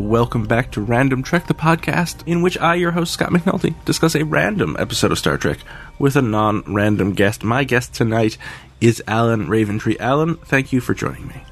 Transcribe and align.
welcome 0.00 0.46
back 0.46 0.72
to 0.72 0.80
Random 0.80 1.22
Trek, 1.22 1.46
the 1.46 1.54
podcast 1.54 2.26
in 2.26 2.42
which 2.42 2.58
I, 2.58 2.74
your 2.74 2.92
host 2.92 3.12
Scott 3.12 3.30
McNulty, 3.30 3.74
discuss 3.84 4.14
a 4.14 4.24
random 4.24 4.76
episode 4.78 5.12
of 5.12 5.18
Star 5.18 5.36
Trek 5.36 5.58
with 5.98 6.16
a 6.16 6.22
non-random 6.22 7.12
guest. 7.12 7.44
My 7.44 7.64
guest 7.64 7.94
tonight 7.94 8.38
is 8.80 9.02
Alan 9.06 9.46
Raventree. 9.46 10.00
Alan, 10.00 10.36
thank 10.36 10.72
you 10.72 10.80
for 10.80 10.94
joining 10.94 11.26
me. 11.28 11.44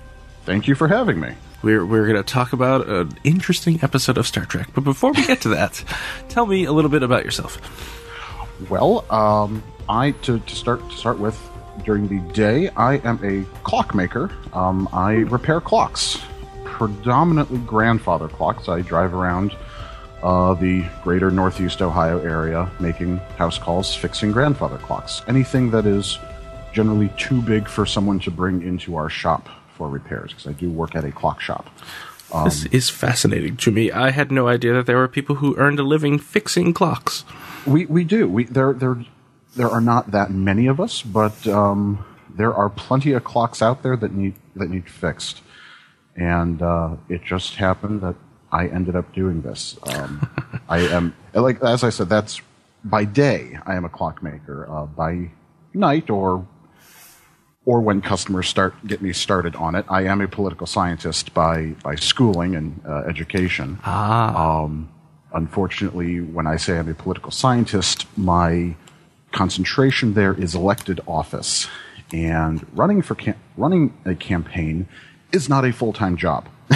Thank 0.44 0.66
you 0.66 0.74
for 0.74 0.88
having 0.88 1.20
me. 1.20 1.34
We're, 1.62 1.84
we're 1.84 2.06
going 2.06 2.16
to 2.16 2.22
talk 2.22 2.52
about 2.52 2.88
an 2.88 3.18
interesting 3.22 3.80
episode 3.82 4.16
of 4.16 4.26
Star 4.26 4.44
Trek. 4.44 4.68
But 4.74 4.84
before 4.84 5.12
we 5.12 5.26
get 5.26 5.42
to 5.42 5.50
that, 5.50 5.84
tell 6.28 6.46
me 6.46 6.64
a 6.64 6.72
little 6.72 6.90
bit 6.90 7.02
about 7.02 7.24
yourself. 7.24 7.58
Well, 8.70 9.04
um, 9.12 9.62
I 9.88 10.12
to, 10.22 10.38
to 10.38 10.56
start 10.56 10.88
to 10.88 10.96
start 10.96 11.18
with, 11.18 11.38
during 11.84 12.08
the 12.08 12.20
day, 12.32 12.68
I 12.70 12.96
am 12.98 13.20
a 13.22 13.44
clockmaker. 13.62 14.32
Um, 14.52 14.88
I 14.92 15.12
repair 15.12 15.60
clocks, 15.60 16.18
predominantly 16.78 17.58
grandfather 17.58 18.28
clocks. 18.28 18.68
I 18.68 18.82
drive 18.82 19.12
around 19.12 19.54
uh, 20.22 20.54
the 20.54 20.84
greater 21.02 21.30
Northeast 21.30 21.82
Ohio 21.82 22.20
area 22.20 22.70
making 22.78 23.16
house 23.36 23.58
calls, 23.58 23.94
fixing 23.94 24.30
grandfather 24.30 24.78
clocks. 24.78 25.22
Anything 25.26 25.72
that 25.72 25.86
is 25.86 26.18
generally 26.72 27.10
too 27.16 27.42
big 27.42 27.68
for 27.68 27.84
someone 27.84 28.20
to 28.20 28.30
bring 28.30 28.62
into 28.62 28.94
our 28.94 29.10
shop 29.10 29.48
for 29.76 29.88
repairs 29.88 30.30
because 30.30 30.46
I 30.46 30.52
do 30.52 30.70
work 30.70 30.94
at 30.94 31.04
a 31.04 31.10
clock 31.10 31.40
shop. 31.40 31.68
Um, 32.32 32.44
this 32.44 32.66
is 32.66 32.90
fascinating 32.90 33.56
to 33.58 33.72
me. 33.72 33.90
I 33.90 34.10
had 34.10 34.30
no 34.30 34.46
idea 34.46 34.74
that 34.74 34.86
there 34.86 34.98
were 34.98 35.08
people 35.08 35.36
who 35.36 35.56
earned 35.56 35.80
a 35.80 35.82
living 35.82 36.18
fixing 36.18 36.72
clocks. 36.72 37.24
We 37.66 37.86
we 37.86 38.04
do. 38.04 38.28
We 38.28 38.44
there 38.44 38.72
there 38.72 39.04
there 39.56 39.68
are 39.68 39.80
not 39.80 40.12
that 40.12 40.30
many 40.30 40.66
of 40.66 40.78
us, 40.78 41.02
but 41.02 41.46
um, 41.48 42.04
there 42.28 42.54
are 42.54 42.68
plenty 42.68 43.12
of 43.12 43.24
clocks 43.24 43.62
out 43.62 43.82
there 43.82 43.96
that 43.96 44.12
need 44.12 44.34
that 44.54 44.70
need 44.70 44.88
fixed. 44.88 45.42
And 46.18 46.60
uh, 46.60 46.96
it 47.08 47.24
just 47.24 47.54
happened 47.54 48.00
that 48.02 48.16
I 48.50 48.66
ended 48.66 48.96
up 48.96 49.14
doing 49.14 49.42
this. 49.42 49.78
Um, 49.84 50.28
I 50.68 50.80
am 50.80 51.14
like 51.32 51.62
as 51.62 51.84
I 51.84 51.90
said, 51.90 52.08
that's 52.08 52.40
by 52.84 53.04
day. 53.04 53.58
I 53.64 53.76
am 53.76 53.84
a 53.84 53.88
clockmaker. 53.88 54.68
Uh, 54.68 54.86
by 54.86 55.30
night 55.74 56.10
or 56.10 56.46
or 57.64 57.80
when 57.80 58.00
customers 58.00 58.48
start 58.48 58.74
get 58.86 59.02
me 59.02 59.12
started 59.12 59.54
on 59.56 59.74
it. 59.74 59.84
I 59.88 60.04
am 60.04 60.20
a 60.20 60.28
political 60.28 60.66
scientist 60.66 61.34
by 61.34 61.74
by 61.82 61.94
schooling 61.94 62.56
and 62.56 62.80
uh, 62.86 63.02
education. 63.06 63.78
Ah. 63.84 64.62
Um, 64.62 64.88
unfortunately, 65.32 66.20
when 66.20 66.46
I 66.46 66.56
say 66.56 66.78
I'm 66.78 66.88
a 66.88 66.94
political 66.94 67.30
scientist, 67.30 68.06
my 68.16 68.74
concentration 69.32 70.14
there 70.14 70.32
is 70.32 70.54
elected 70.54 71.00
office, 71.06 71.68
and 72.12 72.66
running 72.72 73.02
for 73.02 73.14
cam- 73.14 73.38
running 73.56 73.96
a 74.04 74.14
campaign 74.14 74.88
is 75.32 75.48
not 75.48 75.64
a 75.64 75.72
full 75.72 75.92
time 75.92 76.16
job. 76.16 76.48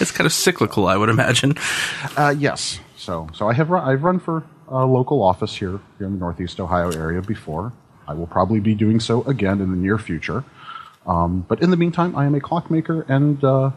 it's 0.00 0.12
kind 0.12 0.26
of 0.26 0.32
cyclical, 0.32 0.86
I 0.86 0.96
would 0.96 1.08
imagine. 1.08 1.54
Uh, 2.16 2.34
yes. 2.36 2.80
So 2.96 3.28
so 3.32 3.48
I 3.48 3.54
have 3.54 3.70
run, 3.70 3.88
I've 3.88 4.02
run 4.02 4.20
for 4.20 4.44
a 4.68 4.84
local 4.86 5.22
office 5.22 5.56
here 5.56 5.80
here 5.98 6.06
in 6.06 6.14
the 6.14 6.18
Northeast 6.18 6.60
Ohio 6.60 6.90
area 6.90 7.22
before. 7.22 7.72
I 8.06 8.14
will 8.14 8.26
probably 8.26 8.60
be 8.60 8.74
doing 8.74 9.00
so 9.00 9.22
again 9.22 9.60
in 9.60 9.70
the 9.70 9.76
near 9.76 9.98
future. 9.98 10.44
Um, 11.06 11.44
but 11.48 11.62
in 11.62 11.70
the 11.70 11.76
meantime, 11.76 12.14
I 12.14 12.26
am 12.26 12.34
a 12.34 12.40
clockmaker 12.40 13.02
and 13.08 13.42
uh, 13.42 13.70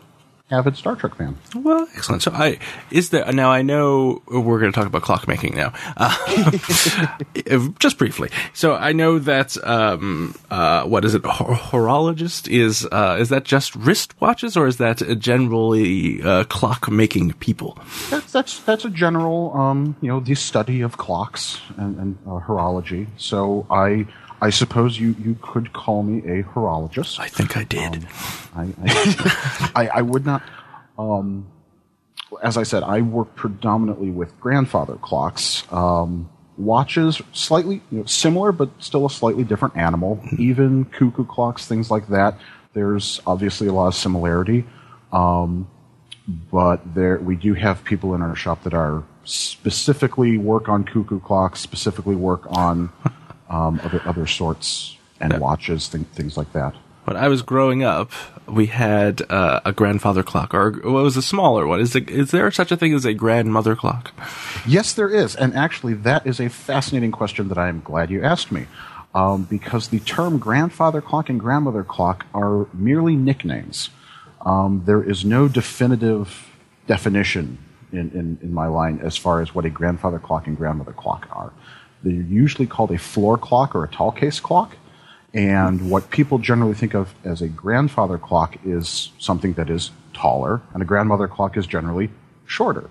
avid 0.51 0.75
Star 0.75 0.95
Trek 0.95 1.15
fan. 1.15 1.37
Well, 1.55 1.87
excellent. 1.95 2.21
So, 2.21 2.31
I 2.31 2.59
is 2.91 3.09
there 3.09 3.31
now? 3.31 3.51
I 3.51 3.61
know 3.61 4.21
we're 4.27 4.59
going 4.59 4.71
to 4.71 4.75
talk 4.75 4.87
about 4.87 5.01
clockmaking 5.01 5.55
now, 5.55 5.73
uh, 5.97 7.69
just 7.79 7.97
briefly. 7.97 8.29
So, 8.53 8.75
I 8.75 8.91
know 8.91 9.19
that 9.19 9.57
um, 9.65 10.35
uh, 10.51 10.83
what 10.83 11.05
is 11.05 11.15
it? 11.15 11.23
horologist 11.23 12.47
is 12.49 12.87
uh, 12.91 13.17
is 13.19 13.29
that 13.29 13.45
just 13.45 13.73
wristwatches, 13.79 14.57
or 14.57 14.67
is 14.67 14.77
that 14.77 14.97
generally 15.19 16.21
uh, 16.21 16.43
clockmaking 16.45 17.39
people? 17.39 17.77
That's 18.09 18.31
that's 18.31 18.59
that's 18.59 18.85
a 18.85 18.89
general, 18.89 19.55
um, 19.55 19.95
you 20.01 20.09
know, 20.09 20.19
the 20.19 20.35
study 20.35 20.81
of 20.81 20.97
clocks 20.97 21.61
and, 21.77 21.97
and 21.97 22.17
uh, 22.27 22.39
horology. 22.39 23.07
So, 23.17 23.65
I 23.71 24.05
I 24.43 24.49
suppose 24.49 24.99
you, 24.99 25.15
you 25.23 25.37
could 25.41 25.71
call 25.71 26.03
me 26.03 26.17
a 26.29 26.43
horologist. 26.43 27.17
I 27.17 27.29
think 27.29 27.55
I 27.55 27.63
did. 27.63 28.05
Um, 28.53 28.75
I, 28.83 28.89
I, 28.91 29.71
I, 29.75 29.87
I, 29.99 30.01
would 30.01 30.25
not. 30.25 30.43
Um, 30.99 31.47
as 32.41 32.57
I 32.57 32.63
said, 32.63 32.83
I 32.83 32.99
work 32.99 33.35
predominantly 33.35 34.09
with 34.09 34.37
grandfather 34.41 34.95
clocks. 34.95 35.63
Um, 35.71 36.29
watches, 36.57 37.21
slightly 37.31 37.81
you 37.89 37.99
know, 37.99 38.05
similar, 38.05 38.51
but 38.51 38.69
still 38.83 39.05
a 39.05 39.09
slightly 39.09 39.45
different 39.45 39.77
animal. 39.77 40.17
Mm-hmm. 40.17 40.41
Even 40.41 40.85
cuckoo 40.85 41.23
clocks, 41.23 41.65
things 41.65 41.89
like 41.89 42.09
that. 42.09 42.37
There's 42.73 43.21
obviously 43.25 43.67
a 43.67 43.73
lot 43.73 43.87
of 43.87 43.95
similarity. 43.95 44.65
Um, 45.13 45.69
but 46.51 46.81
there, 46.93 47.17
we 47.17 47.37
do 47.37 47.53
have 47.53 47.85
people 47.85 48.13
in 48.13 48.21
our 48.21 48.35
shop 48.35 48.63
that 48.63 48.73
are 48.73 49.05
specifically 49.23 50.37
work 50.37 50.67
on 50.67 50.83
cuckoo 50.83 51.21
clocks, 51.21 51.61
specifically 51.61 52.17
work 52.17 52.41
on 52.47 52.91
um, 53.49 53.79
other 53.83 54.01
other 54.05 54.27
sorts 54.27 54.97
and 55.19 55.37
watches, 55.39 55.87
th- 55.87 56.05
things 56.13 56.37
like 56.37 56.51
that. 56.53 56.75
When 57.05 57.17
I 57.17 57.27
was 57.27 57.41
growing 57.41 57.83
up, 57.83 58.11
we 58.47 58.67
had 58.67 59.21
uh, 59.29 59.59
a 59.65 59.73
grandfather 59.73 60.23
clock, 60.23 60.53
or 60.53 60.71
what 60.71 61.03
was 61.03 61.17
a 61.17 61.21
smaller 61.21 61.67
one. 61.67 61.81
Is, 61.81 61.95
is 61.95 62.31
there 62.31 62.49
such 62.49 62.71
a 62.71 62.77
thing 62.77 62.93
as 62.93 63.03
a 63.03 63.13
grandmother 63.13 63.75
clock? 63.75 64.13
Yes, 64.65 64.93
there 64.93 65.09
is, 65.09 65.35
and 65.35 65.53
actually, 65.53 65.95
that 65.95 66.25
is 66.25 66.39
a 66.39 66.47
fascinating 66.49 67.11
question 67.11 67.49
that 67.49 67.57
I 67.57 67.67
am 67.67 67.81
glad 67.81 68.09
you 68.09 68.23
asked 68.23 68.51
me. 68.51 68.67
Um, 69.15 69.43
because 69.43 69.89
the 69.89 69.99
term 69.99 70.39
grandfather 70.39 70.99
clock 70.99 71.29
and 71.29 71.39
grandmother 71.39 71.83
clock 71.83 72.25
are 72.33 72.67
merely 72.73 73.15
nicknames. 73.15 73.91
Um, 74.41 74.81
there 74.85 75.03
is 75.03 75.23
no 75.23 75.47
definitive 75.47 76.49
definition 76.87 77.59
in, 77.91 78.09
in, 78.11 78.39
in, 78.41 78.53
my 78.53 78.65
line 78.65 78.99
as 79.03 79.15
far 79.15 79.41
as 79.41 79.53
what 79.53 79.65
a 79.65 79.69
grandfather 79.69 80.17
clock 80.17 80.47
and 80.47 80.57
grandmother 80.57 80.93
clock 80.93 81.27
are. 81.31 81.53
They're 82.03 82.13
usually 82.13 82.67
called 82.67 82.91
a 82.91 82.97
floor 82.97 83.37
clock 83.37 83.75
or 83.75 83.83
a 83.83 83.87
tall 83.87 84.11
case 84.11 84.39
clock. 84.39 84.77
And 85.33 85.89
what 85.89 86.11
people 86.11 86.37
generally 86.37 86.75
think 86.75 86.93
of 86.93 87.13
as 87.23 87.41
a 87.41 87.47
grandfather 87.47 88.17
clock 88.17 88.57
is 88.63 89.11
something 89.17 89.53
that 89.53 89.69
is 89.69 89.91
taller, 90.13 90.61
and 90.73 90.83
a 90.83 90.85
grandmother 90.85 91.27
clock 91.27 91.57
is 91.57 91.65
generally 91.65 92.11
shorter. 92.45 92.89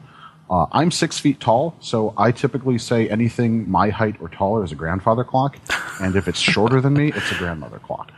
Uh, 0.51 0.67
I'm 0.73 0.91
six 0.91 1.19
feet 1.19 1.41
tall, 1.41 1.77
so 1.81 2.13
I 2.17 2.33
typically 2.33 2.79
say 2.79 3.09
anything 3.09 3.71
my 3.71 3.91
height 3.91 4.17
or 4.21 4.29
taller 4.29 4.65
is 4.65 4.73
a 4.73 4.75
grandfather 4.75 5.25
clock, 5.25 5.57
and 6.01 6.17
if 6.17 6.27
it's 6.27 6.41
shorter 6.41 6.81
than 6.81 6.95
me, 6.95 7.13
it's 7.15 7.31
a 7.31 7.37
grandmother 7.37 7.79
clock. 7.79 8.11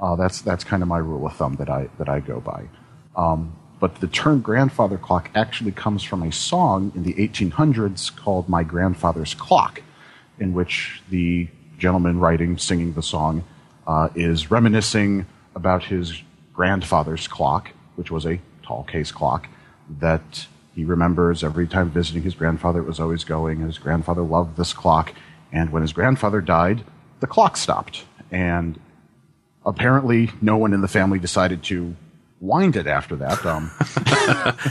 Uh, 0.00 0.14
that's 0.14 0.42
that's 0.42 0.62
kind 0.62 0.82
of 0.82 0.88
my 0.88 0.98
rule 0.98 1.26
of 1.26 1.34
thumb 1.34 1.56
that 1.56 1.70
I 1.70 1.88
that 1.98 2.08
I 2.08 2.20
go 2.20 2.40
by. 2.40 2.68
Um, 3.16 3.56
but 3.80 3.96
the 3.96 4.06
term 4.06 4.40
grandfather 4.40 4.98
clock 4.98 5.30
actually 5.34 5.72
comes 5.72 6.02
from 6.02 6.22
a 6.22 6.30
song 6.30 6.92
in 6.94 7.02
the 7.02 7.14
1800s 7.14 8.14
called 8.14 8.48
"My 8.48 8.62
Grandfather's 8.62 9.34
Clock," 9.34 9.82
in 10.38 10.52
which 10.52 11.02
the 11.10 11.48
gentleman 11.78 12.18
writing, 12.18 12.58
singing 12.58 12.92
the 12.94 13.02
song, 13.02 13.44
uh, 13.86 14.08
is 14.14 14.50
reminiscing 14.50 15.26
about 15.54 15.84
his 15.84 16.22
grandfather's 16.52 17.28
clock, 17.28 17.70
which 17.96 18.10
was 18.10 18.26
a 18.26 18.40
tall 18.62 18.84
case 18.84 19.12
clock 19.12 19.48
that 20.00 20.46
he 20.74 20.84
remembers 20.84 21.44
every 21.44 21.66
time 21.66 21.90
visiting 21.90 22.22
his 22.22 22.34
grandfather, 22.34 22.80
it 22.80 22.86
was 22.86 22.98
always 22.98 23.24
going, 23.24 23.60
his 23.60 23.78
grandfather 23.78 24.22
loved 24.22 24.56
this 24.56 24.72
clock. 24.72 25.14
And 25.52 25.70
when 25.70 25.82
his 25.82 25.92
grandfather 25.92 26.40
died, 26.40 26.84
the 27.20 27.26
clock 27.26 27.56
stopped. 27.56 28.04
And 28.30 28.80
apparently, 29.64 30.30
no 30.40 30.56
one 30.56 30.72
in 30.72 30.80
the 30.80 30.88
family 30.88 31.18
decided 31.18 31.62
to 31.64 31.94
wind 32.40 32.76
it 32.76 32.86
after 32.86 33.16
that. 33.16 33.44
Um, 33.44 33.70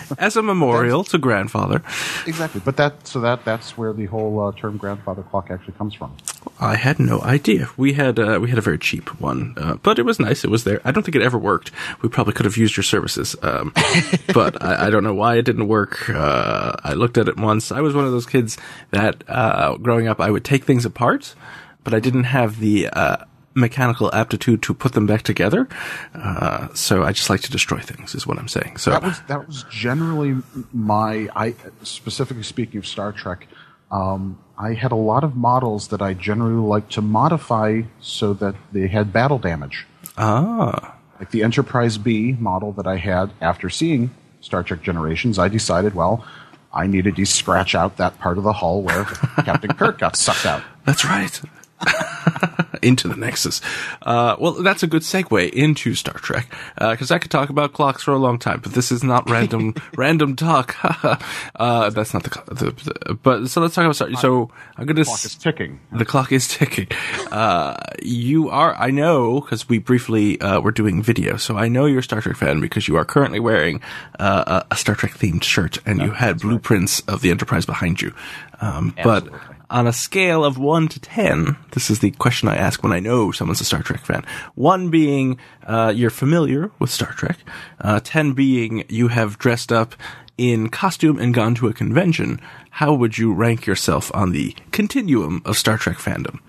As 0.17 0.35
a 0.35 0.43
memorial 0.43 1.03
to 1.05 1.17
grandfather. 1.17 1.81
Exactly, 2.27 2.61
but 2.63 2.77
that 2.77 3.07
so 3.07 3.19
that 3.21 3.45
that's 3.45 3.77
where 3.77 3.93
the 3.93 4.05
whole 4.05 4.39
uh, 4.39 4.51
term 4.51 4.77
grandfather 4.77 5.23
clock 5.23 5.49
actually 5.49 5.73
comes 5.73 5.93
from. 5.93 6.15
I 6.59 6.75
had 6.75 6.99
no 6.99 7.21
idea. 7.21 7.69
We 7.77 7.93
had 7.93 8.19
uh, 8.19 8.39
we 8.41 8.49
had 8.49 8.57
a 8.57 8.61
very 8.61 8.77
cheap 8.77 9.19
one, 9.19 9.55
uh, 9.57 9.75
but 9.75 9.99
it 9.99 10.03
was 10.03 10.19
nice. 10.19 10.43
It 10.43 10.49
was 10.49 10.63
there. 10.63 10.81
I 10.85 10.91
don't 10.91 11.03
think 11.03 11.15
it 11.15 11.21
ever 11.21 11.37
worked. 11.37 11.71
We 12.01 12.09
probably 12.09 12.33
could 12.33 12.45
have 12.45 12.57
used 12.57 12.77
your 12.77 12.83
services, 12.83 13.35
um, 13.41 13.73
but 14.33 14.61
I, 14.63 14.87
I, 14.87 14.89
don't 14.89 15.03
know 15.03 15.13
why 15.13 15.37
it 15.37 15.43
didn't 15.43 15.67
work. 15.67 16.09
Uh, 16.09 16.73
I 16.83 16.93
looked 16.93 17.17
at 17.17 17.27
it 17.27 17.37
once. 17.37 17.71
I 17.71 17.81
was 17.81 17.95
one 17.95 18.05
of 18.05 18.11
those 18.11 18.25
kids 18.25 18.57
that 18.91 19.23
uh, 19.27 19.77
growing 19.77 20.07
up 20.07 20.19
I 20.19 20.29
would 20.29 20.45
take 20.45 20.63
things 20.63 20.85
apart, 20.85 21.35
but 21.83 21.93
I 21.93 21.99
didn't 21.99 22.25
have 22.25 22.59
the 22.59 22.89
uh, 22.89 23.25
mechanical 23.55 24.13
aptitude 24.13 24.61
to 24.63 24.73
put 24.73 24.93
them 24.93 25.05
back 25.05 25.21
together. 25.21 25.67
Uh, 26.13 26.73
so 26.73 27.03
I 27.03 27.11
just 27.11 27.29
like 27.29 27.41
to 27.41 27.51
destroy 27.51 27.79
things, 27.79 28.15
is 28.15 28.25
what 28.25 28.37
I'm 28.37 28.47
saying. 28.47 28.77
So 28.77 28.91
that 28.91 29.03
was 29.03 29.21
that 29.27 29.47
was 29.47 29.65
generally 29.69 30.41
my. 30.71 31.29
I 31.35 31.55
specifically 31.83 32.43
speaking 32.43 32.77
of 32.77 32.87
Star 32.87 33.11
Trek. 33.11 33.47
Um, 33.91 34.39
I 34.57 34.73
had 34.73 34.91
a 34.91 34.95
lot 34.95 35.23
of 35.23 35.35
models 35.35 35.89
that 35.89 36.01
I 36.01 36.13
generally 36.13 36.55
like 36.55 36.89
to 36.89 37.01
modify 37.01 37.83
so 38.01 38.33
that 38.35 38.55
they 38.71 38.87
had 38.87 39.13
battle 39.13 39.37
damage. 39.37 39.85
Ah. 40.17 40.95
Like 41.19 41.31
the 41.31 41.43
Enterprise 41.43 41.97
B 41.97 42.35
model 42.39 42.71
that 42.73 42.87
I 42.87 42.97
had 42.97 43.31
after 43.39 43.69
seeing 43.69 44.11
Star 44.41 44.63
Trek 44.63 44.81
Generations, 44.81 45.37
I 45.39 45.47
decided, 45.47 45.95
well, 45.95 46.25
I 46.73 46.87
needed 46.87 47.15
to 47.15 47.25
scratch 47.25 47.75
out 47.75 47.97
that 47.97 48.19
part 48.19 48.37
of 48.37 48.43
the 48.43 48.53
hull 48.53 48.81
where 48.81 49.05
Captain 49.45 49.73
Kirk 49.73 49.99
got 49.99 50.15
sucked 50.15 50.45
out. 50.45 50.63
That's 50.85 51.05
right. 51.05 51.41
into 52.83 53.07
the 53.07 53.15
Nexus. 53.15 53.61
Uh, 54.01 54.35
well, 54.39 54.53
that's 54.53 54.83
a 54.83 54.87
good 54.87 55.01
segue 55.01 55.49
into 55.51 55.95
Star 55.95 56.15
Trek 56.15 56.53
because 56.77 57.11
I 57.11 57.19
could 57.19 57.31
talk 57.31 57.49
about 57.49 57.73
clocks 57.73 58.03
for 58.03 58.11
a 58.11 58.17
long 58.17 58.39
time, 58.39 58.59
but 58.61 58.73
this 58.73 58.91
is 58.91 59.03
not 59.03 59.29
random 59.29 59.75
random 59.95 60.35
talk. 60.35 60.75
uh, 61.55 61.89
that's 61.89 62.13
not 62.13 62.23
the, 62.23 62.53
the, 62.53 62.71
the, 62.71 63.13
But 63.15 63.47
so 63.47 63.61
let's 63.61 63.75
talk 63.75 63.85
about 63.85 63.95
Star. 63.95 64.13
So 64.15 64.51
I'm 64.77 64.85
gonna. 64.85 65.01
The 65.01 65.05
clock 65.05 65.25
is 65.25 65.35
ticking. 65.35 65.79
The 65.91 66.05
clock 66.05 66.31
is 66.31 66.47
ticking. 66.47 66.87
Uh, 67.31 67.77
you 68.01 68.49
are. 68.49 68.75
I 68.75 68.91
know 68.91 69.41
because 69.41 69.67
we 69.69 69.77
briefly 69.79 70.39
uh, 70.41 70.61
were 70.61 70.71
doing 70.71 71.01
video, 71.01 71.37
so 71.37 71.57
I 71.57 71.67
know 71.67 71.85
you're 71.85 71.99
a 71.99 72.03
Star 72.03 72.21
Trek 72.21 72.37
fan 72.37 72.59
because 72.59 72.87
you 72.87 72.95
are 72.97 73.05
currently 73.05 73.39
wearing 73.39 73.81
uh, 74.19 74.63
a, 74.69 74.75
Star 74.75 74.95
Trek 74.95 75.13
themed 75.13 75.43
shirt 75.43 75.77
and 75.85 76.01
you 76.01 76.11
had 76.11 76.39
blueprints 76.39 77.01
right. 77.07 77.13
of 77.13 77.21
the 77.21 77.31
Enterprise 77.31 77.65
behind 77.65 78.01
you. 78.01 78.13
Um, 78.61 78.95
but 79.03 79.27
on 79.73 79.87
a 79.87 79.91
scale 79.91 80.45
of 80.45 80.57
one 80.57 80.87
to 80.87 80.99
ten, 80.99 81.57
this 81.71 81.89
is 81.89 81.99
the 81.99 82.11
question 82.11 82.47
I 82.47 82.55
ask 82.55 82.83
when 82.83 82.93
I 82.93 82.99
know 82.99 83.31
someone's 83.31 83.59
a 83.59 83.65
Star 83.65 83.81
Trek 83.81 84.05
fan. 84.05 84.23
One 84.53 84.89
being 84.89 85.39
uh, 85.65 85.91
you're 85.93 86.11
familiar 86.11 86.71
with 86.79 86.91
Star 86.91 87.11
Trek. 87.11 87.39
Uh, 87.81 87.99
ten 88.01 88.33
being 88.33 88.85
you 88.87 89.07
have 89.07 89.39
dressed 89.39 89.71
up 89.71 89.95
in 90.37 90.69
costume 90.69 91.17
and 91.17 91.33
gone 91.33 91.55
to 91.55 91.67
a 91.67 91.73
convention. 91.73 92.39
How 92.69 92.93
would 92.93 93.17
you 93.17 93.33
rank 93.33 93.65
yourself 93.65 94.11
on 94.13 94.31
the 94.31 94.55
continuum 94.71 95.41
of 95.43 95.57
Star 95.57 95.77
Trek 95.77 95.97
fandom? 95.97 96.39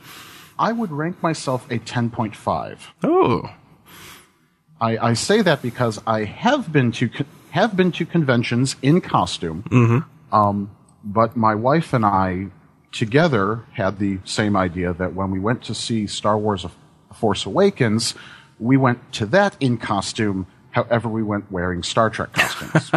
I 0.58 0.72
would 0.72 0.92
rank 0.92 1.22
myself 1.22 1.68
a 1.70 1.78
ten 1.78 2.10
point 2.10 2.36
five. 2.36 2.92
Oh. 3.02 3.50
I, 4.80 4.98
I, 4.98 5.12
say 5.14 5.40
that 5.40 5.62
because 5.62 6.02
I 6.06 6.24
have 6.24 6.70
been 6.70 6.92
to 6.92 7.08
have 7.52 7.74
been 7.74 7.90
to 7.92 8.04
conventions 8.04 8.76
in 8.82 9.00
costume. 9.00 9.62
Mm-hmm. 9.62 10.34
Um, 10.34 10.76
but 11.02 11.36
my 11.36 11.54
wife 11.54 11.94
and 11.94 12.04
I 12.04 12.48
together 12.94 13.64
had 13.72 13.98
the 13.98 14.18
same 14.24 14.56
idea 14.56 14.94
that 14.94 15.14
when 15.14 15.30
we 15.30 15.40
went 15.40 15.62
to 15.64 15.74
see 15.74 16.06
Star 16.06 16.38
Wars 16.38 16.64
Force 17.12 17.44
Awakens, 17.44 18.14
we 18.58 18.76
went 18.76 19.12
to 19.14 19.26
that 19.26 19.56
in 19.60 19.76
costume, 19.76 20.46
however, 20.70 21.08
we 21.08 21.22
went 21.22 21.50
wearing 21.50 21.82
Star 21.82 22.08
Trek 22.08 22.32
costumes. 22.32 22.90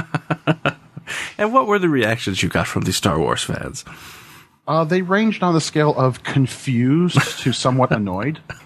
and 1.37 1.51
what 1.51 1.67
were 1.67 1.79
the 1.79 1.89
reactions 1.89 2.43
you 2.43 2.49
got 2.49 2.67
from 2.67 2.83
the 2.83 2.93
Star 2.93 3.19
Wars 3.19 3.43
fans? 3.43 3.83
Uh, 4.67 4.83
they 4.83 5.01
ranged 5.01 5.41
on 5.43 5.53
the 5.53 5.61
scale 5.61 5.95
of 5.95 6.23
confused 6.23 7.39
to 7.39 7.53
somewhat 7.53 7.89
annoyed. 7.91 8.39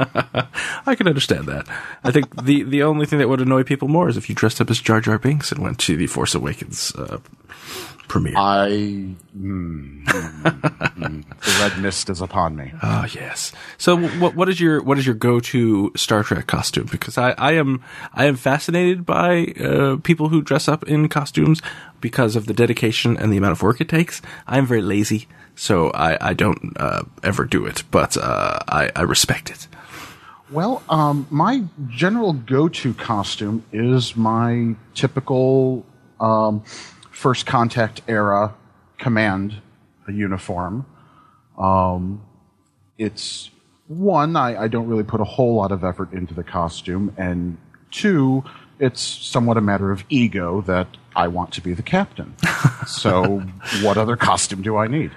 I 0.85 0.95
can 0.95 1.07
understand 1.07 1.45
that. 1.45 1.67
I 2.03 2.11
think 2.11 2.43
the, 2.43 2.63
the 2.63 2.81
only 2.81 3.05
thing 3.05 3.19
that 3.19 3.29
would 3.29 3.39
annoy 3.39 3.63
people 3.63 3.87
more 3.87 4.09
is 4.09 4.17
if 4.17 4.27
you 4.27 4.33
dressed 4.33 4.59
up 4.59 4.71
as 4.71 4.81
Jar 4.81 4.99
Jar 4.99 5.19
Binks 5.19 5.51
and 5.51 5.61
went 5.61 5.77
to 5.81 5.95
the 5.95 6.07
Force 6.07 6.33
Awakens 6.33 6.93
uh, 6.95 7.19
premiere. 8.07 8.33
I 8.37 8.69
mm, 9.37 10.05
the 10.05 11.57
red 11.59 11.81
mist 11.81 12.09
is 12.09 12.21
upon 12.21 12.55
me. 12.55 12.73
Oh 12.81 13.05
yes. 13.13 13.51
So 13.77 13.97
what 13.97 14.35
what 14.35 14.49
is 14.49 14.59
your 14.59 14.81
what 14.81 14.97
is 14.97 15.05
your 15.05 15.15
go 15.15 15.39
to 15.39 15.91
Star 15.95 16.23
Trek 16.23 16.47
costume? 16.47 16.87
Because 16.91 17.17
I, 17.17 17.31
I 17.37 17.53
am 17.53 17.81
I 18.13 18.25
am 18.25 18.35
fascinated 18.35 19.05
by 19.05 19.53
uh, 19.59 19.97
people 20.03 20.29
who 20.29 20.41
dress 20.41 20.67
up 20.67 20.83
in 20.87 21.09
costumes 21.09 21.61
because 21.99 22.35
of 22.35 22.47
the 22.47 22.53
dedication 22.53 23.17
and 23.17 23.31
the 23.31 23.37
amount 23.37 23.53
of 23.53 23.61
work 23.61 23.81
it 23.81 23.89
takes. 23.89 24.21
I 24.47 24.57
am 24.57 24.65
very 24.65 24.81
lazy, 24.81 25.27
so 25.55 25.89
I 25.91 26.29
I 26.29 26.33
don't 26.33 26.73
uh, 26.77 27.03
ever 27.23 27.45
do 27.45 27.65
it, 27.65 27.83
but 27.91 28.17
uh, 28.17 28.59
I 28.67 28.91
I 28.95 29.01
respect 29.03 29.49
it. 29.49 29.67
Well, 30.51 30.83
um, 30.89 31.27
my 31.29 31.63
general 31.87 32.33
go-to 32.33 32.93
costume 32.93 33.63
is 33.71 34.17
my 34.17 34.75
typical 34.93 35.85
um, 36.19 36.63
first 37.21 37.45
contact 37.45 38.01
era 38.07 38.55
command 38.97 39.61
uniform. 40.07 40.87
Um, 41.55 42.25
it's 42.97 43.51
one, 43.87 44.35
I, 44.35 44.63
I, 44.63 44.67
don't 44.67 44.87
really 44.87 45.03
put 45.03 45.21
a 45.21 45.23
whole 45.23 45.55
lot 45.55 45.71
of 45.71 45.83
effort 45.83 46.13
into 46.13 46.33
the 46.33 46.43
costume, 46.43 47.13
and 47.17 47.57
two, 47.91 48.43
it's 48.79 49.01
somewhat 49.01 49.57
a 49.57 49.61
matter 49.61 49.91
of 49.91 50.03
ego 50.09 50.61
that 50.61 50.87
I 51.15 51.27
want 51.27 51.53
to 51.53 51.61
be 51.61 51.75
the 51.75 51.83
captain. 51.83 52.33
so, 52.87 53.41
what 53.83 53.97
other 53.97 54.15
costume 54.15 54.63
do 54.63 54.77
I 54.77 54.87
need? 54.87 55.11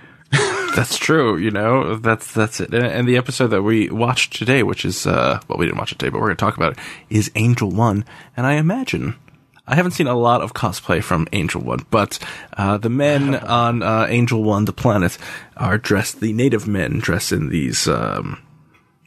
that's 0.76 0.98
true. 0.98 1.38
You 1.38 1.50
know, 1.50 1.96
that's 1.96 2.32
that's 2.34 2.60
it. 2.60 2.74
And, 2.74 3.08
the 3.08 3.16
episode 3.16 3.48
that 3.48 3.62
we 3.62 3.88
watched 3.88 4.34
today, 4.34 4.62
which 4.62 4.84
is 4.84 5.06
uh, 5.06 5.40
well, 5.48 5.56
we 5.56 5.64
didn't 5.64 5.78
watch 5.78 5.92
it 5.92 5.98
today, 5.98 6.10
but 6.10 6.20
we're 6.20 6.26
going 6.26 6.36
to 6.36 6.44
talk 6.44 6.56
about 6.56 6.72
it, 6.72 6.78
is 7.08 7.30
Angel 7.34 7.70
One. 7.70 8.04
And 8.36 8.46
I 8.46 8.54
imagine 8.54 9.16
I 9.66 9.76
haven't 9.76 9.92
seen 9.92 10.06
a 10.06 10.14
lot 10.14 10.42
of 10.42 10.52
cosplay 10.52 11.02
from 11.02 11.26
Angel 11.32 11.60
One, 11.60 11.86
but 11.90 12.18
uh, 12.56 12.76
the 12.76 12.90
men 12.90 13.34
on 13.34 13.82
uh, 13.82 14.06
Angel 14.08 14.42
One, 14.42 14.66
the 14.66 14.72
planet, 14.72 15.16
are 15.56 15.78
dressed. 15.78 16.20
The 16.20 16.32
native 16.32 16.68
men 16.68 16.98
dress 16.98 17.32
in 17.32 17.48
these. 17.48 17.88
Um, 17.88 18.42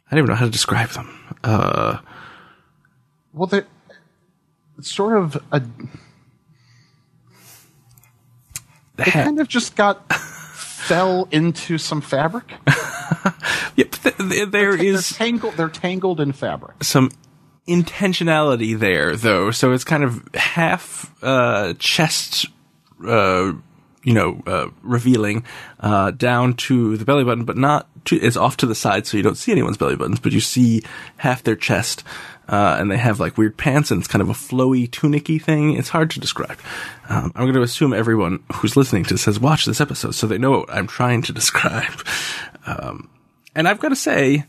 I 0.10 0.16
don't 0.16 0.20
even 0.20 0.30
know 0.30 0.36
how 0.36 0.46
to 0.46 0.52
describe 0.52 0.90
them. 0.90 1.38
Uh, 1.44 2.00
well, 3.34 3.48
they're 3.48 3.68
sort 4.82 5.18
of 5.18 5.44
a. 5.52 5.62
They 8.96 9.04
kind 9.04 9.40
of 9.40 9.48
just 9.48 9.76
got 9.76 10.12
fell 10.14 11.28
into 11.30 11.78
some 11.78 12.02
fabric. 12.02 12.52
yep, 13.76 13.92
th- 13.92 14.18
th- 14.18 14.18
there 14.18 14.46
they're, 14.48 14.84
is 14.84 15.10
they're 15.10 15.18
tangled. 15.28 15.54
They're 15.54 15.70
tangled 15.70 16.20
in 16.20 16.32
fabric. 16.32 16.84
Some 16.84 17.12
intentionality 17.68 18.78
there, 18.78 19.16
though. 19.16 19.52
So 19.52 19.74
it's 19.74 19.84
kind 19.84 20.04
of 20.04 20.28
half 20.34 21.12
uh, 21.22 21.74
chest, 21.80 22.46
uh, 23.06 23.54
you 24.04 24.14
know, 24.14 24.42
uh, 24.48 24.68
revealing 24.82 25.44
uh, 25.80 26.12
down 26.12 26.54
to 26.56 26.98
the 26.98 27.06
belly 27.06 27.24
button, 27.24 27.46
but 27.46 27.58
not 27.58 27.88
to, 28.06 28.16
it's 28.16 28.38
off 28.38 28.58
to 28.58 28.66
the 28.66 28.76
side, 28.76 29.06
so 29.06 29.18
you 29.18 29.24
don't 29.24 29.36
see 29.36 29.52
anyone's 29.52 29.78
belly 29.78 29.96
buttons, 29.96 30.20
but 30.20 30.32
you 30.32 30.40
see 30.40 30.82
half 31.18 31.44
their 31.44 31.56
chest. 31.56 32.04
Uh, 32.48 32.78
and 32.80 32.90
they 32.90 32.96
have 32.96 33.20
like 33.20 33.38
weird 33.38 33.58
pants 33.58 33.92
and 33.92 34.00
it's 34.00 34.08
kind 34.08 34.22
of 34.22 34.30
a 34.30 34.34
flowy 34.34 34.90
tunicky 34.90 35.42
thing. 35.42 35.74
It's 35.74 35.90
hard 35.90 36.10
to 36.12 36.20
describe. 36.22 36.58
Um, 37.10 37.34
I'm 37.36 37.44
going 37.44 37.56
to 37.56 37.62
assume 37.62 37.92
everyone 37.92 38.42
who's 38.54 38.78
listening 38.78 39.04
to 39.04 39.14
this 39.14 39.26
has 39.26 39.38
watched 39.38 39.66
this 39.66 39.82
episode 39.82 40.16
so 40.16 40.28
they 40.28 40.38
know 40.38 40.60
what 40.60 40.74
I'm 40.74 40.88
trying 40.88 41.24
to 41.24 41.34
describe. 41.34 41.92
Um, 42.66 43.10
and 43.54 43.68
I've 43.68 43.82
got 43.82 43.90
to 43.90 43.98
say, 43.98 44.46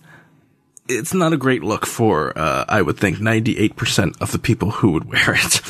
it's 0.88 1.14
not 1.14 1.32
a 1.32 1.36
great 1.36 1.62
look 1.62 1.86
for, 1.86 2.36
uh, 2.36 2.64
I 2.68 2.82
would 2.82 2.96
think, 2.96 3.18
98% 3.18 4.20
of 4.20 4.32
the 4.32 4.38
people 4.38 4.70
who 4.70 4.92
would 4.92 5.04
wear 5.04 5.34
it. 5.34 5.60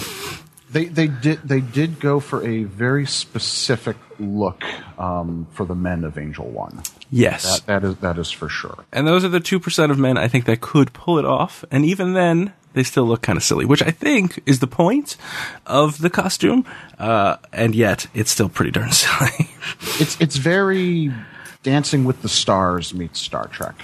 They 0.71 0.85
they 0.85 1.07
did 1.07 1.41
they 1.43 1.63
did 1.63 1.99
go 1.99 2.21
for 2.21 2.47
a 2.47 2.65
very 2.65 3.07
specific 3.07 3.97
look 4.19 4.63
um, 4.99 5.47
for 5.53 5.65
the 5.65 5.75
men 5.75 6.05
of 6.05 6.19
Angel 6.19 6.45
One. 6.45 6.83
Yes, 7.11 7.61
that, 7.61 7.67
that 7.67 7.89
is 7.89 7.97
that 7.97 8.19
is 8.19 8.31
for 8.31 8.51
sure. 8.51 8.85
And 8.93 9.07
those 9.07 9.25
are 9.25 9.31
the 9.31 9.41
two 9.41 9.59
percent 9.59 9.91
of 9.91 9.99
men 9.99 10.19
I 10.19 10.29
think 10.29 10.45
that 10.45 10.61
could 10.61 10.93
pull 10.93 11.19
it 11.19 11.25
off. 11.25 11.65
And 11.71 11.87
even 11.87 12.13
then, 12.13 12.53
they 12.75 12.83
still 12.83 13.05
look 13.05 13.23
kind 13.23 13.39
of 13.39 13.43
silly, 13.43 13.65
which 13.65 13.83
I 13.83 13.91
think 13.91 14.43
is 14.45 14.59
the 14.59 14.67
point 14.67 15.17
of 15.65 16.03
the 16.03 16.11
costume. 16.11 16.67
Uh, 16.99 17.39
and 17.51 17.75
yet, 17.75 18.07
it's 18.13 18.31
still 18.31 18.51
pretty 18.51 18.71
darn 18.71 18.93
silly. 18.93 19.49
it's 19.99 20.21
it's 20.21 20.37
very 20.37 21.11
Dancing 21.63 22.05
with 22.05 22.21
the 22.21 22.29
Stars 22.29 22.93
meets 22.93 23.21
Star 23.21 23.49
Trek. 23.49 23.75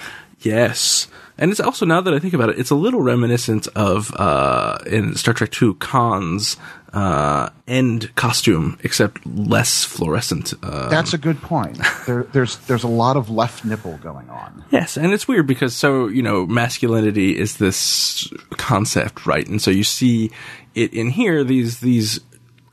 Yes. 0.41 1.07
And 1.37 1.51
it's 1.51 1.59
also 1.59 1.85
now 1.85 2.01
that 2.01 2.13
I 2.13 2.19
think 2.19 2.33
about 2.33 2.49
it, 2.49 2.59
it's 2.59 2.69
a 2.69 2.75
little 2.75 3.01
reminiscent 3.01 3.67
of 3.75 4.13
uh, 4.15 4.77
in 4.85 5.15
Star 5.15 5.33
Trek 5.33 5.51
Two 5.51 5.75
Khan's 5.75 6.57
uh, 6.93 7.49
end 7.67 8.15
costume, 8.15 8.77
except 8.83 9.25
less 9.25 9.83
fluorescent. 9.83 10.53
Um, 10.63 10.89
That's 10.89 11.13
a 11.13 11.17
good 11.17 11.41
point. 11.41 11.79
There, 12.05 12.23
there's 12.23 12.57
there's 12.67 12.83
a 12.83 12.87
lot 12.87 13.17
of 13.17 13.29
left 13.29 13.65
nipple 13.65 13.97
going 13.97 14.29
on. 14.29 14.63
Yes, 14.71 14.95
and 14.95 15.11
it's 15.11 15.27
weird 15.27 15.47
because 15.47 15.75
so 15.75 16.07
you 16.07 16.21
know 16.21 16.45
masculinity 16.45 17.37
is 17.37 17.57
this 17.57 18.31
concept, 18.51 19.25
right? 19.25 19.47
And 19.47 19.61
so 19.61 19.71
you 19.71 19.83
see 19.83 20.31
it 20.73 20.93
in 20.93 21.09
here. 21.09 21.43
These 21.43 21.79
these 21.79 22.19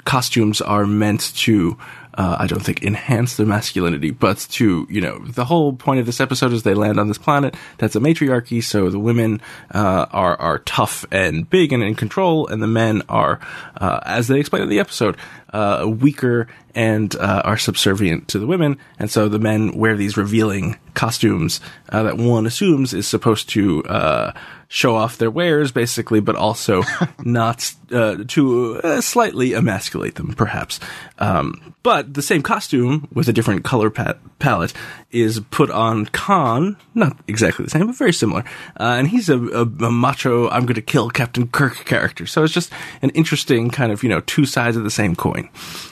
costumes 0.05 0.61
are 0.61 0.87
meant 0.87 1.35
to 1.37 1.79
uh, 2.15 2.37
I 2.39 2.47
don't 2.47 2.63
think 2.63 2.83
enhance 2.83 3.37
their 3.37 3.47
masculinity, 3.47 4.11
but 4.11 4.47
to, 4.53 4.87
you 4.91 5.01
know, 5.01 5.19
the 5.21 5.47
whole 5.47 5.73
point 5.73 6.01
of 6.01 6.07
this 6.07 6.21
episode 6.21 6.53
is 6.53 6.63
they 6.63 6.75
land 6.75 7.01
on 7.01 7.09
this 7.09 7.19
planet 7.19 7.55
that's 7.79 7.97
a 7.97 8.01
matriarchy, 8.01 8.61
so 8.61 8.91
the 8.91 8.99
women, 8.99 9.41
uh, 9.75 10.07
are, 10.11 10.39
are 10.39 10.59
tough 10.61 11.07
and 11.11 11.49
big 11.49 11.73
and 11.73 11.83
in 11.83 11.95
control, 11.95 12.47
and 12.47 12.63
the 12.63 12.67
men 12.67 13.03
are, 13.09 13.41
uh, 13.81 14.01
as 14.05 14.29
they 14.29 14.39
explain 14.39 14.63
in 14.63 14.69
the 14.69 14.81
episode, 14.81 15.17
uh, 15.53 15.87
weaker 15.89 16.49
and 16.75 17.17
uh, 17.17 17.43
are 17.45 17.59
subservient 17.59 18.29
to 18.29 18.39
the 18.39 18.47
women, 18.47 18.79
and 18.99 19.11
so 19.11 19.29
the 19.29 19.39
men 19.39 19.73
wear 19.73 19.97
these 19.97 20.17
revealing 20.17 20.79
costumes 20.95 21.61
uh, 21.89 22.03
that 22.03 22.19
one 22.19 22.47
assumes 22.47 22.93
is 22.93 23.07
supposed 23.09 23.49
to 23.49 23.83
uh, 23.85 24.33
show 24.73 24.97
off 24.97 25.19
their 25.19 25.31
wares, 25.31 25.71
basically, 25.71 26.19
but 26.19 26.35
also 26.35 26.83
not 27.25 27.75
uh, 27.91 28.17
to 28.27 28.81
uh, 28.81 29.03
slightly 29.03 29.53
emasculate 29.53 30.15
them, 30.15 30.33
perhaps. 30.33 30.81
Um, 31.19 31.75
but 31.83 32.15
the 32.15 32.23
same 32.23 32.41
costume 32.41 33.07
with 33.13 33.29
a 33.29 33.35
different 33.35 33.65
color 33.65 33.91
pa- 33.91 34.15
palette 34.39 34.73
is 35.11 35.41
put 35.51 35.71
on 35.71 36.07
Khan, 36.07 36.79
not 36.95 37.19
exactly 37.29 37.67
the 37.67 37.71
same, 37.71 37.87
but 37.87 37.97
very 37.97 38.15
similar. 38.15 38.45
Uh, 38.81 38.97
and 38.97 39.09
he's 39.09 39.29
a, 39.29 39.39
a, 39.39 39.63
a 39.65 39.91
macho, 39.91 40.49
I'm 40.49 40.63
going 40.63 40.77
to 40.77 40.83
kill 40.83 41.11
Captain 41.11 41.49
Kirk 41.49 41.85
character. 41.85 42.25
So 42.25 42.43
it's 42.43 42.55
just 42.55 42.73
an 43.03 43.11
interesting 43.11 43.69
kind 43.69 43.93
of, 43.93 44.03
you 44.03 44.09
know, 44.09 44.21
two 44.21 44.47
sides 44.47 44.79
of 44.79 44.85
the 44.85 44.91
same 44.91 45.15
coin. 45.15 45.51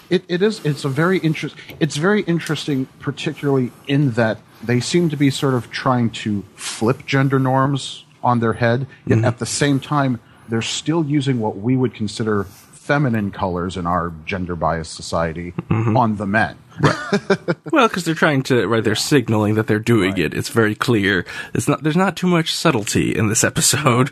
It, 0.09 0.25
it 0.27 0.41
is. 0.41 0.65
It's 0.65 0.87
a 0.87 0.89
very 0.89 1.19
interest. 1.19 1.55
It's 1.81 1.97
very 1.97 2.23
interesting, 2.23 2.87
particularly 2.99 3.73
in 3.87 4.13
that 4.13 4.39
they 4.63 4.81
seem 4.81 5.11
to 5.11 5.19
be 5.19 5.31
sort 5.31 5.53
of 5.53 5.71
trying 5.71 6.11
to 6.11 6.45
flip 6.55 7.05
gender 7.05 7.39
norms 7.39 8.07
on 8.23 8.41
their 8.41 8.55
head, 8.55 8.87
yet 9.07 9.17
Mm-hmm. 9.19 9.25
at 9.25 9.39
the 9.39 9.47
same 9.47 9.81
time 9.81 10.21
they're 10.49 10.63
still 10.63 11.05
using 11.05 11.39
what 11.39 11.57
we 11.59 11.77
would 11.77 11.95
consider 11.95 12.45
feminine 12.45 13.31
colors 13.31 13.77
in 13.77 13.87
our 13.87 14.13
gender 14.27 14.57
biased 14.57 14.95
society 14.95 15.53
Mm-hmm. 15.71 15.97
on 15.97 16.17
the 16.17 16.27
men. 16.27 16.57
Right. 16.81 16.97
Well, 17.73 17.87
because 17.87 18.05
they're 18.05 18.17
trying 18.17 18.43
to, 18.45 18.67
right? 18.67 18.83
They're 18.83 18.97
signaling 18.97 19.55
that 19.55 19.69
they're 19.69 19.79
doing 19.79 20.19
it. 20.19 20.35
It's 20.35 20.49
very 20.49 20.75
clear. 20.75 21.25
It's 21.55 21.69
not. 21.69 21.85
There's 21.85 21.97
not 21.97 22.17
too 22.17 22.27
much 22.27 22.53
subtlety 22.53 23.15
in 23.17 23.29
this 23.29 23.45
episode. 23.45 24.11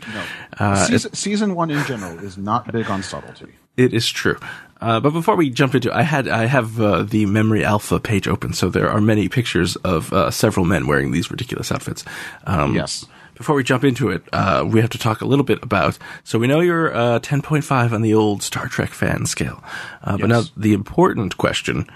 Uh, 0.57 0.75
season, 0.85 1.13
season 1.13 1.55
one 1.55 1.71
in 1.71 1.83
general 1.85 2.17
is 2.19 2.37
not 2.37 2.71
big 2.71 2.89
on 2.89 3.03
subtlety. 3.03 3.51
It 3.75 3.93
is 3.93 4.07
true. 4.07 4.37
Uh, 4.79 5.01
but 5.01 5.11
before 5.11 5.35
we 5.35 5.49
jump 5.49 5.75
into, 5.75 5.91
I 5.93 6.03
had 6.03 6.29
I 6.29 6.45
have 6.45 6.79
uh, 6.79 7.03
the 7.03 7.25
Memory 7.25 7.65
Alpha 7.65 7.99
page 7.99 8.27
open, 8.29 8.53
so 8.53 8.69
there 8.69 8.89
are 8.89 9.01
many 9.01 9.27
pictures 9.27 9.75
of 9.77 10.13
uh, 10.13 10.31
several 10.31 10.65
men 10.65 10.87
wearing 10.87 11.11
these 11.11 11.29
ridiculous 11.29 11.69
outfits. 11.71 12.05
Um, 12.45 12.75
Yes. 12.75 13.05
Before 13.39 13.55
we 13.55 13.63
jump 13.63 13.85
into 13.85 14.09
it, 14.09 14.21
uh, 14.33 14.67
we 14.69 14.81
have 14.81 14.89
to 14.91 14.97
talk 14.97 15.21
a 15.21 15.25
little 15.25 15.45
bit 15.45 15.63
about. 15.63 15.97
So 16.25 16.37
we 16.37 16.45
know 16.45 16.59
you're 16.59 16.93
uh, 16.93 17.19
10.5 17.19 17.93
on 17.93 18.01
the 18.01 18.13
old 18.13 18.43
Star 18.43 18.67
Trek 18.67 18.89
fan 18.89 19.25
scale, 19.25 19.63
uh, 20.03 20.17
but 20.17 20.27
now 20.27 20.43
the 20.55 20.73
important 20.73 21.37
question 21.37 21.87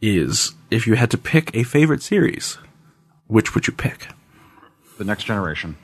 is: 0.00 0.54
if 0.70 0.86
you 0.86 0.94
had 0.94 1.10
to 1.10 1.18
pick 1.18 1.54
a 1.54 1.64
favorite 1.64 2.02
series, 2.02 2.56
which 3.26 3.54
would 3.54 3.66
you 3.66 3.74
pick? 3.74 4.08
The 4.98 5.04
next 5.04 5.24
generation. 5.24 5.76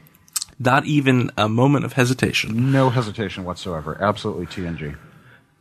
Not 0.59 0.87
even 0.87 1.31
a 1.37 1.49
moment 1.49 1.85
of 1.85 1.93
hesitation. 1.93 2.73
No 2.73 2.89
hesitation 2.89 3.45
whatsoever. 3.45 3.99
Absolutely 4.01 4.47
TNG. 4.47 4.97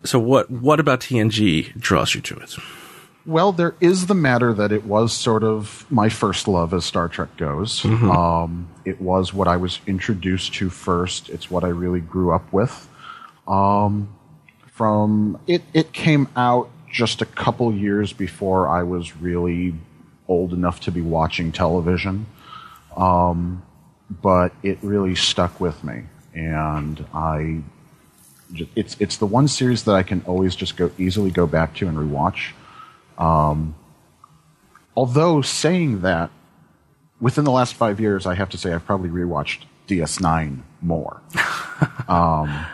So 0.03 0.17
what 0.17 0.49
what 0.49 0.79
about 0.79 1.01
TNG 1.01 1.77
draws 1.77 2.15
you 2.15 2.21
to 2.21 2.37
it? 2.37 2.55
Well, 3.25 3.51
there 3.51 3.75
is 3.79 4.07
the 4.07 4.15
matter 4.15 4.53
that 4.53 4.71
it 4.71 4.83
was 4.85 5.13
sort 5.13 5.43
of 5.43 5.85
my 5.91 6.09
first 6.09 6.47
love 6.47 6.73
as 6.73 6.85
Star 6.85 7.07
Trek 7.07 7.37
goes. 7.37 7.83
Um, 7.85 8.67
it 8.83 8.99
was 8.99 9.33
what 9.33 9.47
I 9.47 9.57
was 9.57 9.79
introduced 9.85 10.53
to 10.55 10.69
first. 10.69 11.29
It's 11.29 11.51
what 11.51 11.63
I 11.63 11.67
really 11.67 11.99
grew 11.99 12.33
up 12.33 12.51
with. 12.51 12.87
Um, 13.47 14.09
from 14.73 15.39
it, 15.45 15.61
it 15.73 15.93
came 15.93 16.27
out 16.35 16.69
just 16.91 17.21
a 17.21 17.25
couple 17.25 17.71
years 17.73 18.11
before 18.13 18.67
I 18.67 18.83
was 18.83 19.15
really 19.17 19.75
old 20.27 20.53
enough 20.53 20.79
to 20.81 20.91
be 20.91 21.01
watching 21.01 21.51
television. 21.51 22.25
Um, 22.97 23.63
but 24.09 24.51
it 24.63 24.79
really 24.81 25.15
stuck 25.15 25.59
with 25.59 25.83
me, 25.83 26.03
and 26.33 27.05
I. 27.13 27.61
It's 28.75 28.97
it's 28.99 29.15
the 29.15 29.25
one 29.25 29.47
series 29.47 29.83
that 29.83 29.95
I 29.95 30.03
can 30.03 30.23
always 30.25 30.57
just 30.57 30.75
go 30.75 30.91
easily 30.97 31.31
go 31.31 31.47
back 31.47 31.73
to 31.75 31.87
and 31.87 31.97
rewatch. 31.97 32.51
Um, 33.17 33.75
although 34.95 35.41
saying 35.41 36.01
that, 36.01 36.31
within 37.19 37.43
the 37.43 37.51
last 37.51 37.73
five 37.73 37.99
years, 37.99 38.25
I 38.25 38.35
have 38.35 38.49
to 38.49 38.57
say 38.57 38.73
I've 38.73 38.85
probably 38.85 39.09
rewatched 39.09 39.63
DS9 39.87 40.61
more. 40.81 41.21
um, 42.07 42.65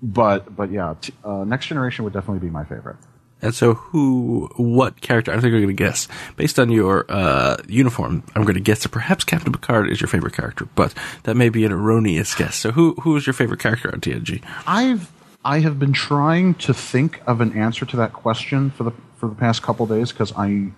but 0.00 0.54
but 0.54 0.70
yeah, 0.70 0.94
t- 1.00 1.12
uh, 1.24 1.44
Next 1.44 1.66
Generation 1.66 2.04
would 2.04 2.12
definitely 2.12 2.46
be 2.46 2.50
my 2.50 2.64
favorite. 2.64 2.96
And 3.40 3.54
so, 3.54 3.74
who, 3.74 4.50
what 4.56 5.00
character? 5.00 5.30
I 5.30 5.34
think 5.34 5.46
I'm 5.46 5.60
going 5.60 5.68
to 5.68 5.72
guess 5.72 6.08
based 6.36 6.58
on 6.58 6.70
your 6.70 7.06
uh, 7.08 7.56
uniform. 7.68 8.24
I'm 8.34 8.42
going 8.42 8.54
to 8.54 8.60
guess 8.60 8.82
that 8.82 8.88
perhaps 8.88 9.22
Captain 9.22 9.52
Picard 9.52 9.90
is 9.90 10.00
your 10.00 10.08
favorite 10.08 10.34
character, 10.34 10.68
but 10.74 10.92
that 11.22 11.36
may 11.36 11.48
be 11.48 11.64
an 11.64 11.70
erroneous 11.70 12.34
guess. 12.34 12.56
So, 12.56 12.72
who 12.72 12.94
who 13.02 13.16
is 13.16 13.26
your 13.26 13.34
favorite 13.34 13.60
character 13.60 13.92
on 13.92 14.00
TNG? 14.00 14.42
I've 14.66 15.12
I 15.44 15.60
have 15.60 15.78
been 15.78 15.92
trying 15.92 16.54
to 16.54 16.74
think 16.74 17.20
of 17.26 17.40
an 17.40 17.52
answer 17.52 17.86
to 17.86 17.96
that 17.96 18.12
question 18.12 18.70
for 18.70 18.84
the 18.84 18.92
for 19.16 19.28
the 19.28 19.34
past 19.34 19.62
couple 19.62 19.86
days 19.86 20.12
because 20.12 20.32
I 20.36 20.72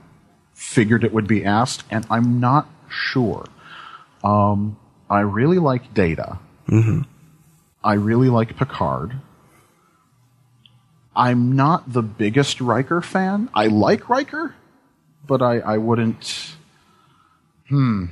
figured 0.55 1.05
it 1.05 1.13
would 1.13 1.27
be 1.27 1.45
asked, 1.45 1.85
and 1.91 2.07
I'm 2.11 2.41
not 2.41 2.69
sure. 2.89 3.47
Um, 4.25 4.79
I 5.09 5.21
really 5.21 5.59
like 5.59 5.93
Data. 5.95 6.39
Mm-hmm. 6.69 7.03
I 7.83 7.95
really 7.95 8.29
like 8.29 8.57
Picard. 8.57 9.15
I'm 11.17 11.57
not 11.57 11.93
the 11.93 12.03
biggest 12.03 12.61
Riker 12.61 13.01
fan. 13.01 13.49
I 13.53 13.67
like 13.67 14.09
Riker, 14.09 14.55
but 15.27 15.43
I, 15.43 15.59
I 15.59 15.79
wouldn't. 15.79 16.55
Hmm. 17.69 18.07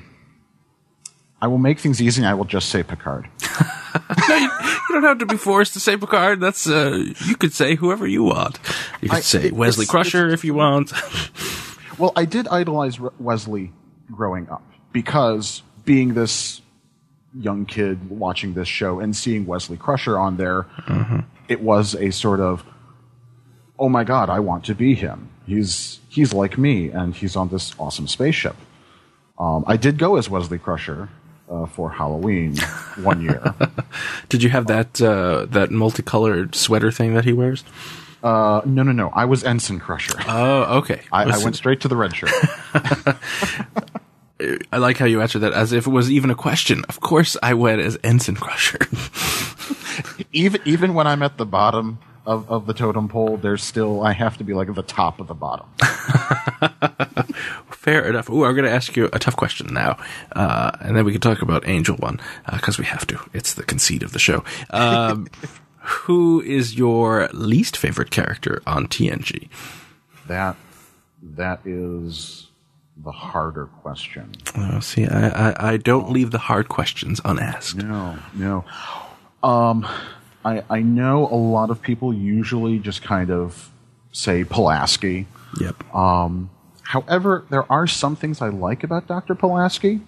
I 1.40 1.46
will 1.46 1.58
make 1.58 1.78
things 1.78 2.02
easy. 2.02 2.22
and 2.22 2.28
I 2.28 2.34
will 2.34 2.44
just 2.44 2.68
say 2.68 2.82
Picard. 2.82 3.28
you 4.28 4.48
don't 4.90 5.02
have 5.02 5.18
to 5.18 5.26
be 5.26 5.36
forced 5.36 5.72
to 5.74 5.80
say 5.80 5.96
Picard. 5.96 6.40
That's 6.40 6.68
uh, 6.68 7.04
you 7.26 7.36
could 7.36 7.52
say 7.52 7.74
whoever 7.74 8.06
you 8.06 8.22
want. 8.22 8.58
You 9.00 9.08
could 9.08 9.18
I- 9.18 9.20
say 9.20 9.46
it- 9.46 9.52
Wesley 9.52 9.82
it's- 9.84 9.90
Crusher 9.90 10.28
if 10.30 10.44
you 10.44 10.54
want. 10.54 10.92
Well, 11.98 12.12
I 12.14 12.24
did 12.26 12.46
idolize 12.48 13.00
Wesley 13.18 13.72
growing 14.12 14.48
up 14.48 14.62
because 14.92 15.62
being 15.84 16.14
this 16.14 16.60
young 17.38 17.66
kid 17.66 18.08
watching 18.08 18.54
this 18.54 18.68
show 18.68 19.00
and 19.00 19.14
seeing 19.16 19.46
Wesley 19.46 19.76
Crusher 19.76 20.16
on 20.18 20.36
there, 20.36 20.66
it 21.48 21.60
was 21.60 21.94
a 21.96 22.10
sort 22.12 22.40
of, 22.40 22.64
oh 23.78 23.88
my 23.88 24.04
god, 24.04 24.30
I 24.30 24.40
want 24.40 24.64
to 24.66 24.74
be 24.74 24.94
him. 24.94 25.28
He's 25.46 25.98
he's 26.08 26.32
like 26.32 26.56
me, 26.58 26.90
and 26.90 27.14
he's 27.14 27.34
on 27.36 27.48
this 27.48 27.74
awesome 27.78 28.06
spaceship. 28.06 28.54
Um, 29.38 29.64
I 29.66 29.76
did 29.76 29.98
go 29.98 30.16
as 30.16 30.28
Wesley 30.30 30.58
Crusher 30.58 31.08
uh, 31.50 31.66
for 31.66 31.90
Halloween 31.90 32.56
one 33.02 33.20
year. 33.20 33.54
Did 34.28 34.42
you 34.42 34.50
have 34.50 34.66
that 34.66 35.00
uh, 35.00 35.46
that 35.46 35.70
multicolored 35.70 36.54
sweater 36.54 36.90
thing 36.90 37.14
that 37.14 37.24
he 37.24 37.32
wears? 37.32 37.64
Uh, 38.22 38.60
no, 38.64 38.82
no, 38.82 38.92
no. 38.92 39.10
I 39.10 39.26
was 39.26 39.44
Ensign 39.44 39.78
Crusher. 39.78 40.18
Oh, 40.26 40.78
okay. 40.78 41.02
I, 41.12 41.24
I 41.24 41.38
went 41.38 41.56
straight 41.56 41.80
to 41.82 41.88
the 41.88 41.96
red 41.96 42.16
shirt. 42.16 42.30
I 44.72 44.78
like 44.78 44.98
how 44.98 45.04
you 45.04 45.20
answered 45.20 45.40
that 45.40 45.52
as 45.52 45.72
if 45.72 45.86
it 45.86 45.90
was 45.90 46.10
even 46.10 46.30
a 46.30 46.34
question. 46.34 46.84
Of 46.88 47.00
course, 47.00 47.36
I 47.42 47.54
went 47.54 47.80
as 47.80 47.98
Ensign 48.02 48.36
Crusher. 48.36 48.78
even 50.32 50.60
even 50.64 50.94
when 50.94 51.06
I'm 51.06 51.22
at 51.22 51.38
the 51.38 51.46
bottom 51.46 51.98
of, 52.26 52.50
of 52.50 52.66
the 52.66 52.74
totem 52.74 53.08
pole, 53.08 53.36
there's 53.36 53.62
still 53.62 54.02
I 54.02 54.12
have 54.12 54.36
to 54.38 54.44
be 54.44 54.54
like 54.54 54.68
at 54.68 54.74
the 54.74 54.82
top 54.82 55.20
of 55.20 55.26
the 55.26 55.34
bottom. 55.34 55.66
Fair 57.78 58.08
enough. 58.08 58.28
Ooh, 58.28 58.44
I'm 58.44 58.56
going 58.56 58.64
to 58.64 58.72
ask 58.72 58.96
you 58.96 59.08
a 59.12 59.20
tough 59.20 59.36
question 59.36 59.72
now, 59.72 59.98
uh, 60.32 60.72
and 60.80 60.96
then 60.96 61.04
we 61.04 61.12
can 61.12 61.20
talk 61.20 61.42
about 61.42 61.66
Angel 61.68 61.94
One 61.96 62.20
because 62.52 62.76
we 62.76 62.84
have 62.84 63.06
to. 63.06 63.20
It's 63.32 63.54
the 63.54 63.62
conceit 63.62 64.02
of 64.02 64.10
the 64.10 64.18
show. 64.18 64.42
Um, 64.70 65.28
who 65.78 66.40
is 66.40 66.74
your 66.76 67.28
least 67.32 67.76
favorite 67.76 68.10
character 68.10 68.62
on 68.66 68.88
TNG? 68.88 69.48
That 70.26 70.56
that 71.22 71.60
is 71.64 72.48
the 72.96 73.12
harder 73.12 73.66
question. 73.66 74.32
Oh, 74.56 74.80
see, 74.80 75.06
I, 75.06 75.28
I, 75.28 75.72
I 75.74 75.76
don't 75.76 76.10
leave 76.10 76.32
the 76.32 76.38
hard 76.38 76.68
questions 76.68 77.20
unasked. 77.24 77.80
No, 77.80 78.18
no. 78.34 78.64
Um, 79.44 79.86
I 80.44 80.64
I 80.68 80.80
know 80.80 81.28
a 81.28 81.38
lot 81.38 81.70
of 81.70 81.80
people 81.80 82.12
usually 82.12 82.80
just 82.80 83.02
kind 83.02 83.30
of 83.30 83.70
say 84.10 84.42
Pulaski. 84.42 85.26
Yep. 85.60 85.94
Um, 85.94 86.50
however, 86.88 87.44
there 87.50 87.70
are 87.70 87.86
some 87.86 88.16
things 88.16 88.40
I 88.40 88.48
like 88.48 88.82
about 88.82 89.06
Dr. 89.06 89.34
Pulaski. 89.34 90.00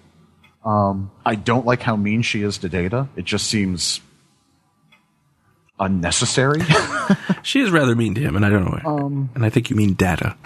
Um, 0.65 1.11
I 1.23 1.35
don't 1.35 1.63
like 1.63 1.83
how 1.83 1.95
mean 1.95 2.23
she 2.23 2.41
is 2.41 2.57
to 2.59 2.69
Data. 2.69 3.07
It 3.15 3.25
just 3.25 3.45
seems 3.47 4.01
unnecessary. 5.79 6.61
she 7.43 7.61
is 7.61 7.69
rather 7.69 7.95
mean 7.95 8.15
to 8.15 8.21
him, 8.21 8.35
and 8.35 8.43
I 8.43 8.49
don't 8.49 8.65
know 8.65 8.71
why. 8.71 8.81
Um, 8.83 9.29
and 9.35 9.45
I 9.45 9.49
think 9.51 9.69
you 9.69 9.75
mean 9.75 9.93
Data. 9.93 10.35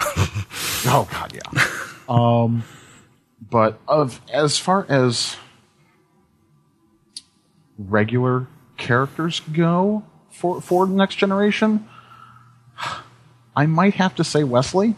Oh 0.88 1.08
God, 1.10 1.32
yeah. 1.34 1.64
um, 2.08 2.62
but 3.50 3.80
of 3.88 4.20
as 4.32 4.56
far 4.56 4.86
as 4.88 5.34
regular 7.76 8.46
characters 8.76 9.40
go 9.52 10.04
for 10.30 10.60
for 10.60 10.86
the 10.86 10.92
next 10.92 11.16
generation, 11.16 11.88
I 13.56 13.66
might 13.66 13.94
have 13.94 14.14
to 14.16 14.22
say 14.22 14.44
Wesley, 14.44 14.94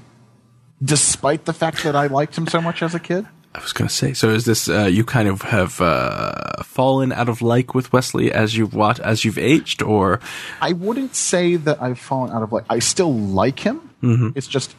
despite 0.82 1.44
the 1.44 1.52
fact 1.52 1.82
that 1.85 1.97
I 1.97 2.06
liked 2.06 2.37
him 2.37 2.47
so 2.47 2.61
much 2.61 2.82
as 2.82 2.94
a 2.94 3.00
kid. 3.00 3.26
I 3.54 3.61
was 3.61 3.73
going 3.73 3.88
to 3.88 3.94
say. 3.94 4.12
So 4.12 4.28
is 4.28 4.44
this 4.44 4.68
uh, 4.68 4.85
you 4.85 5.04
kind 5.04 5.26
of 5.26 5.42
have 5.42 5.80
uh, 5.80 6.62
fallen 6.62 7.12
out 7.12 7.28
of 7.28 7.42
like 7.42 7.75
with 7.75 7.92
Wesley 7.92 8.30
as 8.30 8.56
you've 8.56 8.75
watched 8.75 9.00
as 9.00 9.25
you've 9.25 9.38
aged, 9.38 9.82
or 9.82 10.20
I 10.61 10.73
wouldn't 10.73 11.16
say 11.16 11.56
that 11.56 11.82
I've 11.82 11.99
fallen 11.99 12.30
out 12.30 12.42
of 12.42 12.52
like. 12.52 12.64
I 12.68 12.78
still 12.78 13.12
like 13.12 13.61
him. 13.61 13.90
Mm-hmm. 14.02 14.30
It's 14.37 14.47
just 14.47 14.76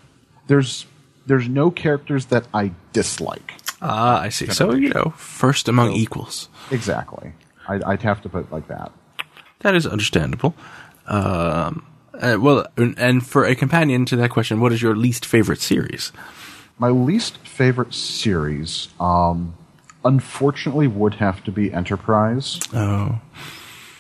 there's 0.47 0.85
there's 1.25 1.49
no 1.49 1.71
characters 1.71 2.27
that 2.27 2.47
I 2.53 2.71
dislike. 2.93 3.53
ah, 3.81 4.21
I 4.21 4.29
see. 4.29 4.47
So 4.47 4.73
you 4.73 4.89
know, 4.89 5.13
first 5.17 5.67
among 5.67 5.93
equals. 5.93 6.47
Exactly. 6.71 7.33
I'd, 7.67 7.83
I'd 7.83 8.01
have 8.03 8.21
to 8.21 8.29
put 8.29 8.45
it 8.45 8.51
like 8.51 8.67
that. 8.67 8.91
That 9.59 9.75
is 9.75 9.85
understandable. 9.85 10.55
Um, 11.07 11.85
uh, 12.19 12.37
well, 12.39 12.65
and- 12.77 12.97
and 12.99 13.25
for 13.25 13.45
a 13.45 13.55
companion 13.55 14.05
to 14.05 14.15
that 14.17 14.29
question, 14.29 14.59
what 14.59 14.71
is 14.71 14.81
your 14.81 14.95
least 14.95 15.25
favorite 15.25 15.61
series? 15.61 16.11
my 16.81 16.89
least 16.89 17.37
favorite 17.39 17.93
series, 17.93 18.87
um, 19.01 19.53
unfortunately, 20.05 20.87
would 20.87 21.15
have 21.15 21.43
to 21.43 21.51
be 21.51 21.73
Enterprise. 21.73 22.57
Oh. 22.73 23.19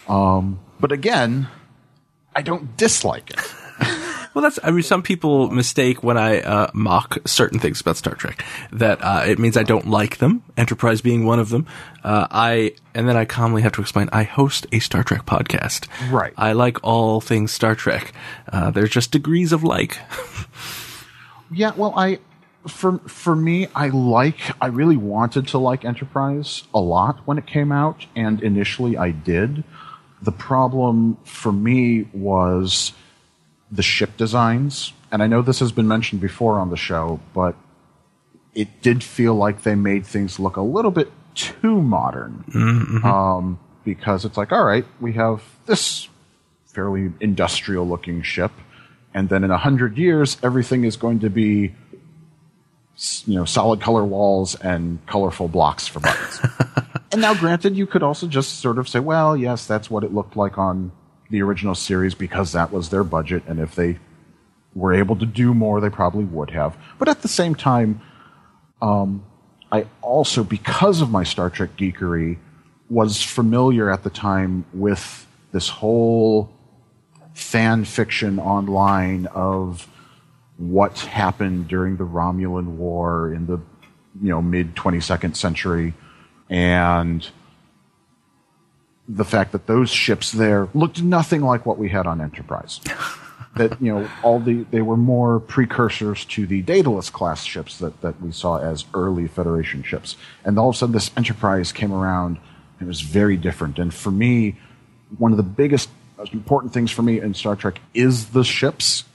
Um, 0.07 0.59
but 0.79 0.93
again, 0.93 1.49
I 2.33 2.41
don't 2.41 2.77
dislike 2.77 3.31
it. 3.31 3.53
Well, 4.33 4.43
that's, 4.43 4.59
I 4.63 4.71
mean, 4.71 4.83
some 4.83 5.01
people 5.01 5.49
mistake 5.49 6.03
when 6.03 6.17
I 6.17 6.41
uh, 6.41 6.69
mock 6.73 7.17
certain 7.25 7.59
things 7.59 7.81
about 7.81 7.97
Star 7.97 8.13
Trek 8.13 8.45
that 8.71 8.99
uh, 9.01 9.23
it 9.25 9.39
means 9.39 9.57
I 9.57 9.63
don't 9.63 9.87
like 9.87 10.17
them, 10.17 10.43
Enterprise 10.55 11.01
being 11.01 11.25
one 11.25 11.39
of 11.39 11.49
them. 11.49 11.65
Uh, 12.03 12.27
I, 12.29 12.75
and 12.93 13.09
then 13.09 13.17
I 13.17 13.25
calmly 13.25 13.63
have 13.63 13.71
to 13.73 13.81
explain, 13.81 14.07
I 14.11 14.23
host 14.23 14.67
a 14.71 14.79
Star 14.79 15.03
Trek 15.03 15.25
podcast. 15.25 15.87
Right. 16.11 16.33
I 16.37 16.53
like 16.53 16.77
all 16.83 17.21
things 17.21 17.51
Star 17.51 17.75
Trek. 17.75 18.13
Uh, 18.51 18.69
there's 18.71 18.91
just 18.91 19.11
degrees 19.11 19.51
of 19.51 19.63
like. 19.63 19.97
Yeah, 21.51 21.73
well, 21.75 21.93
I 21.97 22.19
for 22.67 22.99
for 22.99 23.35
me, 23.35 23.67
I 23.73 23.87
like 23.89 24.39
I 24.61 24.67
really 24.67 24.97
wanted 24.97 25.47
to 25.49 25.57
like 25.57 25.85
Enterprise 25.85 26.63
a 26.73 26.79
lot 26.79 27.19
when 27.25 27.37
it 27.37 27.47
came 27.47 27.71
out, 27.71 28.05
and 28.15 28.41
initially 28.43 28.97
I 28.97 29.11
did. 29.11 29.63
The 30.21 30.31
problem 30.31 31.17
for 31.23 31.51
me 31.51 32.07
was 32.13 32.93
the 33.71 33.83
ship 33.83 34.17
designs, 34.17 34.93
and 35.11 35.21
I 35.21 35.27
know 35.27 35.41
this 35.41 35.59
has 35.59 35.71
been 35.71 35.87
mentioned 35.87 36.21
before 36.21 36.59
on 36.59 36.69
the 36.69 36.77
show, 36.77 37.19
but 37.33 37.55
it 38.53 38.81
did 38.81 39.03
feel 39.03 39.35
like 39.35 39.63
they 39.63 39.75
made 39.75 40.05
things 40.05 40.39
look 40.39 40.57
a 40.57 40.61
little 40.61 40.91
bit 40.91 41.11
too 41.35 41.81
modern. 41.81 42.43
Um, 43.03 43.59
because 43.83 44.25
it's 44.25 44.37
like, 44.37 44.51
all 44.51 44.63
right, 44.63 44.85
we 44.99 45.13
have 45.13 45.43
this 45.65 46.09
fairly 46.65 47.11
industrial 47.19 47.87
looking 47.87 48.21
ship, 48.21 48.51
and 49.13 49.29
then 49.29 49.43
in 49.43 49.51
a 49.51 49.57
hundred 49.57 49.97
years, 49.97 50.37
everything 50.43 50.83
is 50.83 50.97
going 50.97 51.19
to 51.19 51.29
be, 51.29 51.73
you 53.25 53.35
know, 53.35 53.45
solid 53.45 53.81
color 53.81 54.03
walls 54.03 54.55
and 54.55 55.03
colorful 55.07 55.47
blocks 55.47 55.87
for 55.87 55.99
buttons. 55.99 56.41
and 57.11 57.21
now, 57.21 57.33
granted, 57.33 57.75
you 57.75 57.87
could 57.87 58.03
also 58.03 58.27
just 58.27 58.59
sort 58.59 58.77
of 58.77 58.87
say, 58.87 58.99
well, 58.99 59.35
yes, 59.35 59.65
that's 59.65 59.89
what 59.89 60.03
it 60.03 60.13
looked 60.13 60.35
like 60.35 60.57
on 60.57 60.91
the 61.29 61.41
original 61.41 61.75
series 61.75 62.15
because 62.15 62.51
that 62.53 62.71
was 62.71 62.89
their 62.89 63.03
budget, 63.03 63.43
and 63.47 63.59
if 63.59 63.75
they 63.75 63.99
were 64.73 64.93
able 64.93 65.15
to 65.15 65.25
do 65.25 65.53
more, 65.53 65.81
they 65.81 65.89
probably 65.89 66.25
would 66.25 66.51
have. 66.51 66.77
But 66.97 67.07
at 67.07 67.21
the 67.21 67.27
same 67.27 67.55
time, 67.55 68.01
um, 68.81 69.23
I 69.71 69.85
also, 70.01 70.43
because 70.43 71.01
of 71.01 71.11
my 71.11 71.23
Star 71.23 71.49
Trek 71.49 71.71
geekery, 71.77 72.37
was 72.89 73.21
familiar 73.21 73.91
at 73.91 74.03
the 74.03 74.09
time 74.09 74.65
with 74.73 75.27
this 75.51 75.69
whole 75.69 76.51
fan 77.33 77.85
fiction 77.85 78.39
online 78.39 79.27
of 79.27 79.87
what 80.57 80.99
happened 80.99 81.67
during 81.67 81.97
the 81.97 82.03
Romulan 82.03 82.75
War 82.77 83.31
in 83.33 83.45
the 83.45 83.59
you 84.21 84.29
know 84.29 84.41
mid 84.41 84.75
22nd 84.75 85.35
century 85.35 85.93
and 86.49 87.27
the 89.09 89.25
fact 89.25 89.51
that 89.51 89.65
those 89.65 89.89
ships 89.89 90.31
there 90.31 90.69
looked 90.75 91.01
nothing 91.01 91.41
like 91.41 91.65
what 91.65 91.79
we 91.79 91.89
had 91.89 92.05
on 92.05 92.21
Enterprise. 92.21 92.79
that 93.55 93.81
you 93.81 93.91
know 93.91 94.07
all 94.21 94.39
the 94.39 94.63
they 94.69 94.81
were 94.81 94.95
more 94.95 95.39
precursors 95.39 96.23
to 96.25 96.45
the 96.45 96.61
Daedalus 96.61 97.09
class 97.09 97.43
ships 97.43 97.79
that 97.79 97.99
that 98.01 98.21
we 98.21 98.31
saw 98.31 98.59
as 98.59 98.85
early 98.93 99.27
Federation 99.27 99.81
ships, 99.81 100.15
and 100.45 100.57
all 100.59 100.69
of 100.69 100.75
a 100.75 100.77
sudden 100.77 100.93
this 100.93 101.09
Enterprise 101.17 101.71
came 101.71 101.91
around 101.91 102.37
and 102.79 102.87
it 102.87 102.87
was 102.87 103.01
very 103.01 103.35
different. 103.35 103.79
And 103.79 103.93
for 103.93 104.11
me, 104.11 104.55
one 105.17 105.31
of 105.31 105.37
the 105.37 105.43
biggest 105.43 105.89
most 106.17 106.33
important 106.33 106.73
things 106.73 106.91
for 106.91 107.01
me 107.01 107.19
in 107.19 107.33
Star 107.33 107.55
Trek 107.55 107.81
is 107.93 108.27
the 108.27 108.43
ships, 108.43 109.05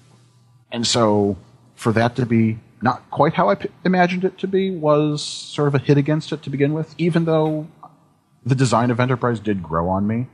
and 0.73 0.85
so 0.85 1.37
for 1.77 1.93
that 1.93 2.17
to 2.17 2.27
be 2.27 2.59
not 2.83 3.09
quite 3.11 3.35
how 3.35 3.49
I 3.49 3.55
p- 3.55 3.71
imagined 3.85 4.25
it 4.25 4.37
to 4.39 4.49
be 4.49 4.71
was 4.71 5.23
sort 5.23 5.69
of 5.69 5.75
a 5.75 5.79
hit 5.79 5.97
against 5.97 6.33
it 6.33 6.43
to 6.43 6.51
begin 6.51 6.75
with, 6.75 6.95
even 6.99 7.25
though 7.25 7.67
the 8.45 8.55
design 8.55 8.91
of 8.91 9.01
Enterprise 9.01 9.41
did 9.41 9.63
grow 9.63 9.89
on 9.89 10.07
me. 10.07 10.27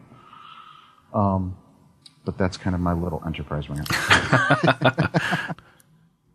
Um, 1.12 1.56
but 2.24 2.38
that's 2.38 2.56
kind 2.56 2.74
of 2.74 2.80
my 2.80 2.92
little 2.92 3.22
Enterprise 3.24 3.68
rant. 3.68 3.88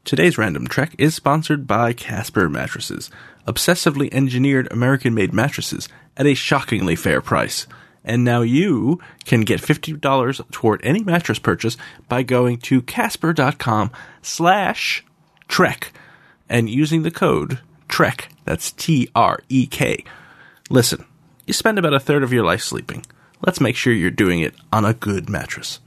Today's 0.06 0.38
Random 0.38 0.68
Trek 0.68 0.94
is 0.98 1.16
sponsored 1.16 1.66
by 1.66 1.94
Casper 1.94 2.48
Mattresses, 2.48 3.10
obsessively 3.48 4.14
engineered 4.14 4.72
American 4.72 5.14
made 5.16 5.34
mattresses 5.34 5.90
at 6.16 6.28
a 6.28 6.36
shockingly 6.36 6.96
fair 6.96 7.22
price. 7.22 7.66
And 8.04 8.24
now 8.24 8.42
you 8.42 9.00
can 9.26 9.42
get 9.42 9.62
$50 9.62 10.52
toward 10.52 10.82
any 10.84 11.04
mattress 11.04 11.40
purchase 11.40 11.76
by 12.08 12.22
going 12.22 12.60
to 12.60 12.84
casper.com 12.84 13.92
slash 14.22 15.04
trek 15.48 15.92
and 16.48 16.70
using 16.70 17.02
the 17.02 17.10
code 17.10 17.60
TREK. 17.90 18.28
That's 18.44 18.72
T 18.74 19.10
R 19.16 19.40
E 19.50 19.66
K. 19.66 20.04
Listen, 20.70 21.06
you 21.46 21.54
spend 21.54 21.78
about 21.78 21.94
a 21.94 22.00
third 22.00 22.24
of 22.24 22.34
your 22.34 22.44
life 22.44 22.62
sleeping. 22.62 23.06
Let's 23.46 23.62
make 23.62 23.76
sure 23.76 23.94
you're 23.94 24.12
doing 24.12 24.40
it 24.40 24.56
on 24.72 24.86
a 24.86 24.94
good 24.94 25.30
mattress. 25.30 25.80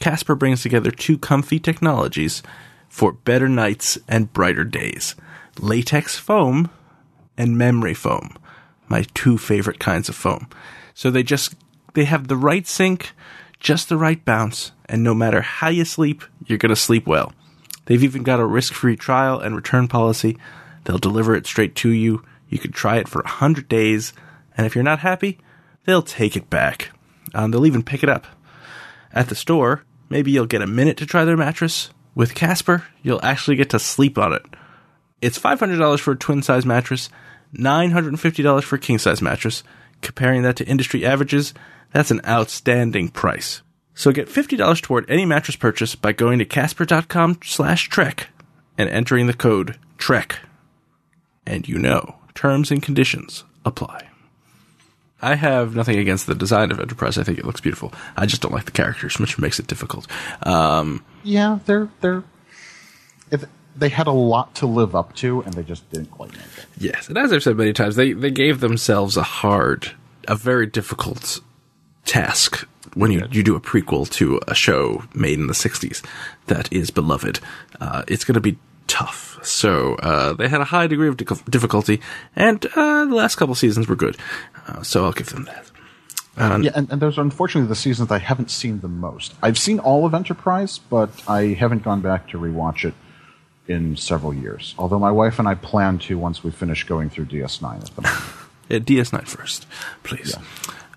Casper 0.00 0.34
brings 0.34 0.62
together 0.62 0.90
two 0.90 1.18
comfy 1.18 1.58
technologies 1.58 2.42
for 2.88 3.12
better 3.12 3.48
nights 3.48 3.98
and 4.08 4.32
brighter 4.32 4.64
days 4.64 5.14
latex 5.58 6.16
foam 6.16 6.70
and 7.36 7.58
memory 7.58 7.94
foam, 7.94 8.34
my 8.88 9.04
two 9.14 9.36
favorite 9.36 9.78
kinds 9.78 10.08
of 10.08 10.14
foam. 10.14 10.48
So 10.94 11.10
they 11.10 11.22
just 11.22 11.54
they 11.94 12.04
have 12.04 12.28
the 12.28 12.36
right 12.36 12.66
sink, 12.66 13.12
just 13.58 13.88
the 13.88 13.96
right 13.96 14.24
bounce, 14.24 14.72
and 14.86 15.02
no 15.02 15.14
matter 15.14 15.40
how 15.40 15.68
you 15.68 15.84
sleep, 15.84 16.22
you're 16.46 16.58
going 16.58 16.70
to 16.70 16.76
sleep 16.76 17.06
well. 17.06 17.32
They've 17.86 18.04
even 18.04 18.22
got 18.22 18.40
a 18.40 18.46
risk-free 18.46 18.96
trial 18.96 19.40
and 19.40 19.56
return 19.56 19.88
policy. 19.88 20.38
They'll 20.84 20.98
deliver 20.98 21.34
it 21.34 21.46
straight 21.46 21.74
to 21.76 21.90
you. 21.90 22.24
You 22.48 22.58
can 22.58 22.72
try 22.72 22.98
it 22.98 23.08
for 23.08 23.22
100 23.22 23.68
days, 23.68 24.12
and 24.60 24.66
if 24.66 24.74
you're 24.74 24.84
not 24.84 24.98
happy, 24.98 25.38
they'll 25.86 26.02
take 26.02 26.36
it 26.36 26.50
back. 26.50 26.90
Um, 27.32 27.50
they'll 27.50 27.64
even 27.64 27.82
pick 27.82 28.02
it 28.02 28.10
up. 28.10 28.26
At 29.10 29.30
the 29.30 29.34
store, 29.34 29.84
maybe 30.10 30.30
you'll 30.30 30.44
get 30.44 30.60
a 30.60 30.66
minute 30.66 30.98
to 30.98 31.06
try 31.06 31.24
their 31.24 31.38
mattress. 31.38 31.88
With 32.14 32.34
Casper, 32.34 32.84
you'll 33.02 33.24
actually 33.24 33.56
get 33.56 33.70
to 33.70 33.78
sleep 33.78 34.18
on 34.18 34.34
it. 34.34 34.42
It's 35.22 35.38
$500 35.38 35.98
for 36.00 36.10
a 36.10 36.16
twin 36.16 36.42
size 36.42 36.66
mattress, 36.66 37.08
$950 37.54 38.62
for 38.62 38.76
a 38.76 38.78
king 38.78 38.98
size 38.98 39.22
mattress. 39.22 39.62
Comparing 40.02 40.42
that 40.42 40.56
to 40.56 40.68
industry 40.68 41.06
averages, 41.06 41.54
that's 41.94 42.10
an 42.10 42.20
outstanding 42.26 43.08
price. 43.08 43.62
So 43.94 44.12
get 44.12 44.28
$50 44.28 44.82
toward 44.82 45.08
any 45.08 45.24
mattress 45.24 45.56
purchase 45.56 45.94
by 45.94 46.12
going 46.12 46.38
to 46.38 46.44
casper.com 46.44 47.38
slash 47.44 47.88
trek 47.88 48.28
and 48.76 48.90
entering 48.90 49.26
the 49.26 49.32
code 49.32 49.78
TREK. 49.96 50.36
And 51.46 51.66
you 51.66 51.78
know, 51.78 52.16
terms 52.34 52.70
and 52.70 52.82
conditions 52.82 53.44
apply. 53.64 54.09
I 55.22 55.34
have 55.34 55.74
nothing 55.74 55.98
against 55.98 56.26
the 56.26 56.34
design 56.34 56.70
of 56.70 56.80
Enterprise. 56.80 57.18
I 57.18 57.22
think 57.22 57.38
it 57.38 57.44
looks 57.44 57.60
beautiful. 57.60 57.92
I 58.16 58.26
just 58.26 58.42
don't 58.42 58.52
like 58.52 58.64
the 58.64 58.70
characters, 58.70 59.18
which 59.18 59.38
makes 59.38 59.58
it 59.58 59.66
difficult. 59.66 60.06
Um, 60.42 61.04
yeah, 61.22 61.58
they're 61.66 61.88
they're 62.00 62.24
if 63.30 63.44
they 63.76 63.88
had 63.88 64.06
a 64.06 64.12
lot 64.12 64.54
to 64.56 64.66
live 64.66 64.94
up 64.94 65.14
to, 65.16 65.42
and 65.42 65.54
they 65.54 65.62
just 65.62 65.88
didn't 65.90 66.10
quite 66.10 66.32
make 66.32 66.40
it. 66.40 66.66
Yes, 66.78 67.08
and 67.08 67.18
as 67.18 67.32
I've 67.32 67.42
said 67.42 67.56
many 67.56 67.72
times, 67.72 67.96
they 67.96 68.12
they 68.12 68.30
gave 68.30 68.60
themselves 68.60 69.16
a 69.16 69.22
hard, 69.22 69.92
a 70.26 70.34
very 70.34 70.66
difficult 70.66 71.40
task 72.04 72.66
when 72.94 73.12
you 73.12 73.26
you 73.30 73.42
do 73.42 73.54
a 73.54 73.60
prequel 73.60 74.10
to 74.10 74.40
a 74.48 74.54
show 74.54 75.04
made 75.14 75.38
in 75.38 75.46
the 75.46 75.54
'60s 75.54 76.04
that 76.46 76.72
is 76.72 76.90
beloved. 76.90 77.40
Uh, 77.80 78.02
it's 78.08 78.24
going 78.24 78.34
to 78.34 78.40
be 78.40 78.58
tough. 78.90 79.38
So 79.42 79.94
uh, 79.94 80.32
they 80.34 80.48
had 80.48 80.60
a 80.60 80.64
high 80.64 80.86
degree 80.88 81.08
of 81.08 81.16
difficulty, 81.16 82.00
and 82.36 82.64
uh, 82.66 83.04
the 83.06 83.14
last 83.14 83.36
couple 83.36 83.54
seasons 83.54 83.88
were 83.88 83.96
good. 83.96 84.16
Uh, 84.66 84.82
so 84.82 85.04
I'll 85.04 85.12
give 85.12 85.30
them 85.30 85.44
that. 85.44 85.70
Um, 86.36 86.62
Yeah, 86.62 86.72
and, 86.74 86.90
and 86.90 87.00
those 87.00 87.16
are 87.16 87.22
unfortunately 87.22 87.68
the 87.68 87.76
seasons 87.76 88.10
I 88.10 88.18
haven't 88.18 88.50
seen 88.50 88.80
the 88.80 88.88
most. 88.88 89.34
I've 89.42 89.58
seen 89.58 89.78
all 89.78 90.04
of 90.06 90.12
Enterprise, 90.14 90.78
but 90.78 91.10
I 91.28 91.48
haven't 91.48 91.82
gone 91.84 92.00
back 92.00 92.28
to 92.30 92.38
rewatch 92.38 92.84
it 92.84 92.94
in 93.68 93.96
several 93.96 94.34
years. 94.34 94.74
Although 94.76 94.98
my 94.98 95.12
wife 95.12 95.38
and 95.38 95.46
I 95.46 95.54
plan 95.54 95.98
to 96.00 96.18
once 96.18 96.42
we 96.42 96.50
finish 96.50 96.84
going 96.84 97.08
through 97.10 97.26
DS9 97.26 97.76
at 97.80 97.94
the 97.96 98.02
moment. 98.02 98.24
Uh, 98.70 98.74
DS9 98.74 99.26
first, 99.26 99.66
please. 100.04 100.36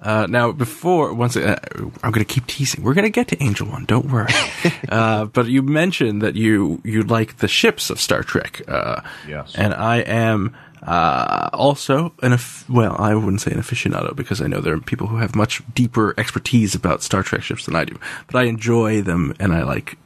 Uh, 0.04 0.28
now, 0.30 0.52
before 0.52 1.13
once 1.13 1.38
uh, 1.38 1.58
I'm 2.04 2.12
going 2.12 2.26
to 2.26 2.34
keep 2.34 2.46
teasing. 2.46 2.84
We're 2.84 2.94
going 2.94 3.06
to 3.06 3.10
get 3.10 3.30
to 3.30 3.42
Angel 3.42 3.68
One. 3.68 3.86
Don't 3.86 4.12
worry. 4.12 4.34
uh, 4.89 5.26
but 5.26 5.48
you 5.48 5.62
mentioned 5.62 6.22
that 6.22 6.36
you 6.36 6.82
you 6.84 7.04
like 7.04 7.38
the 7.38 7.48
ships 7.48 7.89
of 7.89 8.00
Star 8.00 8.22
Trek. 8.22 8.62
Uh, 8.68 9.02
Yes. 9.28 9.56
And 9.56 9.74
I 9.74 9.98
am 10.00 10.56
uh, 10.86 11.50
also 11.54 12.13
an 12.22 12.38
well, 12.68 12.96
I 13.00 13.16
wouldn't 13.16 13.42
say 13.42 13.52
an 13.52 13.60
aficionado 13.60 14.13
because 14.16 14.42
I 14.42 14.48
know 14.48 14.60
there 14.60 14.74
are 14.74 14.80
people 14.80 15.08
who 15.08 15.18
have 15.18 15.36
much 15.36 15.62
deeper 15.74 16.13
expertise 16.18 16.76
about 16.76 17.02
Star 17.02 17.24
Trek 17.24 17.42
ships 17.42 17.66
than 17.66 17.76
I 17.76 17.86
do. 17.86 17.98
But 18.28 18.36
I 18.39 18.44
enjoy 18.44 19.02
them 19.02 19.34
and 19.39 19.54
I 19.54 19.63
like 19.63 19.98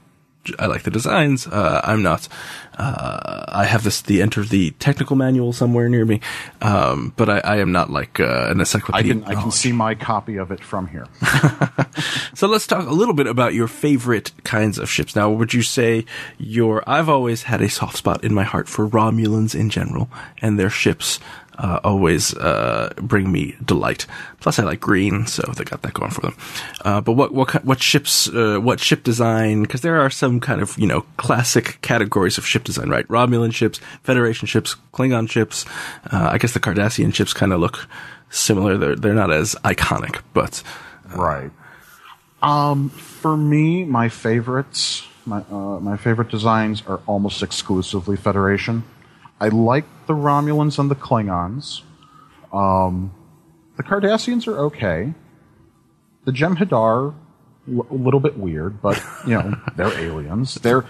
I 0.59 0.65
like 0.65 0.83
the 0.83 0.91
designs. 0.91 1.47
Uh, 1.47 1.81
I'm 1.83 2.01
not. 2.03 2.27
Uh, 2.77 3.45
I 3.47 3.65
have 3.65 3.83
this 3.83 4.01
the 4.01 4.21
enter 4.21 4.43
the 4.43 4.71
technical 4.71 5.15
manual 5.15 5.51
somewhere 5.51 5.89
near 5.89 6.05
me, 6.05 6.21
um, 6.61 7.11
but 7.15 7.27
I, 7.29 7.39
I 7.39 7.57
am 7.57 7.71
not 7.71 7.89
like 7.89 8.19
uh, 8.19 8.47
an 8.49 8.57
I 8.57 8.61
encyclopedia. 8.61 9.13
can 9.15 9.23
I 9.23 9.33
can 9.33 9.51
see 9.51 9.71
my 9.71 9.95
copy 9.95 10.37
of 10.37 10.51
it 10.51 10.63
from 10.63 10.87
here. 10.87 11.07
So 12.37 12.45
let's 12.45 12.67
talk 12.67 12.85
a 12.85 12.93
little 12.93 13.15
bit 13.15 13.25
about 13.25 13.55
your 13.55 13.67
favorite 13.67 14.31
kinds 14.43 14.77
of 14.77 14.91
ships. 14.91 15.15
Now, 15.15 15.31
would 15.31 15.55
you 15.55 15.63
say 15.63 16.05
your? 16.37 16.83
I've 16.87 17.09
always 17.09 17.43
had 17.43 17.61
a 17.61 17.67
soft 17.69 17.97
spot 17.97 18.23
in 18.23 18.31
my 18.31 18.43
heart 18.43 18.69
for 18.69 18.87
Romulans 18.87 19.55
in 19.55 19.71
general, 19.71 20.07
and 20.39 20.59
their 20.59 20.69
ships 20.69 21.19
uh, 21.57 21.79
always 21.83 22.35
uh, 22.35 22.93
bring 22.97 23.31
me 23.31 23.55
delight. 23.65 24.05
Plus, 24.39 24.59
I 24.59 24.63
like 24.65 24.79
green, 24.79 25.25
so 25.25 25.51
they 25.55 25.63
got 25.63 25.81
that 25.81 25.95
going 25.95 26.11
for 26.11 26.21
them. 26.21 26.35
Uh, 26.87 27.01
but 27.01 27.13
what 27.13 27.33
what 27.33 27.65
what 27.65 27.83
ships? 27.83 28.29
Uh, 28.29 28.59
what 28.61 28.79
ship 28.79 29.03
design? 29.03 29.61
Because 29.63 29.81
there 29.81 29.99
are 29.99 30.09
some 30.09 30.39
kind 30.39 30.61
of 30.61 30.77
you 30.77 30.87
know 30.87 31.01
classic 31.17 31.79
categories 31.81 32.37
of 32.37 32.45
ship 32.45 32.63
design, 32.63 32.87
right? 32.87 33.05
Romulan 33.09 33.53
ships, 33.53 33.81
Federation 34.03 34.47
ships, 34.47 34.77
Klingon 34.93 35.29
ships. 35.29 35.65
Uh, 36.13 36.29
I 36.31 36.37
guess 36.37 36.53
the 36.53 36.61
Cardassian 36.61 37.13
ships 37.13 37.33
kind 37.33 37.51
of 37.51 37.59
look 37.59 37.89
similar. 38.29 38.77
They're 38.77 38.95
they're 38.95 39.13
not 39.13 39.33
as 39.33 39.53
iconic, 39.65 40.21
but 40.33 40.63
Right. 41.13 41.51
Um, 42.41 42.89
for 42.89 43.35
me, 43.35 43.83
my 43.83 44.07
favorites, 44.07 45.05
my 45.25 45.43
uh, 45.51 45.81
my 45.81 45.97
favorite 45.97 46.29
designs 46.29 46.83
are 46.87 47.01
almost 47.05 47.43
exclusively 47.43 48.15
Federation. 48.15 48.85
I 49.41 49.49
like 49.49 49.83
the 50.07 50.13
Romulans 50.13 50.79
and 50.79 50.89
the 50.89 50.95
Klingons. 50.95 51.81
Um, 52.53 53.13
the 53.75 53.83
Cardassians 53.83 54.47
are 54.47 54.57
okay. 54.67 55.13
The 56.27 56.33
Jem'Hadar, 56.33 57.13
a 57.69 57.93
little 57.93 58.19
bit 58.19 58.37
weird, 58.37 58.81
but 58.81 59.01
you 59.25 59.35
know 59.35 59.57
they're 59.77 59.97
aliens. 59.97 60.55
They're 60.55 60.83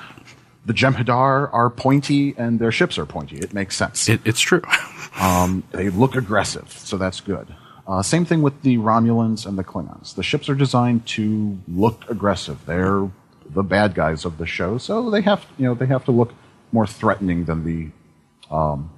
the 0.66 0.74
Jem'Hadar 0.74 1.54
are 1.54 1.70
pointy 1.70 2.34
and 2.40 2.58
their 2.58 2.72
ships 2.72 2.98
are 2.98 3.06
pointy. 3.06 3.38
It 3.38 3.54
makes 3.54 3.78
sense. 3.78 4.10
it, 4.10 4.22
it's 4.26 4.42
true. 4.42 4.64
Um, 5.20 5.64
they 5.72 5.90
look 5.90 6.14
aggressive, 6.16 6.72
so 6.72 6.96
that's 6.96 7.22
good. 7.22 7.48
Uh, 7.88 8.04
same 8.04 8.24
thing 8.24 8.44
with 8.44 8.62
the 8.62 8.78
Romulans 8.78 9.48
and 9.48 9.58
the 9.58 9.64
Klingons. 9.64 10.14
The 10.14 10.22
ships 10.22 10.48
are 10.48 10.54
designed 10.54 11.08
to 11.08 11.58
look 11.68 12.08
aggressive. 12.08 12.64
They're 12.68 13.10
the 13.50 13.64
bad 13.64 13.96
guys 13.96 14.26
of 14.26 14.38
the 14.38 14.46
show, 14.46 14.78
so 14.78 15.10
they 15.10 15.22
have 15.22 15.44
you 15.58 15.66
know 15.66 15.74
they 15.74 15.88
have 15.88 16.06
to 16.06 16.12
look 16.12 16.34
more 16.72 16.86
threatening 16.86 17.46
than 17.46 17.64
the 17.64 18.56
um, 18.56 18.92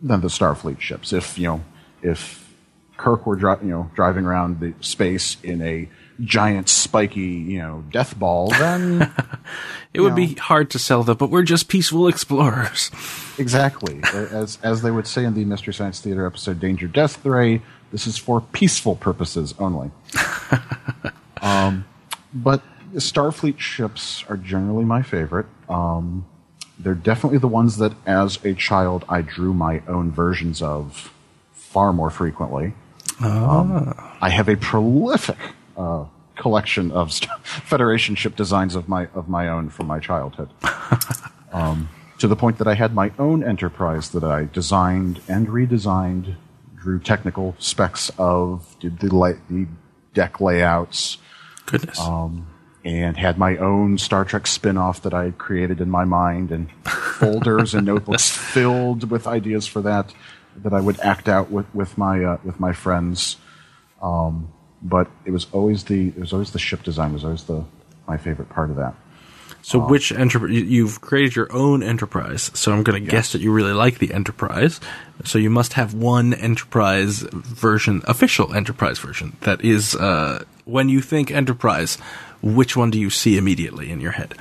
than 0.00 0.20
the 0.20 0.28
Starfleet 0.28 0.78
ships. 0.78 1.12
If 1.12 1.36
you 1.38 1.48
know 1.48 1.64
if 2.00 2.43
Kirk 2.96 3.26
were 3.26 3.36
dri- 3.36 3.56
you 3.62 3.70
know 3.70 3.90
driving 3.94 4.24
around 4.24 4.60
the 4.60 4.74
space 4.80 5.36
in 5.42 5.60
a 5.62 5.88
giant 6.20 6.68
spiky 6.68 7.20
you 7.20 7.58
know 7.58 7.84
death 7.90 8.18
ball, 8.18 8.48
then 8.58 9.12
It 9.92 10.00
would 10.00 10.16
be 10.16 10.34
hard 10.34 10.70
to 10.70 10.78
sell 10.78 11.04
though, 11.04 11.14
but 11.14 11.30
we're 11.30 11.42
just 11.42 11.68
peaceful 11.68 12.08
explorers. 12.14 12.90
Exactly. 13.38 14.00
As 14.12 14.58
as 14.62 14.82
they 14.82 14.90
would 14.90 15.06
say 15.06 15.24
in 15.24 15.34
the 15.34 15.44
Mystery 15.44 15.74
Science 15.74 16.00
Theater 16.00 16.26
episode 16.26 16.58
Danger 16.60 16.88
Death 16.88 17.24
Ray, 17.24 17.62
this 17.92 18.06
is 18.06 18.18
for 18.18 18.40
peaceful 18.40 18.96
purposes 18.96 19.54
only. 19.58 19.90
um, 21.42 21.84
but 22.32 22.62
Starfleet 22.94 23.58
ships 23.58 24.24
are 24.28 24.36
generally 24.36 24.84
my 24.84 25.02
favorite. 25.02 25.46
Um, 25.68 26.26
they're 26.78 26.94
definitely 26.94 27.38
the 27.38 27.48
ones 27.48 27.78
that, 27.78 27.92
as 28.04 28.44
a 28.44 28.54
child, 28.54 29.04
I 29.08 29.22
drew 29.22 29.54
my 29.54 29.82
own 29.86 30.10
versions 30.10 30.60
of 30.60 31.12
far 31.52 31.92
more 31.92 32.10
frequently. 32.10 32.74
Um, 33.22 33.94
I 34.20 34.28
have 34.30 34.48
a 34.48 34.56
prolific 34.56 35.36
uh, 35.76 36.06
collection 36.36 36.90
of 36.90 37.12
Federation 37.44 38.14
ship 38.14 38.36
designs 38.36 38.74
of 38.74 38.88
my 38.88 39.06
of 39.14 39.28
my 39.28 39.48
own 39.48 39.68
from 39.70 39.86
my 39.86 40.00
childhood. 40.00 40.50
To 42.18 42.28
the 42.28 42.36
point 42.36 42.58
that 42.58 42.68
I 42.68 42.74
had 42.74 42.94
my 42.94 43.10
own 43.18 43.42
enterprise 43.42 44.10
that 44.10 44.22
I 44.24 44.44
designed 44.44 45.20
and 45.28 45.48
redesigned, 45.48 46.36
drew 46.76 46.98
technical 47.00 47.56
specs 47.58 48.10
of, 48.16 48.76
did 48.80 49.00
the, 49.00 49.14
la- 49.14 49.32
the 49.50 49.66
deck 50.14 50.40
layouts, 50.40 51.18
Goodness. 51.66 51.98
and 52.84 53.16
had 53.16 53.36
my 53.36 53.56
own 53.56 53.98
Star 53.98 54.24
Trek 54.24 54.46
spin 54.46 54.78
off 54.78 55.02
that 55.02 55.12
I 55.12 55.24
had 55.24 55.38
created 55.38 55.80
in 55.80 55.90
my 55.90 56.04
mind, 56.04 56.50
and 56.52 56.70
folders 56.84 57.74
and 57.74 57.84
notebooks 57.84 58.30
filled 58.30 59.10
with 59.10 59.26
ideas 59.26 59.66
for 59.66 59.82
that 59.82 60.14
that 60.56 60.72
I 60.72 60.80
would 60.80 61.00
act 61.00 61.28
out 61.28 61.50
with, 61.50 61.72
with 61.74 61.96
my 61.98 62.24
uh, 62.24 62.38
with 62.44 62.60
my 62.60 62.72
friends. 62.72 63.36
Um, 64.02 64.52
but 64.82 65.10
it 65.24 65.30
was 65.30 65.46
always 65.52 65.84
the 65.84 66.08
it 66.08 66.18
was 66.18 66.32
always 66.32 66.50
the 66.52 66.58
ship 66.58 66.82
design 66.82 67.12
was 67.12 67.24
always 67.24 67.44
the 67.44 67.64
my 68.06 68.16
favorite 68.16 68.48
part 68.48 68.70
of 68.70 68.76
that. 68.76 68.94
So 69.62 69.78
which 69.78 70.12
enterprise, 70.12 70.50
you've 70.50 71.00
created 71.00 71.36
your 71.36 71.50
own 71.50 71.82
enterprise. 71.82 72.50
So 72.52 72.70
I'm 72.70 72.82
going 72.82 73.02
to 73.02 73.10
guess 73.10 73.32
that 73.32 73.40
you 73.40 73.50
really 73.50 73.72
like 73.72 73.98
the 73.98 74.12
enterprise. 74.12 74.78
So 75.24 75.38
you 75.38 75.48
must 75.48 75.72
have 75.72 75.94
one 75.94 76.34
enterprise 76.34 77.20
version, 77.32 78.02
official 78.06 78.52
enterprise 78.52 78.98
version 78.98 79.38
that 79.40 79.64
is, 79.64 79.94
uh, 79.94 80.44
when 80.66 80.90
you 80.90 81.00
think 81.00 81.30
enterprise, 81.30 81.96
which 82.42 82.76
one 82.76 82.90
do 82.90 83.00
you 83.00 83.08
see 83.08 83.38
immediately 83.38 83.90
in 83.90 84.02
your 84.02 84.12
head? 84.12 84.34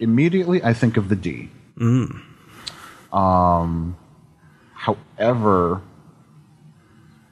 immediately 0.00 0.62
I 0.62 0.74
think 0.74 0.96
of 0.96 1.08
the 1.08 1.16
D. 1.16 1.50
Um, 3.12 3.96
however, 5.18 5.82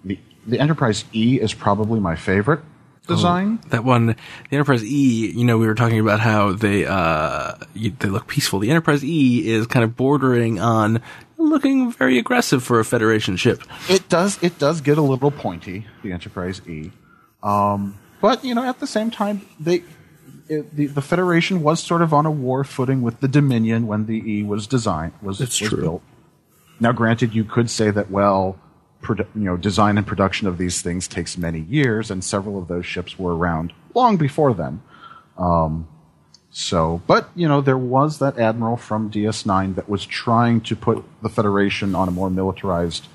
the 0.05 0.19
the 0.47 0.59
Enterprise 0.61 1.05
E 1.12 1.40
is 1.40 1.55
probably 1.55 2.01
my 2.01 2.16
favorite 2.16 2.61
design. 3.07 3.61
That 3.69 3.85
one, 3.85 4.07
the 4.07 4.16
Enterprise 4.51 4.85
E, 4.85 5.31
you 5.31 5.45
know, 5.45 5.59
we 5.59 5.66
were 5.66 5.75
talking 5.75 6.01
about 6.01 6.21
how 6.21 6.53
they, 6.53 6.85
uh, 6.85 7.55
they 7.75 8.09
look 8.09 8.27
peaceful. 8.27 8.59
The 8.59 8.71
Enterprise 8.71 9.05
E 9.05 9.49
is 9.49 9.66
kind 9.66 9.85
of 9.85 9.97
bordering 9.97 10.59
on 10.61 11.01
looking 11.38 11.92
very 11.92 12.19
aggressive 12.19 12.64
for 12.64 12.81
a 12.81 12.85
Federation 12.85 13.37
ship. 13.37 13.62
It 13.88 14.09
does 14.09 14.42
it 14.42 14.59
does 14.59 14.81
get 14.81 14.99
a 14.99 15.03
little 15.03 15.31
pointy, 15.31 15.87
the 16.03 16.12
Enterprise 16.12 16.61
E, 16.69 16.90
um, 17.42 17.99
but 18.21 18.45
you 18.45 18.55
know 18.55 18.64
at 18.64 18.81
the 18.81 18.87
same 18.87 19.11
time 19.11 19.42
they. 19.59 19.83
It, 20.49 20.77
the, 20.77 20.87
the 20.87 21.03
Federation 21.03 21.61
was 21.61 21.83
sort 21.83 22.03
of 22.03 22.14
on 22.14 22.25
a 22.25 22.31
war 22.31 22.62
footing 22.62 23.03
with 23.03 23.19
the 23.19 23.27
Dominion 23.27 23.88
when 23.88 24.07
the 24.07 24.14
E 24.14 24.45
was 24.45 24.69
designed 24.69 25.12
was, 25.21 25.38
That's 25.40 25.61
was 25.61 25.71
true. 25.71 25.81
built. 25.81 26.03
Now, 26.81 26.93
granted, 26.93 27.35
you 27.35 27.45
could 27.45 27.71
say 27.71 27.91
that 27.91 28.11
well, 28.11 28.59
produ- 29.03 29.27
you 29.35 29.43
know, 29.43 29.57
design 29.57 29.99
and 29.99 30.07
production 30.07 30.47
of 30.47 30.59
these 30.59 30.83
things 30.83 31.09
takes 31.09 31.39
many 31.39 31.61
years, 31.61 32.11
and 32.11 32.23
several 32.23 32.59
of 32.59 32.69
those 32.69 32.87
ships 32.87 33.19
were 33.19 33.37
around 33.37 33.73
long 33.95 34.17
before 34.17 34.55
then. 34.55 34.83
Um, 35.39 35.89
so, 36.51 37.03
but 37.07 37.31
you 37.35 37.49
know, 37.49 37.61
there 37.61 37.79
was 37.79 38.19
that 38.19 38.39
admiral 38.39 38.77
from 38.77 39.11
DS9 39.11 39.75
that 39.75 39.89
was 39.89 40.07
trying 40.07 40.61
to 40.62 40.77
put 40.77 41.05
the 41.23 41.29
Federation 41.29 41.95
on 41.95 42.09
a 42.09 42.11
more 42.11 42.31
militarized 42.31 43.07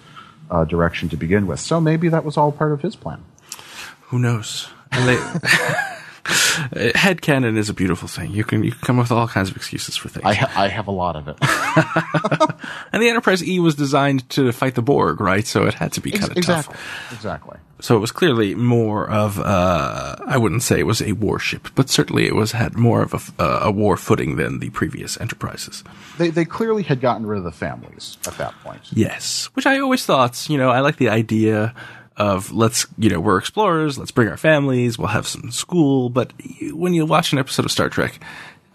uh, 0.50 0.66
direction 0.66 1.10
to 1.10 1.18
begin 1.18 1.48
with. 1.48 1.60
So 1.60 1.82
maybe 1.82 2.10
that 2.10 2.24
was 2.24 2.38
all 2.38 2.52
part 2.52 2.72
of 2.72 2.82
his 2.82 2.96
plan. 2.96 3.24
Who 4.10 4.20
knows? 4.20 4.70
They, 6.72 6.92
head 6.96 7.22
canon 7.22 7.58
is 7.58 7.70
a 7.70 7.74
beautiful 7.74 8.08
thing. 8.08 8.32
You 8.32 8.44
can 8.44 8.64
you 8.64 8.72
can 8.72 8.82
come 8.82 9.00
up 9.00 9.06
with 9.06 9.12
all 9.12 9.28
kinds 9.28 9.50
of 9.50 9.56
excuses 9.56 9.96
for 9.96 10.10
things. 10.10 10.26
I, 10.26 10.34
ha- 10.34 10.52
I 10.56 10.68
have 10.68 10.88
a 10.88 10.92
lot 10.92 11.16
of 11.16 11.28
it. 11.28 11.38
and 12.94 13.02
the 13.02 13.10
Enterprise 13.10 13.44
E 13.44 13.60
was 13.60 13.76
designed 13.76 14.30
to 14.32 14.52
fight 14.52 14.76
the 14.76 14.82
Borg, 14.82 15.22
right? 15.22 15.46
So 15.46 15.66
it 15.66 15.74
had 15.74 15.94
to 15.94 16.02
be 16.02 16.12
kind 16.12 16.32
of 16.32 16.38
exactly. 16.38 16.74
tough. 16.74 17.14
Exactly. 17.14 17.58
So 17.82 17.96
it 17.98 18.00
was 18.00 18.12
clearly 18.12 18.54
more 18.54 19.10
of 19.10 19.40
uh, 19.40 20.16
I 20.26 20.38
wouldn't 20.38 20.62
say 20.62 20.80
it 20.80 20.86
was 20.86 21.02
a 21.02 21.14
warship, 21.14 21.70
but 21.74 21.90
certainly 21.90 22.28
it 22.28 22.36
was 22.36 22.52
had 22.52 22.78
more 22.78 23.02
of 23.02 23.34
a, 23.40 23.44
uh, 23.44 23.60
a 23.64 23.72
war 23.72 23.98
footing 23.98 24.36
than 24.36 24.60
the 24.60 24.70
previous 24.70 25.20
Enterprises. 25.20 25.84
They 26.18 26.30
they 26.30 26.46
clearly 26.46 26.84
had 26.84 27.02
gotten 27.02 27.26
rid 27.26 27.40
of 27.40 27.44
the 27.44 27.52
families 27.52 28.18
at 28.28 28.38
that 28.38 28.54
point. 28.64 28.82
Yes, 28.94 29.50
which 29.54 29.66
I 29.66 29.80
always 29.80 30.06
thought, 30.06 30.48
you 30.48 30.58
know, 30.58 30.70
I 30.70 30.82
like 30.82 30.98
the 30.98 31.10
idea 31.10 31.74
of 32.18 32.52
let's, 32.52 32.86
you 32.98 33.10
know, 33.10 33.20
we're 33.20 33.38
explorers, 33.38 33.98
let's 33.98 34.12
bring 34.12 34.28
our 34.28 34.38
families, 34.38 34.98
we'll 34.98 35.08
have 35.08 35.28
some 35.28 35.52
school, 35.52 36.10
but 36.10 36.34
when 36.72 36.94
you 36.94 37.06
watch 37.06 37.32
an 37.34 37.40
episode 37.40 37.66
of 37.66 37.72
Star 37.72 37.90
Trek, 37.90 38.20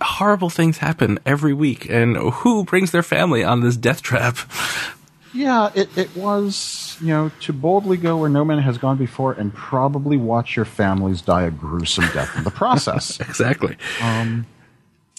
horrible 0.01 0.51
things 0.51 0.79
happen 0.79 1.19
every 1.25 1.53
week, 1.53 1.89
and 1.89 2.17
who 2.17 2.65
brings 2.65 2.91
their 2.91 3.03
family 3.03 3.45
on 3.45 3.61
this 3.61 3.77
death 3.77 4.03
trap? 4.03 4.37
Yeah, 5.33 5.71
it, 5.75 5.97
it 5.99 6.17
was, 6.17 6.97
you 7.01 7.09
know, 7.09 7.31
to 7.41 7.53
boldly 7.53 7.99
go 7.99 8.17
where 8.17 8.31
no 8.31 8.45
man 8.45 8.59
has 8.59 8.79
gone 8.79 8.97
before 8.97 9.33
and 9.33 9.53
probably 9.53 10.17
watch 10.17 10.57
your 10.57 10.65
families 10.65 11.21
die 11.21 11.43
a 11.43 11.51
gruesome 11.51 12.09
death 12.15 12.35
in 12.37 12.45
the 12.45 12.51
process. 12.51 13.21
exactly. 13.29 13.77
Um, 14.01 14.47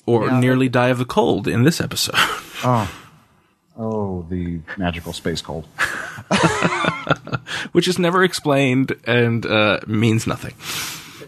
or 0.08 0.26
yeah, 0.26 0.40
nearly 0.40 0.70
die 0.70 0.88
of 0.88 0.98
the 0.98 1.06
cold 1.06 1.48
in 1.48 1.64
this 1.64 1.80
episode. 1.80 2.16
oh, 2.18 2.92
the 3.78 4.60
magical 4.78 5.14
space 5.14 5.42
cold. 5.42 5.68
which 7.72 7.88
is 7.88 8.00
never 8.00 8.24
explained 8.24 8.94
and 9.06 9.46
uh, 9.46 9.80
means 9.88 10.28
nothing. 10.28 10.54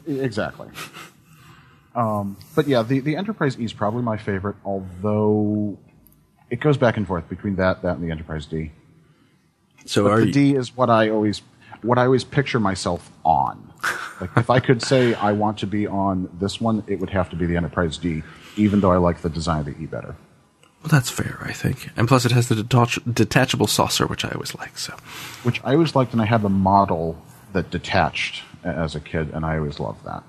Exactly. 0.07 0.69
Um, 1.95 2.37
but 2.55 2.67
yeah, 2.67 2.83
the, 2.83 2.99
the 2.99 3.15
Enterprise 3.15 3.59
E 3.59 3.63
is 3.63 3.73
probably 3.73 4.03
my 4.03 4.17
favorite, 4.17 4.55
although 4.63 5.77
it 6.49 6.59
goes 6.59 6.77
back 6.77 6.97
and 6.97 7.07
forth 7.07 7.27
between 7.29 7.55
that, 7.57 7.81
that, 7.81 7.97
and 7.97 8.03
the 8.03 8.11
Enterprise 8.11 8.45
D. 8.45 8.71
So 9.85 10.03
But 10.03 10.11
are 10.11 10.19
the 10.21 10.27
you, 10.27 10.33
D 10.33 10.55
is 10.55 10.75
what 10.75 10.89
I 10.89 11.09
always. 11.09 11.41
what 11.81 11.97
I 11.97 12.05
always 12.05 12.23
picture 12.23 12.59
myself 12.59 13.11
on. 13.23 13.73
Like 14.19 14.31
if 14.35 14.49
I 14.49 14.59
could 14.59 14.81
say 14.81 15.13
I 15.13 15.31
want 15.31 15.59
to 15.59 15.67
be 15.67 15.87
on 15.87 16.29
this 16.39 16.59
one, 16.59 16.83
it 16.87 16.99
would 16.99 17.09
have 17.11 17.29
to 17.29 17.35
be 17.35 17.45
the 17.45 17.57
Enterprise 17.57 17.97
D, 17.97 18.23
even 18.57 18.81
though 18.81 18.91
I 18.91 18.97
like 18.97 19.21
the 19.21 19.29
design 19.29 19.61
of 19.61 19.65
the 19.65 19.77
E 19.81 19.85
better. 19.85 20.15
Well, 20.81 20.89
that's 20.89 21.09
fair, 21.09 21.39
I 21.43 21.51
think. 21.51 21.89
And 21.97 22.07
plus, 22.07 22.25
it 22.25 22.31
has 22.31 22.47
the 22.47 22.55
detach- 22.55 22.99
detachable 23.11 23.67
saucer, 23.67 24.07
which 24.07 24.23
I 24.23 24.29
always 24.29 24.55
like. 24.55 24.77
So, 24.77 24.93
Which 25.43 25.61
I 25.63 25.73
always 25.73 25.95
liked, 25.95 26.13
and 26.13 26.21
I 26.21 26.25
had 26.25 26.41
the 26.41 26.49
model 26.49 27.21
that 27.53 27.69
detached 27.69 28.43
as 28.63 28.95
a 28.95 28.99
kid, 28.99 29.29
and 29.33 29.45
I 29.45 29.57
always 29.57 29.79
loved 29.79 30.05
that. 30.05 30.23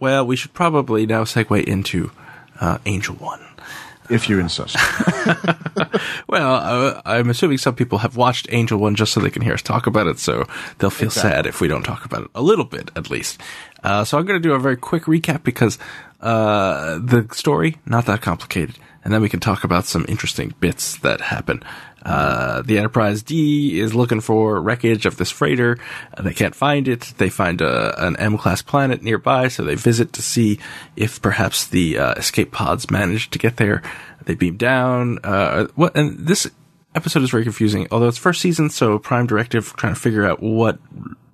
well, 0.00 0.26
we 0.26 0.34
should 0.36 0.52
probably 0.54 1.06
now 1.06 1.22
segue 1.24 1.62
into 1.64 2.10
uh, 2.60 2.78
Angel 2.86 3.14
One. 3.14 3.40
If 4.08 4.28
you 4.28 4.40
insist. 4.40 4.76
Well, 6.26 6.54
uh, 6.54 7.02
I'm 7.04 7.28
assuming 7.28 7.58
some 7.58 7.74
people 7.74 7.98
have 7.98 8.16
watched 8.16 8.46
Angel 8.50 8.78
One 8.78 8.94
just 8.94 9.12
so 9.12 9.20
they 9.20 9.30
can 9.30 9.42
hear 9.42 9.54
us 9.54 9.62
talk 9.62 9.86
about 9.88 10.06
it, 10.06 10.18
so 10.20 10.46
they'll 10.78 10.88
feel 10.90 11.08
Exactly. 11.08 11.30
sad 11.30 11.46
if 11.46 11.60
we 11.60 11.66
don't 11.66 11.82
talk 11.82 12.04
about 12.04 12.22
it 12.22 12.30
a 12.36 12.42
little 12.42 12.64
bit, 12.64 12.90
at 12.94 13.10
least. 13.10 13.40
Uh, 13.82 14.04
so 14.04 14.16
I'm 14.16 14.26
going 14.26 14.40
to 14.40 14.48
do 14.48 14.54
a 14.54 14.58
very 14.60 14.76
quick 14.76 15.04
recap 15.04 15.42
because 15.42 15.76
uh, 16.20 16.98
the 16.98 17.26
story 17.32 17.76
not 17.86 18.06
that 18.06 18.22
complicated, 18.22 18.78
and 19.04 19.12
then 19.12 19.22
we 19.22 19.28
can 19.28 19.40
talk 19.40 19.64
about 19.64 19.86
some 19.86 20.04
interesting 20.08 20.54
bits 20.60 20.96
that 20.98 21.20
happen. 21.20 21.62
Uh, 22.02 22.62
the 22.62 22.78
Enterprise 22.78 23.22
D 23.22 23.78
is 23.78 23.94
looking 23.94 24.20
for 24.20 24.60
wreckage 24.60 25.04
of 25.04 25.18
this 25.18 25.30
freighter. 25.30 25.78
Uh, 26.16 26.22
they 26.22 26.32
can't 26.32 26.54
find 26.54 26.88
it. 26.88 27.12
They 27.18 27.28
find 27.28 27.60
a, 27.60 28.06
an 28.06 28.16
M-class 28.16 28.62
planet 28.62 29.02
nearby, 29.02 29.48
so 29.48 29.64
they 29.64 29.74
visit 29.74 30.12
to 30.14 30.22
see 30.22 30.58
if 30.96 31.20
perhaps 31.20 31.66
the 31.66 31.98
uh, 31.98 32.14
escape 32.14 32.52
pods 32.52 32.90
managed 32.90 33.32
to 33.32 33.38
get 33.38 33.58
there. 33.58 33.82
They 34.24 34.34
beam 34.34 34.56
down. 34.56 35.18
Uh, 35.24 35.66
what? 35.74 35.94
And 35.94 36.26
this 36.26 36.50
episode 36.94 37.22
is 37.22 37.30
very 37.30 37.44
confusing. 37.44 37.86
Although 37.90 38.08
it's 38.08 38.18
first 38.18 38.40
season, 38.40 38.70
so 38.70 38.98
Prime 38.98 39.26
Directive 39.26 39.74
trying 39.76 39.94
to 39.94 40.00
figure 40.00 40.26
out 40.26 40.42
what 40.42 40.78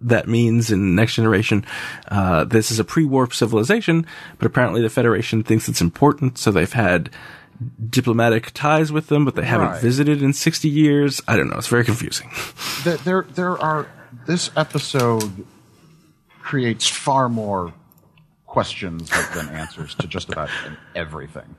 that 0.00 0.28
means 0.28 0.70
in 0.70 0.94
Next 0.94 1.14
Generation. 1.14 1.64
Uh, 2.08 2.44
this 2.44 2.70
is 2.70 2.78
a 2.78 2.84
pre-warp 2.84 3.32
civilization, 3.34 4.06
but 4.38 4.46
apparently 4.46 4.82
the 4.82 4.90
Federation 4.90 5.42
thinks 5.42 5.68
it's 5.68 5.80
important, 5.80 6.38
so 6.38 6.50
they've 6.52 6.72
had 6.72 7.10
diplomatic 7.88 8.50
ties 8.52 8.92
with 8.92 9.06
them, 9.06 9.24
but 9.24 9.34
they 9.34 9.44
haven't 9.44 9.68
Right. 9.68 9.80
visited 9.82 10.22
in 10.22 10.32
60 10.34 10.68
years. 10.68 11.22
I 11.26 11.36
don't 11.36 11.48
know. 11.48 11.56
It's 11.56 11.68
very 11.68 11.84
confusing. 11.84 12.30
there, 12.84 12.96
there, 12.98 13.22
there 13.34 13.58
are. 13.62 13.86
This 14.26 14.50
episode 14.56 15.46
creates 16.42 16.86
far 16.86 17.28
more 17.28 17.72
questions 18.46 19.10
than 19.10 19.46
than 19.46 19.54
answers 19.56 19.94
to 19.96 20.06
just 20.06 20.28
about 20.28 20.48
everything. 20.94 21.56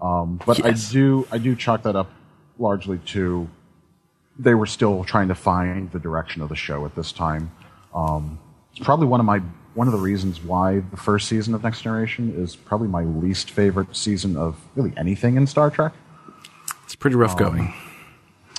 Um, 0.00 0.40
but 0.46 0.58
Yes. 0.58 0.90
I 0.90 0.92
do, 0.92 1.26
I 1.32 1.38
do 1.38 1.56
chalk 1.56 1.82
that 1.82 1.96
up 1.96 2.10
largely 2.60 2.98
to 2.98 3.48
they 4.38 4.54
were 4.54 4.66
still 4.66 5.04
trying 5.04 5.28
to 5.28 5.34
find 5.34 5.90
the 5.90 5.98
direction 5.98 6.40
of 6.40 6.48
the 6.48 6.56
show 6.56 6.86
at 6.86 6.94
this 6.94 7.12
time. 7.12 7.50
Um, 7.94 8.38
it's 8.70 8.84
probably 8.84 9.06
one 9.06 9.20
of 9.20 9.26
my 9.26 9.40
one 9.74 9.86
of 9.86 9.92
the 9.92 9.98
reasons 9.98 10.42
why 10.42 10.80
the 10.80 10.96
first 10.96 11.28
season 11.28 11.54
of 11.54 11.62
Next 11.62 11.82
Generation 11.82 12.34
is 12.36 12.56
probably 12.56 12.88
my 12.88 13.02
least 13.02 13.50
favorite 13.50 13.94
season 13.94 14.36
of 14.36 14.60
really 14.74 14.92
anything 14.96 15.36
in 15.36 15.46
Star 15.46 15.70
Trek. 15.70 15.92
It's 16.84 16.94
pretty 16.94 17.16
rough 17.16 17.36
going. 17.36 17.72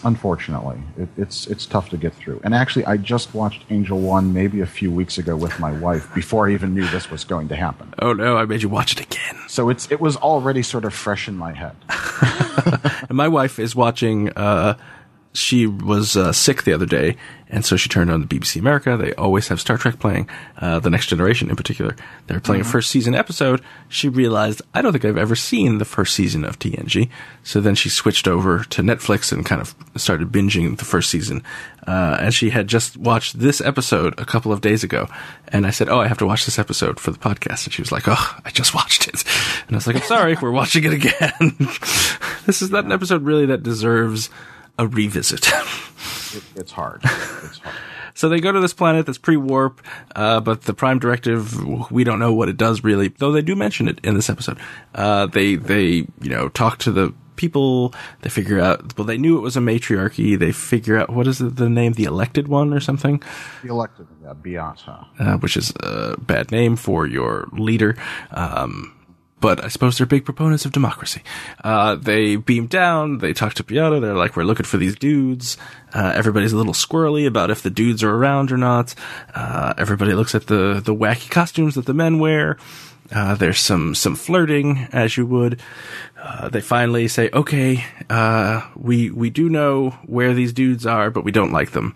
Unfortunately, 0.04 0.82
it, 0.98 1.10
it's 1.18 1.48
it's 1.48 1.66
tough 1.66 1.90
to 1.90 1.98
get 1.98 2.14
through. 2.14 2.42
And 2.44 2.54
actually, 2.56 2.86
I 2.86 2.98
just 2.98 3.34
watched 3.34 3.64
Angel 3.70 4.00
One 4.00 4.34
maybe 4.34 4.62
a 4.62 4.66
few 4.66 4.92
weeks 4.92 5.18
ago 5.18 5.36
with 5.36 5.60
my 5.60 5.72
wife 5.72 6.14
before 6.14 6.48
I 6.48 6.54
even 6.54 6.74
knew 6.74 6.88
this 6.88 7.10
was 7.12 7.24
going 7.24 7.48
to 7.50 7.56
happen. 7.56 7.94
Oh 8.00 8.14
no, 8.14 8.38
I 8.38 8.46
made 8.46 8.62
you 8.64 8.70
watch 8.70 8.94
it 8.94 9.02
again. 9.02 9.36
So 9.48 9.70
it's 9.70 9.92
it 9.92 10.00
was 10.02 10.18
already 10.18 10.64
sort 10.64 10.86
of 10.86 10.94
fresh 10.94 11.28
in 11.28 11.36
my 11.36 11.54
head. 11.54 11.76
And 13.10 13.18
my 13.18 13.28
wife 13.28 13.60
is 13.60 13.76
watching. 13.76 14.30
Uh, 14.30 14.78
she 15.34 15.66
was 15.66 16.18
uh, 16.18 16.34
sick 16.34 16.64
the 16.64 16.74
other 16.74 16.86
day, 16.86 17.16
and 17.50 17.66
so 17.66 17.78
she 17.78 17.88
turned 17.88 18.12
on 18.12 18.22
the 18.22 18.28
BBC 18.28 18.60
America. 18.60 18.98
They 18.98 19.14
always 19.14 19.48
have 19.48 19.62
Star 19.62 19.78
Trek 19.78 20.00
playing, 20.00 20.30
uh, 20.58 20.80
the 20.80 20.90
Next 20.90 21.08
Generation 21.08 21.50
in 21.50 21.56
particular. 21.56 21.96
They're 22.28 22.40
playing 22.40 22.62
a 22.62 22.66
first 22.66 22.90
season 22.90 23.16
episode. 23.16 23.62
She 23.88 24.10
realized 24.10 24.62
I 24.74 24.82
don't 24.82 24.92
think 24.92 25.06
I've 25.06 25.18
ever 25.18 25.36
seen 25.36 25.78
the 25.78 25.86
first 25.86 26.16
season 26.16 26.44
of 26.44 26.60
TNG. 26.60 27.10
So 27.44 27.62
then 27.62 27.76
she 27.76 27.90
switched 27.90 28.28
over 28.28 28.64
to 28.66 28.82
Netflix 28.82 29.32
and 29.32 29.46
kind 29.46 29.62
of 29.62 29.74
started 29.96 30.32
binging 30.32 30.78
the 30.78 30.86
first 30.86 31.10
season. 31.10 31.44
Uh, 31.88 32.18
and 32.20 32.34
she 32.34 32.50
had 32.50 32.68
just 32.68 32.98
watched 32.98 33.40
this 33.40 33.62
episode 33.62 34.20
a 34.20 34.26
couple 34.26 34.52
of 34.52 34.62
days 34.62 34.84
ago, 34.84 35.08
and 35.48 35.66
I 35.66 35.72
said, 35.72 35.90
"Oh, 35.90 36.00
I 36.00 36.08
have 36.08 36.20
to 36.20 36.28
watch 36.28 36.46
this 36.46 36.60
episode 36.60 37.00
for 37.00 37.12
the 37.12 37.18
podcast." 37.18 37.66
And 37.66 37.74
she 37.74 37.82
was 37.82 37.92
like, 37.92 38.08
"Oh, 38.08 38.38
I 38.46 38.50
just 38.52 38.74
watched 38.76 39.08
it," 39.08 39.24
and 39.68 39.76
I 39.76 39.78
was 39.78 39.88
like, 39.88 39.96
"I'm 39.96 40.04
sorry, 40.04 40.38
we're 40.42 40.52
watching 40.52 40.84
it 40.84 40.94
again." 40.94 41.56
this 42.46 42.62
is 42.62 42.70
not 42.70 42.86
an 42.86 42.92
episode 42.92 43.24
really 43.24 43.48
that 43.48 43.64
deserves 43.64 44.30
a 44.82 44.88
revisit. 44.88 45.52
It, 46.34 46.44
it's 46.56 46.72
hard. 46.72 47.02
It's 47.04 47.58
hard. 47.60 47.76
so 48.14 48.30
they 48.30 48.40
go 48.40 48.54
to 48.54 48.62
this 48.62 48.72
planet 48.74 49.06
that's 49.06 49.18
pre-warp, 49.18 49.82
uh, 50.16 50.40
but 50.40 50.62
the 50.62 50.74
Prime 50.74 50.98
Directive, 50.98 51.62
we 51.92 52.06
don't 52.06 52.20
know 52.20 52.32
what 52.34 52.48
it 52.48 52.56
does 52.56 52.86
really, 52.86 53.10
though 53.10 53.34
they 53.34 53.42
do 53.42 53.54
mention 53.54 53.90
it 53.90 54.00
in 54.02 54.16
this 54.16 54.30
episode. 54.30 54.58
Uh, 54.96 55.26
they, 55.26 55.56
they, 55.56 56.08
you 56.22 56.30
know, 56.30 56.48
talk 56.48 56.78
to 56.80 56.92
the 56.94 57.14
people, 57.36 57.94
they 58.22 58.30
figure 58.30 58.62
out, 58.62 58.98
well, 58.98 59.06
they 59.06 59.18
knew 59.18 59.38
it 59.38 59.42
was 59.42 59.58
a 59.58 59.62
matriarchy, 59.62 60.38
they 60.38 60.54
figure 60.54 60.98
out, 60.98 61.10
what 61.10 61.28
is 61.28 61.40
the, 61.40 61.50
the 61.50 61.70
name, 61.70 61.94
the 61.94 62.06
elected 62.06 62.48
one 62.48 62.74
or 62.74 62.80
something? 62.80 63.22
The 63.64 63.70
elected, 63.70 64.08
yeah, 64.24 64.32
Beata. 64.34 65.06
uh, 65.20 65.38
which 65.40 65.58
is 65.58 65.74
a 65.82 66.16
bad 66.18 66.50
name 66.50 66.78
for 66.78 67.06
your 67.06 67.50
leader. 67.52 67.98
Um, 68.32 68.94
but 69.42 69.62
I 69.64 69.68
suppose 69.68 69.98
they're 69.98 70.08
big 70.08 70.24
proponents 70.24 70.66
of 70.66 70.72
democracy. 70.72 71.22
Uh, 71.64 71.96
they 71.96 72.38
beam 72.38 72.68
down, 72.68 73.18
they 73.18 73.34
talk 73.34 73.56
to 73.56 73.64
Beata, 73.64 74.00
they're 74.00 74.16
like, 74.16 74.38
we're 74.38 74.44
looking 74.44 74.66
for 74.66 74.78
these 74.78 74.96
dudes. 74.96 75.58
Uh, 75.94 76.14
everybody's 76.16 76.54
a 76.54 76.58
little 76.58 76.74
squirrely 76.74 77.28
about 77.28 77.52
if 77.52 77.64
the 77.64 77.70
dudes 77.70 78.04
are 78.04 78.16
around 78.16 78.52
or 78.52 78.58
not. 78.58 78.96
Uh, 79.36 79.74
everybody 79.78 80.14
looks 80.14 80.36
at 80.36 80.48
the, 80.48 80.80
the 80.84 80.96
wacky 80.96 81.30
costumes 81.30 81.76
that 81.76 81.88
the 81.88 81.94
men 81.94 82.20
wear. 82.20 82.58
Uh, 83.14 83.36
there's 83.36 83.60
some, 83.60 83.94
some 83.94 84.16
flirting, 84.16 84.88
as 84.94 85.18
you 85.18 85.26
would. 85.26 85.60
Uh, 86.22 86.48
they 86.48 86.62
finally 86.62 87.08
say, 87.10 87.30
okay, 87.34 87.84
uh, 88.10 88.62
we, 88.78 89.10
we 89.10 89.30
do 89.30 89.50
know 89.50 89.90
where 90.06 90.34
these 90.34 90.54
dudes 90.54 90.86
are, 90.86 91.10
but 91.10 91.26
we 91.26 91.32
don't 91.32 91.52
like 91.52 91.72
them. 91.72 91.96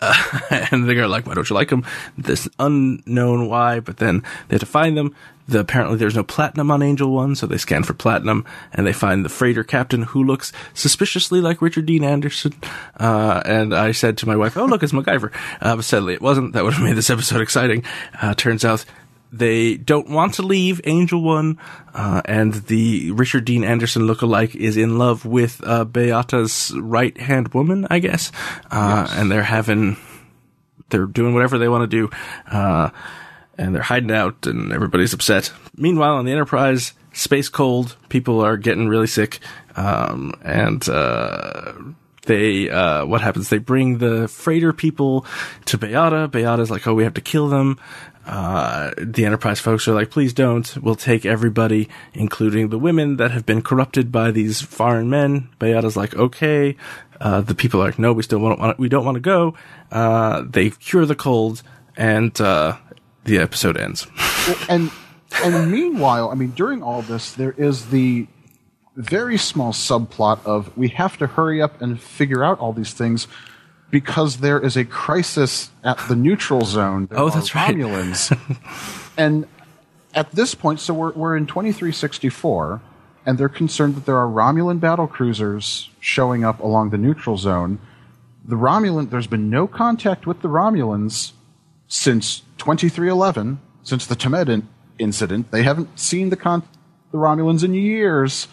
and 0.50 0.88
they're 0.88 1.08
like, 1.08 1.26
why 1.26 1.34
don't 1.34 1.48
you 1.48 1.54
like 1.54 1.68
them? 1.68 1.84
This 2.16 2.48
unknown 2.58 3.48
why, 3.48 3.80
but 3.80 3.98
then 3.98 4.22
they 4.48 4.54
have 4.54 4.60
to 4.60 4.66
find 4.66 4.96
them. 4.96 5.14
The, 5.46 5.60
apparently 5.60 5.98
there's 5.98 6.14
no 6.16 6.22
platinum 6.24 6.70
on 6.70 6.82
Angel 6.82 7.10
One, 7.10 7.34
so 7.34 7.46
they 7.46 7.58
scan 7.58 7.82
for 7.82 7.92
platinum, 7.92 8.46
and 8.72 8.86
they 8.86 8.94
find 8.94 9.24
the 9.24 9.28
freighter 9.28 9.62
captain 9.62 10.02
who 10.02 10.24
looks 10.24 10.52
suspiciously 10.72 11.40
like 11.42 11.60
Richard 11.60 11.84
Dean 11.86 12.02
Anderson. 12.02 12.54
Uh, 12.98 13.42
and 13.44 13.74
I 13.74 13.92
said 13.92 14.16
to 14.18 14.26
my 14.26 14.36
wife, 14.36 14.56
oh 14.56 14.64
look, 14.64 14.82
it's 14.82 14.92
MacGyver. 14.92 15.32
Uh, 15.60 15.76
but 15.76 15.84
sadly 15.84 16.14
it 16.14 16.22
wasn't. 16.22 16.54
That 16.54 16.64
would 16.64 16.72
have 16.72 16.82
made 16.82 16.96
this 16.96 17.10
episode 17.10 17.40
exciting. 17.42 17.84
Uh, 18.20 18.32
turns 18.34 18.64
out 18.64 18.86
they 19.30 19.76
don't 19.76 20.08
want 20.08 20.34
to 20.34 20.42
leave 20.42 20.80
Angel 20.84 21.20
One, 21.20 21.58
uh, 21.92 22.22
and 22.24 22.54
the 22.54 23.10
Richard 23.10 23.44
Dean 23.44 23.64
Anderson 23.64 24.02
lookalike 24.02 24.54
is 24.54 24.76
in 24.76 24.96
love 24.96 25.26
with 25.26 25.60
uh, 25.66 25.84
Beata's 25.84 26.72
right 26.76 27.18
hand 27.18 27.52
woman, 27.52 27.86
I 27.90 27.98
guess. 27.98 28.30
Uh, 28.70 29.06
And 29.10 29.30
they're 29.32 29.42
having, 29.42 29.96
they're 30.90 31.06
doing 31.06 31.34
whatever 31.34 31.58
they 31.58 31.68
want 31.68 31.82
to 31.90 32.08
do, 32.08 32.10
uh, 32.48 32.90
and 33.58 33.74
they're 33.74 33.82
hiding 33.82 34.10
out, 34.10 34.46
and 34.46 34.72
everybody's 34.72 35.12
upset. 35.12 35.52
Meanwhile, 35.76 36.14
on 36.16 36.24
the 36.24 36.32
Enterprise, 36.32 36.92
space 37.12 37.48
cold, 37.48 37.96
people 38.08 38.40
are 38.40 38.56
getting 38.56 38.88
really 38.88 39.06
sick, 39.06 39.40
um, 39.76 40.34
and 40.42 40.86
uh, 40.88 41.72
they 42.26 42.70
uh, 42.70 43.04
what 43.06 43.20
happens? 43.20 43.48
They 43.48 43.58
bring 43.58 43.98
the 43.98 44.28
freighter 44.28 44.72
people 44.72 45.26
to 45.66 45.78
Beata. 45.78 46.28
Beata's 46.28 46.70
like, 46.70 46.86
oh, 46.86 46.94
we 46.94 47.04
have 47.04 47.14
to 47.14 47.20
kill 47.20 47.48
them. 47.48 47.78
Uh, 48.26 48.92
the 48.96 49.26
Enterprise 49.26 49.60
folks 49.60 49.86
are 49.86 49.92
like, 49.92 50.10
please 50.10 50.32
don't. 50.32 50.76
We'll 50.78 50.94
take 50.94 51.26
everybody, 51.26 51.90
including 52.14 52.70
the 52.70 52.78
women 52.78 53.18
that 53.18 53.32
have 53.32 53.44
been 53.44 53.60
corrupted 53.60 54.10
by 54.10 54.30
these 54.30 54.62
foreign 54.62 55.10
men. 55.10 55.50
Beata's 55.58 55.96
like, 55.96 56.14
okay. 56.14 56.76
Uh, 57.20 57.42
the 57.42 57.54
people 57.54 57.82
are 57.82 57.86
like, 57.86 57.98
no, 57.98 58.12
we 58.12 58.22
still 58.22 58.38
want 58.38 58.78
we 58.78 58.88
don't 58.88 59.04
want 59.04 59.16
to 59.16 59.20
go. 59.20 59.54
Uh, 59.90 60.42
they 60.48 60.70
cure 60.70 61.06
the 61.06 61.14
cold, 61.14 61.62
and 61.96 62.38
uh, 62.40 62.76
the 63.24 63.38
episode 63.38 63.76
ends. 63.76 64.06
and 64.68 64.90
and 65.42 65.70
meanwhile, 65.70 66.30
I 66.30 66.34
mean, 66.34 66.50
during 66.50 66.82
all 66.82 67.02
this, 67.02 67.32
there 67.32 67.52
is 67.52 67.86
the 67.86 68.26
very 68.96 69.36
small 69.36 69.72
subplot 69.72 70.44
of 70.46 70.76
we 70.76 70.88
have 70.88 71.16
to 71.18 71.26
hurry 71.26 71.60
up 71.60 71.82
and 71.82 72.00
figure 72.00 72.44
out 72.44 72.58
all 72.60 72.72
these 72.72 72.92
things 72.92 73.26
because 73.90 74.38
there 74.38 74.60
is 74.60 74.76
a 74.76 74.84
crisis 74.84 75.70
at 75.82 75.98
the 76.08 76.16
neutral 76.16 76.64
zone. 76.64 77.06
There 77.06 77.18
Oh, 77.18 77.30
that's 77.30 77.54
right. 77.54 77.74
Romulans, 77.74 78.36
and 79.16 79.46
at 80.14 80.30
this 80.32 80.54
point, 80.54 80.80
so 80.80 80.94
we're 80.94 81.12
we're 81.12 81.36
in 81.36 81.46
twenty 81.46 81.72
three 81.72 81.92
sixty 81.92 82.28
four, 82.28 82.80
and 83.26 83.38
they're 83.38 83.48
concerned 83.48 83.96
that 83.96 84.06
there 84.06 84.16
are 84.16 84.28
Romulan 84.28 84.80
battle 84.80 85.06
cruisers 85.06 85.90
showing 86.00 86.44
up 86.44 86.60
along 86.60 86.90
the 86.90 86.98
neutral 86.98 87.36
zone. 87.36 87.78
The 88.44 88.56
Romulan, 88.56 89.10
there's 89.10 89.26
been 89.26 89.48
no 89.48 89.66
contact 89.66 90.26
with 90.26 90.42
the 90.42 90.48
Romulans 90.48 91.32
since 91.88 92.42
2311, 92.64 93.60
since 93.82 94.06
the 94.06 94.16
Tomed 94.16 94.48
in- 94.48 94.68
incident. 94.98 95.50
They 95.50 95.62
haven't 95.62 95.98
seen 95.98 96.30
the 96.30 96.36
con- 96.36 96.62
the 97.12 97.18
Romulans 97.18 97.62
in 97.62 97.74
years. 97.74 98.48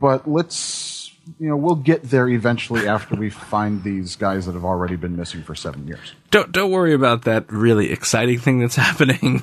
But 0.00 0.28
let's 0.30 1.12
you 1.38 1.48
know, 1.50 1.56
we'll 1.56 1.74
get 1.74 2.04
there 2.04 2.26
eventually 2.26 2.88
after 2.88 3.14
we 3.14 3.28
find 3.28 3.82
these 3.84 4.16
guys 4.16 4.46
that 4.46 4.52
have 4.54 4.64
already 4.64 4.96
been 4.96 5.14
missing 5.14 5.42
for 5.42 5.54
seven 5.54 5.86
years. 5.86 6.14
Don't 6.30 6.50
don't 6.52 6.70
worry 6.70 6.94
about 6.94 7.22
that 7.24 7.50
really 7.52 7.90
exciting 7.92 8.38
thing 8.38 8.60
that's 8.60 8.76
happening. 8.86 9.42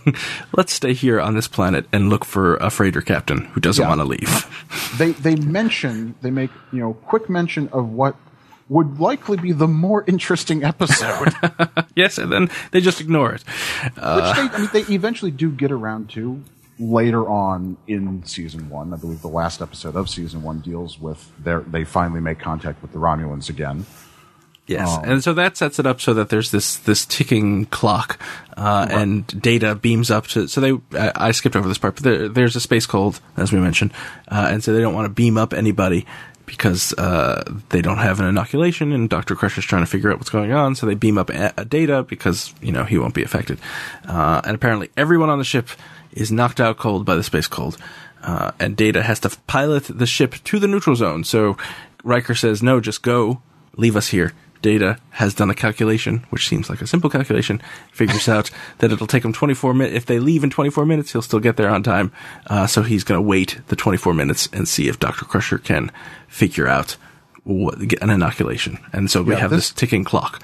Let's 0.57 0.73
stay 0.73 0.93
here 0.93 1.19
on 1.21 1.35
this 1.35 1.47
planet 1.47 1.85
and 1.93 2.09
look 2.09 2.25
for 2.25 2.55
a 2.57 2.69
freighter 2.71 3.01
captain 3.01 3.45
who 3.53 3.59
doesn't 3.59 3.83
Yeah. 3.83 3.89
want 3.89 3.99
to 4.01 4.05
leave. 4.05 4.97
They 4.97 5.11
they 5.11 5.35
mention 5.35 6.15
they 6.21 6.31
make 6.31 6.49
you 6.71 6.79
know 6.79 6.93
quick 6.93 7.29
mention 7.29 7.67
of 7.69 7.89
what 7.89 8.15
would 8.69 8.99
likely 8.99 9.37
be 9.37 9.51
the 9.51 9.67
more 9.67 10.03
interesting 10.07 10.63
episode, 10.63 11.33
yes, 11.95 12.17
and 12.17 12.31
then 12.31 12.49
they 12.71 12.81
just 12.81 12.99
ignore 12.99 13.33
it. 13.33 13.43
which 13.43 13.93
they 13.95 14.01
I 14.01 14.57
mean 14.59 14.69
they 14.73 14.93
eventually 14.93 15.31
do 15.31 15.51
get 15.51 15.71
around 15.71 16.09
to 16.11 16.41
later 16.79 17.29
on 17.29 17.77
in 17.87 18.25
season 18.25 18.69
one. 18.69 18.93
I 18.93 18.97
believe 18.97 19.21
the 19.21 19.27
last 19.29 19.61
episode 19.61 19.95
of 19.95 20.09
season 20.09 20.41
one 20.43 20.59
deals 20.61 20.99
with 20.99 21.31
their 21.43 21.61
they 21.61 21.83
finally 21.83 22.21
make 22.21 22.39
contact 22.39 22.81
with 22.81 22.91
the 22.91 22.97
Romulans 22.99 23.49
again. 23.49 23.85
Yes, 24.67 24.87
Oh. 24.89 25.01
and 25.05 25.23
so 25.23 25.31
that 25.35 25.55
sets 25.57 25.77
it 25.77 25.85
up 25.85 26.01
so 26.01 26.15
that 26.15 26.29
there's 26.29 26.49
this 26.49 26.77
this 26.77 27.05
ticking 27.05 27.65
clock, 27.67 28.19
uh, 28.57 28.87
and 28.89 29.27
data 29.39 29.75
beams 29.75 30.09
up 30.09 30.25
to. 30.29 30.47
So 30.47 30.59
they, 30.59 30.71
I, 30.99 31.11
I 31.27 31.31
skipped 31.33 31.55
over 31.55 31.67
this 31.67 31.77
part, 31.77 31.93
but 31.95 32.03
there, 32.03 32.27
there's 32.29 32.55
a 32.55 32.59
space 32.59 32.87
cold, 32.87 33.19
as 33.37 33.51
we 33.53 33.59
mentioned, 33.59 33.93
uh, 34.27 34.47
and 34.51 34.63
so 34.63 34.73
they 34.73 34.81
don't 34.81 34.95
want 34.95 35.05
to 35.05 35.13
beam 35.13 35.37
up 35.37 35.53
anybody 35.53 36.07
because 36.45 36.93
uh, 36.93 37.43
they 37.69 37.81
don't 37.81 37.97
have 37.97 38.19
an 38.19 38.25
inoculation, 38.25 38.91
and 38.91 39.09
Doctor 39.09 39.35
Crusher's 39.35 39.65
trying 39.65 39.83
to 39.83 39.89
figure 39.89 40.11
out 40.11 40.17
what's 40.17 40.29
going 40.29 40.51
on. 40.51 40.75
So 40.75 40.85
they 40.85 40.95
beam 40.95 41.17
up 41.17 41.29
a, 41.29 41.53
a 41.57 41.65
data 41.65 42.03
because 42.03 42.53
you 42.61 42.71
know 42.71 42.83
he 42.83 42.97
won't 42.97 43.13
be 43.13 43.23
affected, 43.23 43.59
uh, 44.07 44.41
and 44.43 44.55
apparently 44.55 44.89
everyone 44.97 45.29
on 45.29 45.39
the 45.39 45.45
ship 45.45 45.69
is 46.11 46.31
knocked 46.31 46.59
out 46.59 46.77
cold 46.77 47.05
by 47.05 47.15
the 47.15 47.23
space 47.23 47.47
cold. 47.47 47.77
Uh, 48.23 48.51
and 48.59 48.75
Data 48.75 49.03
has 49.03 49.19
to 49.19 49.29
pilot 49.45 49.83
the 49.83 50.07
ship 50.07 50.35
to 50.45 50.57
the 50.57 50.67
neutral 50.67 50.95
zone. 50.95 51.23
So 51.23 51.57
Riker 52.03 52.33
says, 52.33 52.63
"No, 52.63 52.79
just 52.79 53.01
go, 53.01 53.41
leave 53.75 53.95
us 53.95 54.07
here." 54.07 54.33
Data 54.61 54.97
has 55.11 55.33
done 55.33 55.49
a 55.49 55.55
calculation, 55.55 56.25
which 56.29 56.47
seems 56.47 56.69
like 56.69 56.81
a 56.81 56.87
simple 56.87 57.09
calculation. 57.09 57.61
Figures 57.91 58.27
out 58.27 58.49
that 58.79 58.91
it'll 58.91 59.07
take 59.07 59.23
him 59.25 59.33
24 59.33 59.73
minutes. 59.73 59.95
If 59.95 60.05
they 60.05 60.19
leave 60.19 60.43
in 60.43 60.49
24 60.49 60.85
minutes, 60.85 61.11
he'll 61.11 61.21
still 61.21 61.39
get 61.39 61.55
there 61.57 61.69
on 61.69 61.83
time. 61.83 62.11
Uh, 62.47 62.65
so 62.67 62.81
he's 62.81 63.03
going 63.03 63.17
to 63.17 63.21
wait 63.27 63.59
the 63.67 63.75
24 63.75 64.13
minutes 64.13 64.49
and 64.51 64.67
see 64.67 64.87
if 64.87 64.99
Doctor 64.99 65.25
Crusher 65.25 65.57
can 65.57 65.91
figure 66.27 66.67
out 66.67 66.97
what, 67.43 67.79
get 67.87 68.01
an 68.01 68.09
inoculation. 68.09 68.79
And 68.91 69.11
so 69.11 69.21
we 69.21 69.33
Yeah, 69.33 69.39
have 69.41 69.51
this- 69.51 69.69
this 69.69 69.75
ticking 69.75 70.03
clock. 70.03 70.41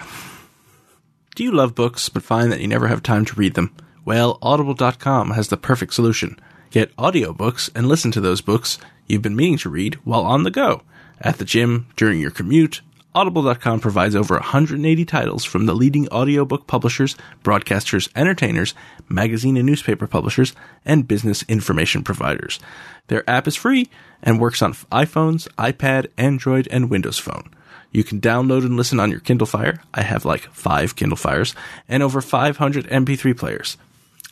Do 1.35 1.43
you 1.43 1.51
love 1.51 1.73
books 1.75 2.09
but 2.09 2.23
find 2.23 2.51
that 2.51 2.61
you 2.61 2.67
never 2.67 2.87
have 2.87 3.01
time 3.01 3.25
to 3.25 3.35
read 3.35 3.53
them? 3.55 3.73
Well, 4.05 4.37
audible.com 4.41 5.31
has 5.31 5.47
the 5.47 5.57
perfect 5.57 5.93
solution. 5.93 6.39
Get 6.71 6.95
audiobooks 6.97 7.69
and 7.75 7.87
listen 7.87 8.11
to 8.11 8.21
those 8.21 8.41
books 8.41 8.77
you've 9.07 9.21
been 9.21 9.35
meaning 9.35 9.57
to 9.59 9.69
read 9.69 9.95
while 10.03 10.21
on 10.23 10.43
the 10.43 10.51
go. 10.51 10.83
At 11.19 11.37
the 11.37 11.45
gym, 11.45 11.87
during 11.95 12.19
your 12.19 12.31
commute, 12.31 12.81
audible.com 13.13 13.79
provides 13.79 14.15
over 14.15 14.35
180 14.35 15.05
titles 15.05 15.43
from 15.43 15.65
the 15.65 15.75
leading 15.75 16.07
audiobook 16.09 16.67
publishers, 16.67 17.15
broadcasters, 17.43 18.09
entertainers, 18.15 18.73
magazine 19.09 19.57
and 19.57 19.65
newspaper 19.65 20.07
publishers, 20.07 20.53
and 20.85 21.07
business 21.07 21.43
information 21.43 22.03
providers. 22.03 22.59
Their 23.07 23.29
app 23.29 23.47
is 23.47 23.55
free 23.55 23.89
and 24.23 24.39
works 24.39 24.61
on 24.61 24.73
iPhones, 24.73 25.47
iPad, 25.55 26.07
Android, 26.17 26.67
and 26.71 26.89
Windows 26.89 27.19
Phone. 27.19 27.49
You 27.91 28.03
can 28.03 28.21
download 28.21 28.65
and 28.65 28.77
listen 28.77 28.99
on 28.99 29.11
your 29.11 29.19
Kindle 29.19 29.47
Fire. 29.47 29.81
I 29.93 30.03
have 30.03 30.23
like 30.23 30.43
five 30.53 30.95
Kindle 30.95 31.17
Fires 31.17 31.53
and 31.89 32.01
over 32.01 32.21
500 32.21 32.87
MP3 32.87 33.37
players. 33.37 33.77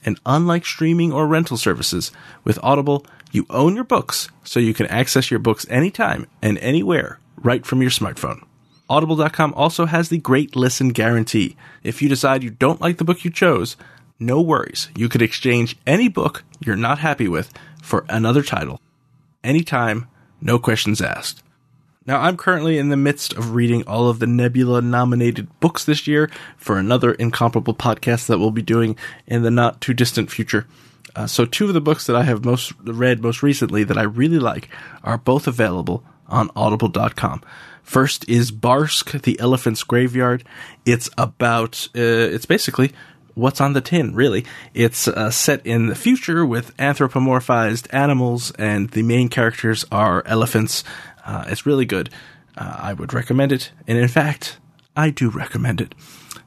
And 0.06 0.18
unlike 0.26 0.66
streaming 0.66 1.12
or 1.12 1.28
rental 1.28 1.58
services, 1.58 2.12
with 2.46 2.58
Audible, 2.64 3.06
you 3.32 3.46
own 3.50 3.76
your 3.76 3.84
books, 3.84 4.30
so 4.46 4.62
you 4.62 4.74
can 4.74 4.88
access 4.88 5.30
your 5.30 5.42
books 5.42 5.68
anytime 5.70 6.26
and 6.42 6.58
anywhere 6.60 7.20
right 7.42 7.66
from 7.66 7.82
your 7.82 7.92
smartphone. 7.92 8.44
Audible.com 8.90 9.54
also 9.56 9.86
has 9.86 10.10
the 10.10 10.18
Great 10.18 10.56
Listen 10.56 10.90
Guarantee. 10.90 11.56
If 11.84 12.02
you 12.02 12.10
decide 12.10 12.44
you 12.44 12.50
don't 12.50 12.82
like 12.82 12.98
the 12.98 13.04
book 13.06 13.24
you 13.24 13.30
chose, 13.30 13.78
no 14.20 14.42
worries. 14.42 14.90
You 14.98 15.08
could 15.08 15.22
exchange 15.22 15.78
any 15.86 16.08
book 16.08 16.44
you're 16.60 16.76
not 16.76 17.00
happy 17.00 17.28
with 17.28 17.54
for 17.82 18.06
another 18.10 18.42
title. 18.42 18.82
Anytime, 19.44 20.08
no 20.42 20.58
questions 20.58 21.02
asked. 21.02 21.44
Now, 22.06 22.22
I'm 22.22 22.38
currently 22.38 22.80
in 22.80 22.90
the 22.90 22.98
midst 22.98 23.34
of 23.34 23.54
reading 23.54 23.84
all 23.86 24.10
of 24.10 24.18
the 24.18 24.26
Nebula 24.26 24.82
nominated 24.82 25.48
books 25.60 25.86
this 25.86 26.08
year 26.08 26.32
for 26.58 26.80
another 26.80 27.12
incomparable 27.12 27.76
podcast 27.76 28.26
that 28.26 28.40
we'll 28.40 28.50
be 28.50 28.64
doing 28.64 28.98
in 29.28 29.44
the 29.44 29.52
not 29.52 29.80
too 29.80 29.94
distant 29.94 30.32
future. 30.32 30.66
Uh, 31.16 31.28
so, 31.28 31.46
two 31.46 31.68
of 31.68 31.76
the 31.76 31.82
books 31.82 32.08
that 32.08 32.16
I 32.16 32.24
have 32.24 32.44
most 32.44 32.74
read 32.84 33.22
most 33.22 33.44
recently 33.44 33.84
that 33.84 33.98
I 33.98 34.04
really 34.04 34.40
like 34.40 34.70
are 35.04 35.20
both 35.20 35.46
available 35.46 36.04
on 36.28 36.50
audible.com. 36.56 37.44
First 37.90 38.30
is 38.30 38.52
Barsk, 38.52 39.20
the 39.24 39.40
Elephant's 39.40 39.82
Graveyard. 39.82 40.44
It's 40.86 41.10
about, 41.18 41.88
uh, 41.96 42.02
it's 42.36 42.46
basically 42.46 42.92
what's 43.34 43.60
on 43.60 43.74
the 43.74 43.82
tin, 43.82 44.14
really. 44.14 44.46
It's 44.76 45.08
uh, 45.08 45.32
set 45.32 45.66
in 45.66 45.88
the 45.88 45.96
future 45.96 46.46
with 46.46 46.78
anthropomorphized 46.78 47.92
animals, 47.92 48.52
and 48.60 48.92
the 48.92 49.02
main 49.02 49.28
characters 49.28 49.86
are 49.92 50.22
elephants. 50.28 50.84
Uh, 51.26 51.46
it's 51.48 51.66
really 51.66 51.86
good. 51.86 52.12
Uh, 52.56 52.76
I 52.78 52.94
would 52.94 53.12
recommend 53.12 53.52
it. 53.52 53.72
And 53.88 53.98
in 53.98 54.08
fact, 54.08 54.60
I 54.96 55.10
do 55.10 55.32
recommend 55.32 55.82
it. 55.82 55.96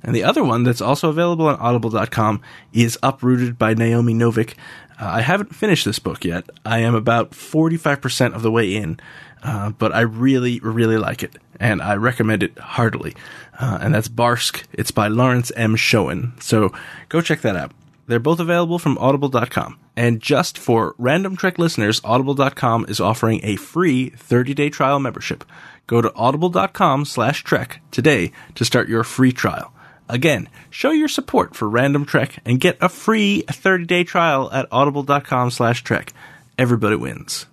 And 0.01 0.15
the 0.15 0.23
other 0.23 0.45
one 0.45 0.63
that's 0.63 0.81
also 0.81 1.09
available 1.09 1.49
on 1.49 1.57
audible.com 1.57 2.41
is 2.73 2.97
Uprooted 3.03 3.59
by 3.59 3.75
Naomi 3.75 4.15
Novik. 4.15 4.55
Uh, 5.03 5.15
I 5.15 5.21
haven't 5.21 5.53
finished 5.53 5.85
this 5.85 5.99
book 5.99 6.25
yet. 6.25 6.49
I 6.65 6.79
am 6.79 6.95
about 6.95 7.33
45% 7.33 8.35
of 8.35 8.43
the 8.43 8.53
way 8.53 8.77
in, 8.77 9.01
uh, 9.43 9.71
but 9.71 9.93
I 9.93 10.03
really, 10.03 10.61
really 10.61 10.97
like 10.97 11.25
it. 11.25 11.39
And 11.59 11.83
I 11.83 11.97
recommend 11.97 12.45
it 12.45 12.57
heartily. 12.57 13.17
Uh, 13.59 13.79
and 13.83 13.93
that's 13.93 14.07
Barsk. 14.07 14.63
It's 14.73 14.93
by 14.93 15.09
Lawrence 15.09 15.51
M. 15.57 15.75
Schoen. 15.75 16.35
So 16.41 16.73
go 17.09 17.21
check 17.21 17.41
that 17.41 17.57
out. 17.57 17.73
They're 18.07 18.21
both 18.21 18.39
available 18.39 18.79
from 18.79 18.97
audible.com. 18.99 19.77
And 19.97 20.21
just 20.21 20.57
for 20.57 20.95
Random 20.99 21.35
Trek 21.35 21.59
listeners, 21.59 22.01
audible.com 22.05 22.87
is 22.89 23.01
offering 23.01 23.41
a 23.43 23.57
free 23.57 24.11
30-day 24.11 24.71
trial 24.71 25.01
membership. 25.01 25.43
Go 25.89 26.01
to 26.01 26.15
audible.com 26.15 27.07
slash 27.07 27.43
trek 27.43 27.81
today 27.91 28.31
to 28.55 28.65
start 28.65 28.89
your 28.89 29.03
free 29.03 29.33
trial. 29.33 29.75
Again, 30.09 30.49
show 30.71 30.91
your 30.91 31.09
support 31.09 31.55
for 31.55 31.69
Random 31.69 32.05
Trek 32.05 32.39
and 32.45 32.61
get 32.61 32.77
a 32.81 32.89
free 32.89 33.45
30-day 33.47 34.05
trial 34.05 34.51
at 34.53 34.67
audible.com 34.71 35.51
slash 35.51 35.83
trek. 35.83 36.13
Everybody 36.59 36.97
wins. 36.97 37.47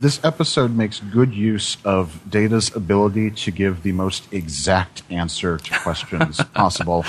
This 0.00 0.18
episode 0.24 0.74
makes 0.74 0.98
good 0.98 1.32
use 1.32 1.76
of 1.84 2.28
Data's 2.28 2.74
ability 2.74 3.30
to 3.30 3.52
give 3.52 3.84
the 3.84 3.92
most 3.92 4.32
exact 4.32 5.04
answer 5.10 5.58
to 5.58 5.78
questions 5.78 6.42
possible. 6.54 7.04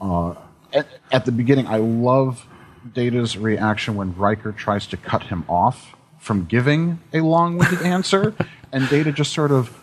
Uh, 0.00 0.34
at, 0.72 0.86
at 1.10 1.24
the 1.24 1.32
beginning, 1.32 1.66
I 1.66 1.78
love 1.78 2.46
Data's 2.92 3.36
reaction 3.36 3.96
when 3.96 4.14
Riker 4.16 4.52
tries 4.52 4.86
to 4.88 4.96
cut 4.96 5.24
him 5.24 5.44
off 5.48 5.96
from 6.20 6.44
giving 6.44 7.00
a 7.12 7.20
long 7.20 7.58
winded 7.58 7.82
answer, 7.82 8.34
and 8.70 8.88
Data 8.88 9.10
just 9.10 9.32
sort 9.32 9.50
of 9.50 9.76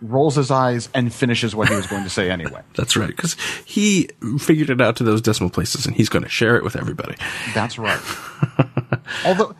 rolls 0.00 0.36
his 0.36 0.50
eyes 0.50 0.88
and 0.94 1.12
finishes 1.12 1.54
what 1.54 1.68
he 1.68 1.74
was 1.74 1.86
going 1.86 2.04
to 2.04 2.10
say 2.10 2.30
anyway. 2.30 2.62
That's 2.76 2.96
right, 2.96 3.08
because 3.08 3.34
he 3.64 4.08
figured 4.38 4.70
it 4.70 4.80
out 4.80 4.96
to 4.96 5.04
those 5.04 5.20
decimal 5.20 5.50
places 5.50 5.86
and 5.86 5.94
he's 5.96 6.08
going 6.08 6.22
to 6.22 6.28
share 6.28 6.56
it 6.56 6.64
with 6.64 6.76
everybody. 6.76 7.16
That's 7.54 7.78
right. 7.78 8.00
Although, 9.24 9.54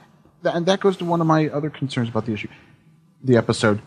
and 0.45 0.67
that 0.67 0.81
goes 0.81 0.97
to 0.99 1.05
one 1.05 1.21
of 1.21 1.27
my 1.27 1.49
other 1.49 1.71
concerns 1.71 2.09
about 2.09 2.27
the 2.27 2.33
issue, 2.33 2.49
the 3.23 3.37
episode. 3.37 3.81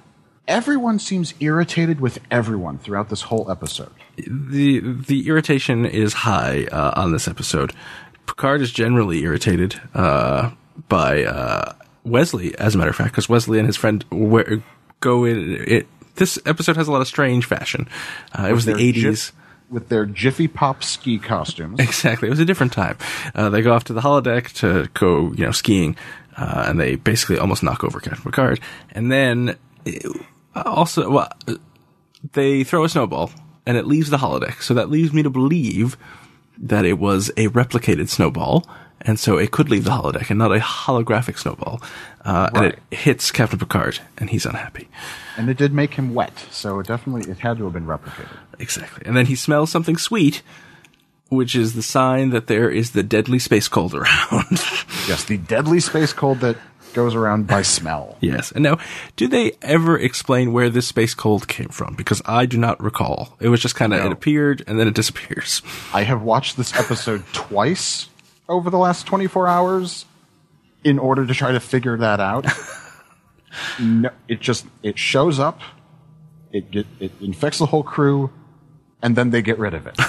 Everyone 0.47 0.99
seems 0.99 1.33
irritated 1.39 2.01
with 2.01 2.19
everyone 2.29 2.77
throughout 2.79 3.09
this 3.09 3.21
whole 3.21 3.49
episode. 3.49 3.91
the 4.17 4.79
the 4.79 5.27
irritation 5.27 5.85
is 5.85 6.13
high 6.13 6.65
uh, 6.71 6.93
on 6.99 7.11
this 7.11 7.27
episode. 7.27 7.73
Picard 8.25 8.61
is 8.61 8.71
generally 8.71 9.21
irritated 9.23 9.79
uh, 9.93 10.51
by 10.89 11.23
uh, 11.23 11.73
Wesley, 12.03 12.57
as 12.57 12.75
a 12.75 12.77
matter 12.77 12.89
of 12.89 12.95
fact, 12.95 13.11
because 13.11 13.29
Wesley 13.29 13.59
and 13.59 13.67
his 13.67 13.77
friend 13.77 14.03
we- 14.11 14.63
go 14.99 15.23
in. 15.25 15.63
It, 15.67 15.87
this 16.15 16.39
episode 16.45 16.77
has 16.77 16.87
a 16.87 16.91
lot 16.91 17.01
of 17.01 17.07
strange 17.07 17.45
fashion. 17.45 17.87
Uh, 18.37 18.47
it 18.49 18.53
was 18.53 18.65
the 18.65 18.75
eighties. 18.77 19.03
Jif- 19.03 19.31
with 19.69 19.87
their 19.87 20.05
Jiffy 20.05 20.49
Pop 20.49 20.83
ski 20.83 21.17
costumes. 21.17 21.79
Exactly. 21.79 22.27
It 22.27 22.31
was 22.31 22.41
a 22.41 22.45
different 22.45 22.73
time. 22.73 22.97
Uh, 23.33 23.49
they 23.49 23.61
go 23.61 23.71
off 23.71 23.85
to 23.85 23.93
the 23.93 24.01
holodeck 24.01 24.51
to 24.59 24.89
go, 24.93 25.31
you 25.31 25.45
know, 25.45 25.51
skiing, 25.51 25.95
uh, 26.37 26.65
and 26.67 26.77
they 26.77 26.95
basically 26.95 27.37
almost 27.39 27.63
knock 27.63 27.83
over 27.83 28.01
Captain 28.01 28.21
Picard. 28.23 28.59
And 28.91 29.09
then 29.11 29.57
uh, 29.87 30.63
also, 30.65 31.09
well, 31.09 31.31
they 32.33 32.65
throw 32.65 32.83
a 32.83 32.89
snowball, 32.89 33.31
and 33.65 33.77
it 33.77 33.87
leaves 33.87 34.09
the 34.09 34.17
holodeck. 34.17 34.61
So 34.61 34.73
that 34.73 34.89
leaves 34.89 35.13
me 35.13 35.23
to 35.23 35.29
believe 35.29 35.95
that 36.57 36.83
it 36.85 36.99
was 36.99 37.29
a 37.37 37.47
replicated 37.47 38.09
snowball, 38.09 38.67
and 39.05 39.19
so 39.19 39.37
it 39.37 39.51
could 39.51 39.69
leave 39.69 39.83
the 39.85 39.91
holodeck 39.91 40.29
and 40.29 40.37
not 40.39 40.51
a 40.55 40.59
holographic 40.59 41.37
snowball. 41.37 41.81
Uh, 42.23 42.49
And 42.53 42.65
it 42.67 42.79
hits 42.91 43.31
Captain 43.31 43.57
Picard, 43.59 43.99
and 44.17 44.29
he's 44.29 44.45
unhappy. 44.45 44.87
and 45.37 45.49
it 45.49 45.57
did 45.57 45.73
make 45.73 45.95
him 45.95 46.13
wet, 46.13 46.45
so 46.51 46.79
it 46.79 46.87
definitely 46.87 47.29
it 47.31 47.39
had 47.39 47.57
to 47.57 47.63
have 47.65 47.73
been 47.73 47.85
replicated. 47.87 48.29
Exactly. 48.59 49.03
And 49.05 49.15
then 49.17 49.25
he 49.25 49.35
smells 49.35 49.71
something 49.71 49.97
sweet, 49.97 50.41
which 51.29 51.55
is 51.55 51.73
the 51.73 51.81
sign 51.81 52.29
that 52.31 52.47
there 52.47 52.69
is 52.69 52.91
the 52.91 53.03
deadly 53.03 53.39
space 53.39 53.67
cold 53.67 53.93
around. 53.99 54.59
Yes, 55.07 55.23
the 55.25 55.37
deadly 55.37 55.79
space 55.79 56.13
cold 56.13 56.41
that 56.41 56.57
goes 56.93 57.15
around 57.15 57.47
by 57.47 57.61
smell. 57.61 58.17
Yes. 58.19 58.51
And 58.51 58.63
now, 58.63 58.77
do 59.15 59.25
they 59.29 59.53
ever 59.61 59.97
explain 59.97 60.51
where 60.51 60.69
this 60.69 60.87
space 60.89 61.13
cold 61.15 61.47
came 61.47 61.69
from? 61.69 61.95
Because 61.95 62.21
I 62.25 62.45
do 62.45 62.57
not 62.57 62.83
recall. 62.83 63.37
It 63.39 63.47
was 63.47 63.61
just 63.61 63.75
kind 63.75 63.93
of, 63.93 64.01
No. 64.01 64.07
it 64.07 64.11
appeared 64.11 64.61
and 64.67 64.77
then 64.77 64.89
it 64.89 64.93
disappears. 64.93 65.61
I 65.93 66.03
have 66.03 66.21
watched 66.21 66.57
this 66.57 66.75
episode 66.77 67.23
twice 67.31 68.09
over 68.51 68.69
the 68.69 68.77
last 68.77 69.07
24 69.07 69.47
hours 69.47 70.05
in 70.83 70.99
order 70.99 71.25
to 71.25 71.33
try 71.33 71.51
to 71.51 71.59
figure 71.59 71.97
that 71.97 72.19
out. 72.19 72.45
no, 73.79 74.09
it 74.27 74.39
just 74.39 74.65
it 74.83 74.97
shows 74.97 75.39
up, 75.39 75.61
it 76.51 76.69
get, 76.71 76.85
it 76.99 77.11
infects 77.21 77.57
the 77.59 77.65
whole 77.67 77.83
crew, 77.83 78.29
and 79.01 79.15
then 79.15 79.29
they 79.31 79.41
get 79.41 79.57
rid 79.57 79.73
of 79.73 79.87
it. 79.87 79.97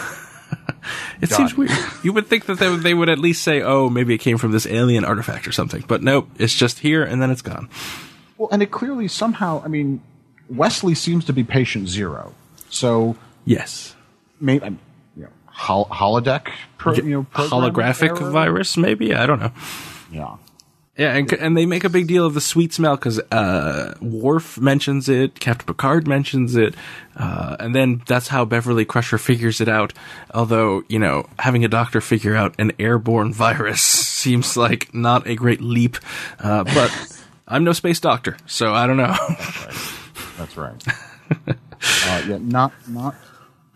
It 1.22 1.30
Done. 1.30 1.38
seems 1.48 1.56
weird. 1.56 1.70
You 2.02 2.12
would 2.12 2.26
think 2.26 2.46
that 2.46 2.58
they 2.58 2.68
would, 2.68 2.80
they 2.82 2.94
would 2.94 3.08
at 3.08 3.18
least 3.20 3.42
say, 3.42 3.62
oh, 3.62 3.88
maybe 3.88 4.12
it 4.12 4.18
came 4.18 4.38
from 4.38 4.50
this 4.50 4.66
alien 4.66 5.04
artifact 5.04 5.46
or 5.46 5.52
something. 5.52 5.84
But 5.86 6.02
nope, 6.02 6.28
it's 6.36 6.52
just 6.54 6.80
here 6.80 7.04
and 7.04 7.22
then 7.22 7.30
it's 7.30 7.42
gone. 7.42 7.68
Well, 8.36 8.48
and 8.50 8.60
it 8.60 8.72
clearly 8.72 9.06
somehow, 9.06 9.62
I 9.64 9.68
mean, 9.68 10.02
Wesley 10.50 10.96
seems 10.96 11.24
to 11.26 11.32
be 11.32 11.44
patient 11.44 11.88
zero, 11.88 12.34
so 12.70 13.16
Yes. 13.44 13.94
maybe 14.40 14.76
hol- 15.52 15.86
holodeck, 15.86 16.50
pro, 16.78 16.94
you 16.94 17.02
know, 17.02 17.26
Holographic 17.34 18.20
error? 18.20 18.30
virus, 18.30 18.76
maybe? 18.76 19.14
I 19.14 19.26
don't 19.26 19.40
know. 19.40 19.52
Yeah. 20.10 20.36
Yeah, 20.94 21.14
and, 21.14 21.32
and 21.32 21.56
they 21.56 21.64
make 21.64 21.84
a 21.84 21.88
big 21.88 22.06
deal 22.06 22.26
of 22.26 22.34
the 22.34 22.40
sweet 22.40 22.74
smell 22.74 22.96
because 22.96 23.18
uh, 23.18 23.94
Worf 24.02 24.60
mentions 24.60 25.08
it, 25.08 25.40
Captain 25.40 25.66
Picard 25.66 26.06
mentions 26.06 26.54
it, 26.54 26.74
uh, 27.16 27.56
and 27.58 27.74
then 27.74 28.02
that's 28.06 28.28
how 28.28 28.44
Beverly 28.44 28.84
Crusher 28.84 29.16
figures 29.16 29.62
it 29.62 29.68
out. 29.68 29.94
Although, 30.34 30.84
you 30.88 30.98
know, 30.98 31.26
having 31.38 31.64
a 31.64 31.68
doctor 31.68 32.02
figure 32.02 32.36
out 32.36 32.54
an 32.58 32.72
airborne 32.78 33.32
virus 33.32 33.80
seems 34.22 34.54
like 34.54 34.92
not 34.92 35.26
a 35.26 35.34
great 35.34 35.62
leap, 35.62 35.96
uh, 36.40 36.64
but 36.64 37.22
I'm 37.48 37.64
no 37.64 37.72
space 37.72 37.98
doctor, 37.98 38.36
so 38.44 38.74
I 38.74 38.86
don't 38.86 38.98
know. 38.98 39.16
That's 40.36 40.56
right. 40.58 40.84
uh, 41.48 42.22
yeah, 42.28 42.38
not 42.38 42.72
not 42.86 43.14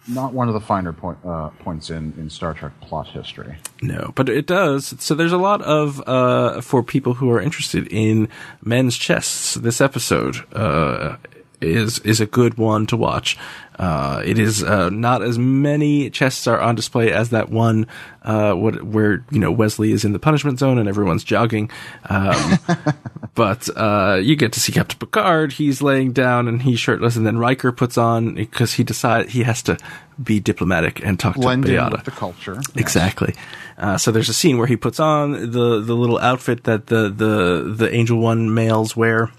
not 0.08 0.32
one 0.32 0.48
of 0.48 0.54
the 0.54 0.60
finer 0.60 0.92
point, 0.92 1.18
uh, 1.24 1.50
points 1.60 1.90
in, 1.90 2.14
in 2.16 2.30
Star 2.30 2.54
Trek 2.54 2.72
plot 2.80 3.08
history. 3.08 3.56
No, 3.82 4.12
but 4.14 4.28
it 4.28 4.46
does. 4.46 4.94
So 4.98 5.14
there's 5.14 5.32
a 5.32 5.38
lot 5.38 5.62
of 5.62 6.02
uh, 6.06 6.60
for 6.60 6.82
people 6.82 7.14
who 7.14 7.30
are 7.30 7.40
interested 7.40 7.86
in 7.88 8.28
men's 8.62 8.96
chests. 8.96 9.54
This 9.54 9.80
episode 9.80 10.44
uh, 10.52 11.16
is 11.60 11.98
is 12.00 12.20
a 12.20 12.26
good 12.26 12.58
one 12.58 12.86
to 12.86 12.96
watch. 12.96 13.36
Uh, 13.78 14.22
it 14.24 14.38
is 14.38 14.62
uh, 14.62 14.88
not 14.88 15.22
as 15.22 15.38
many 15.38 16.08
chests 16.08 16.46
are 16.46 16.60
on 16.60 16.74
display 16.74 17.12
as 17.12 17.28
that 17.30 17.50
one 17.50 17.86
uh, 18.22 18.54
what, 18.54 18.82
where 18.82 19.24
you 19.30 19.38
know 19.38 19.52
Wesley 19.52 19.92
is 19.92 20.04
in 20.04 20.12
the 20.12 20.18
punishment 20.18 20.58
zone 20.58 20.78
and 20.78 20.88
everyone's 20.88 21.24
jogging. 21.24 21.70
Um, 22.08 22.58
but 23.34 23.68
uh, 23.76 24.18
you 24.22 24.34
get 24.34 24.52
to 24.54 24.60
see 24.60 24.72
Captain 24.72 24.98
Picard. 24.98 25.52
He's 25.52 25.82
laying 25.82 26.12
down 26.12 26.48
and 26.48 26.62
he's 26.62 26.80
shirtless, 26.80 27.16
and 27.16 27.26
then 27.26 27.38
Riker 27.38 27.70
puts 27.70 27.98
on 27.98 28.34
because 28.34 28.74
he 28.74 28.84
decide 28.84 29.30
he 29.30 29.42
has 29.42 29.62
to 29.64 29.76
be 30.22 30.40
diplomatic 30.40 31.04
and 31.04 31.20
talk 31.20 31.36
Blend 31.36 31.64
to 31.66 31.72
Beata. 31.72 32.02
the 32.04 32.10
culture. 32.10 32.60
Exactly. 32.74 33.34
Uh, 33.76 33.98
so 33.98 34.10
there's 34.10 34.30
a 34.30 34.34
scene 34.34 34.56
where 34.56 34.66
he 34.66 34.76
puts 34.76 34.98
on 34.98 35.32
the 35.32 35.80
the 35.80 35.94
little 35.94 36.18
outfit 36.18 36.64
that 36.64 36.86
the 36.86 37.10
the 37.10 37.74
the 37.76 37.94
Angel 37.94 38.18
One 38.18 38.54
males 38.54 38.96
wear. 38.96 39.30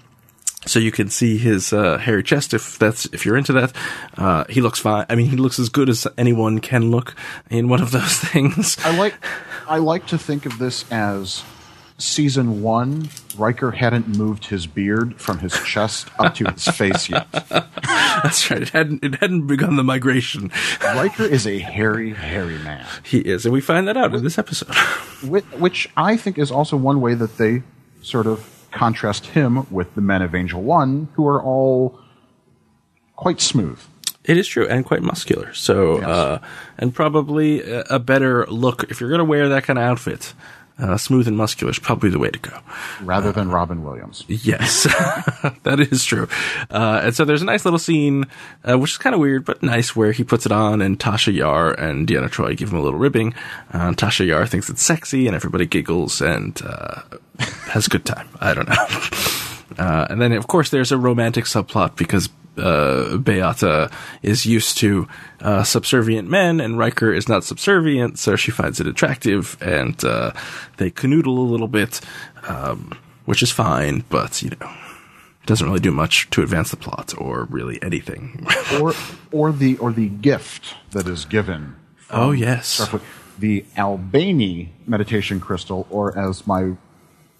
So 0.68 0.78
you 0.78 0.92
can 0.92 1.08
see 1.08 1.38
his 1.38 1.72
uh, 1.72 1.96
hairy 1.98 2.22
chest 2.22 2.52
if 2.52 2.78
that's 2.78 3.06
if 3.06 3.24
you're 3.24 3.36
into 3.36 3.52
that. 3.54 3.72
Uh, 4.16 4.44
he 4.48 4.60
looks 4.60 4.78
fine. 4.78 5.06
I 5.08 5.14
mean, 5.14 5.26
he 5.26 5.36
looks 5.36 5.58
as 5.58 5.68
good 5.68 5.88
as 5.88 6.06
anyone 6.18 6.60
can 6.60 6.90
look 6.90 7.14
in 7.50 7.68
one 7.68 7.80
of 7.80 7.90
those 7.92 8.18
things. 8.18 8.76
I 8.84 8.96
like 8.96 9.14
I 9.66 9.78
like 9.78 10.06
to 10.08 10.18
think 10.18 10.46
of 10.46 10.58
this 10.58 10.84
as 10.92 11.42
season 11.96 12.62
one. 12.62 13.08
Riker 13.36 13.70
hadn't 13.70 14.08
moved 14.08 14.46
his 14.46 14.66
beard 14.66 15.20
from 15.20 15.38
his 15.38 15.52
chest 15.64 16.08
up 16.18 16.34
to 16.36 16.50
his 16.50 16.64
face 16.68 17.08
yet. 17.08 17.30
That's 18.22 18.50
right. 18.50 18.62
It 18.62 18.70
hadn't 18.70 19.02
it 19.02 19.16
hadn't 19.16 19.46
begun 19.46 19.76
the 19.76 19.84
migration. 19.84 20.50
Riker 20.82 21.24
is 21.24 21.46
a 21.46 21.58
hairy, 21.58 22.12
hairy 22.12 22.58
man. 22.58 22.86
He 23.02 23.20
is, 23.20 23.46
and 23.46 23.52
we 23.52 23.60
find 23.60 23.88
that 23.88 23.96
out 23.96 24.14
in 24.14 24.22
this 24.22 24.38
episode. 24.38 24.74
Which, 25.24 25.44
which 25.46 25.88
I 25.96 26.16
think 26.16 26.38
is 26.38 26.50
also 26.50 26.76
one 26.76 27.00
way 27.00 27.14
that 27.14 27.38
they 27.38 27.62
sort 28.02 28.26
of 28.26 28.57
contrast 28.78 29.26
him 29.26 29.66
with 29.70 29.94
the 29.96 30.00
men 30.00 30.22
of 30.22 30.34
Angel 30.34 30.62
One, 30.62 31.08
who 31.14 31.26
are 31.26 31.42
all 31.42 31.98
quite 33.16 33.40
smooth. 33.40 33.80
It 34.24 34.36
is 34.36 34.46
true 34.46 34.68
and 34.68 34.84
quite 34.84 35.02
muscular. 35.02 35.52
So, 35.54 36.02
uh, 36.02 36.38
and 36.78 36.94
probably 36.94 37.62
a 37.64 37.98
better 37.98 38.46
look 38.46 38.84
if 38.90 39.00
you're 39.00 39.08
going 39.08 39.18
to 39.18 39.24
wear 39.24 39.48
that 39.48 39.64
kind 39.64 39.78
of 39.78 39.84
outfit. 39.84 40.34
Uh, 40.78 40.96
smooth 40.96 41.26
and 41.26 41.36
muscular 41.36 41.70
is 41.72 41.78
probably 41.78 42.08
the 42.08 42.18
way 42.20 42.30
to 42.30 42.38
go. 42.38 42.56
rather 43.02 43.32
than 43.32 43.50
Robin 43.50 43.82
Williams. 43.82 44.24
Yes, 44.28 44.84
that 45.64 45.80
is 45.80 46.04
true. 46.04 46.28
Uh, 46.70 47.00
and 47.04 47.16
so 47.16 47.24
there's 47.24 47.42
a 47.42 47.44
nice 47.44 47.64
little 47.64 47.80
scene, 47.80 48.26
uh, 48.68 48.78
which 48.78 48.92
is 48.92 48.98
kind 48.98 49.12
of 49.12 49.20
weird, 49.20 49.44
but 49.44 49.60
nice, 49.62 49.96
where 49.96 50.12
he 50.12 50.22
puts 50.22 50.46
it 50.46 50.52
on 50.52 50.80
and 50.80 50.98
Tasha 50.98 51.34
Yar 51.34 51.72
and 51.72 52.06
Deanna 52.06 52.28
Troi 52.30 52.56
give 52.56 52.70
him 52.70 52.78
a 52.78 52.82
little 52.82 52.98
ribbing. 52.98 53.34
Uh, 53.72 53.90
Tasha 53.92 54.24
Yar 54.26 54.46
thinks 54.46 54.70
it's 54.70 54.82
sexy 54.82 55.26
and 55.26 55.34
everybody 55.34 55.66
giggles 55.66 56.20
and, 56.20 56.60
uh, 56.64 57.02
has 57.38 57.86
a 57.86 57.90
good 57.90 58.04
time. 58.04 58.28
I 58.40 58.54
don't 58.54 58.68
know. 58.68 58.76
Uh, 59.78 60.06
and 60.10 60.20
then, 60.20 60.32
of 60.32 60.48
course, 60.48 60.70
there's 60.70 60.90
a 60.90 60.98
romantic 60.98 61.44
subplot 61.44 61.94
because 61.94 62.30
uh, 62.58 63.16
Beata 63.18 63.90
is 64.22 64.46
used 64.46 64.78
to 64.78 65.08
uh, 65.40 65.62
subservient 65.62 66.28
men, 66.28 66.60
and 66.60 66.78
Riker 66.78 67.12
is 67.12 67.28
not 67.28 67.44
subservient, 67.44 68.18
so 68.18 68.36
she 68.36 68.50
finds 68.50 68.80
it 68.80 68.86
attractive, 68.86 69.56
and 69.60 70.02
uh, 70.04 70.32
they 70.76 70.90
canoodle 70.90 71.26
a 71.26 71.40
little 71.40 71.68
bit, 71.68 72.00
um, 72.48 72.98
which 73.24 73.42
is 73.42 73.50
fine, 73.50 74.04
but 74.08 74.42
you 74.42 74.50
know, 74.50 74.72
doesn't 75.46 75.66
really 75.66 75.80
do 75.80 75.90
much 75.90 76.28
to 76.30 76.42
advance 76.42 76.70
the 76.70 76.76
plot 76.76 77.14
or 77.16 77.44
really 77.44 77.82
anything. 77.82 78.46
or 78.80 78.92
or 79.32 79.52
the 79.52 79.76
or 79.78 79.92
the 79.92 80.08
gift 80.08 80.74
that 80.90 81.08
is 81.08 81.24
given. 81.24 81.74
Oh, 82.10 82.32
yes. 82.32 82.80
Starfleet, 82.80 83.02
the 83.38 83.64
Albeni 83.76 84.68
meditation 84.86 85.40
crystal, 85.40 85.86
or 85.90 86.16
as 86.18 86.46
my 86.46 86.72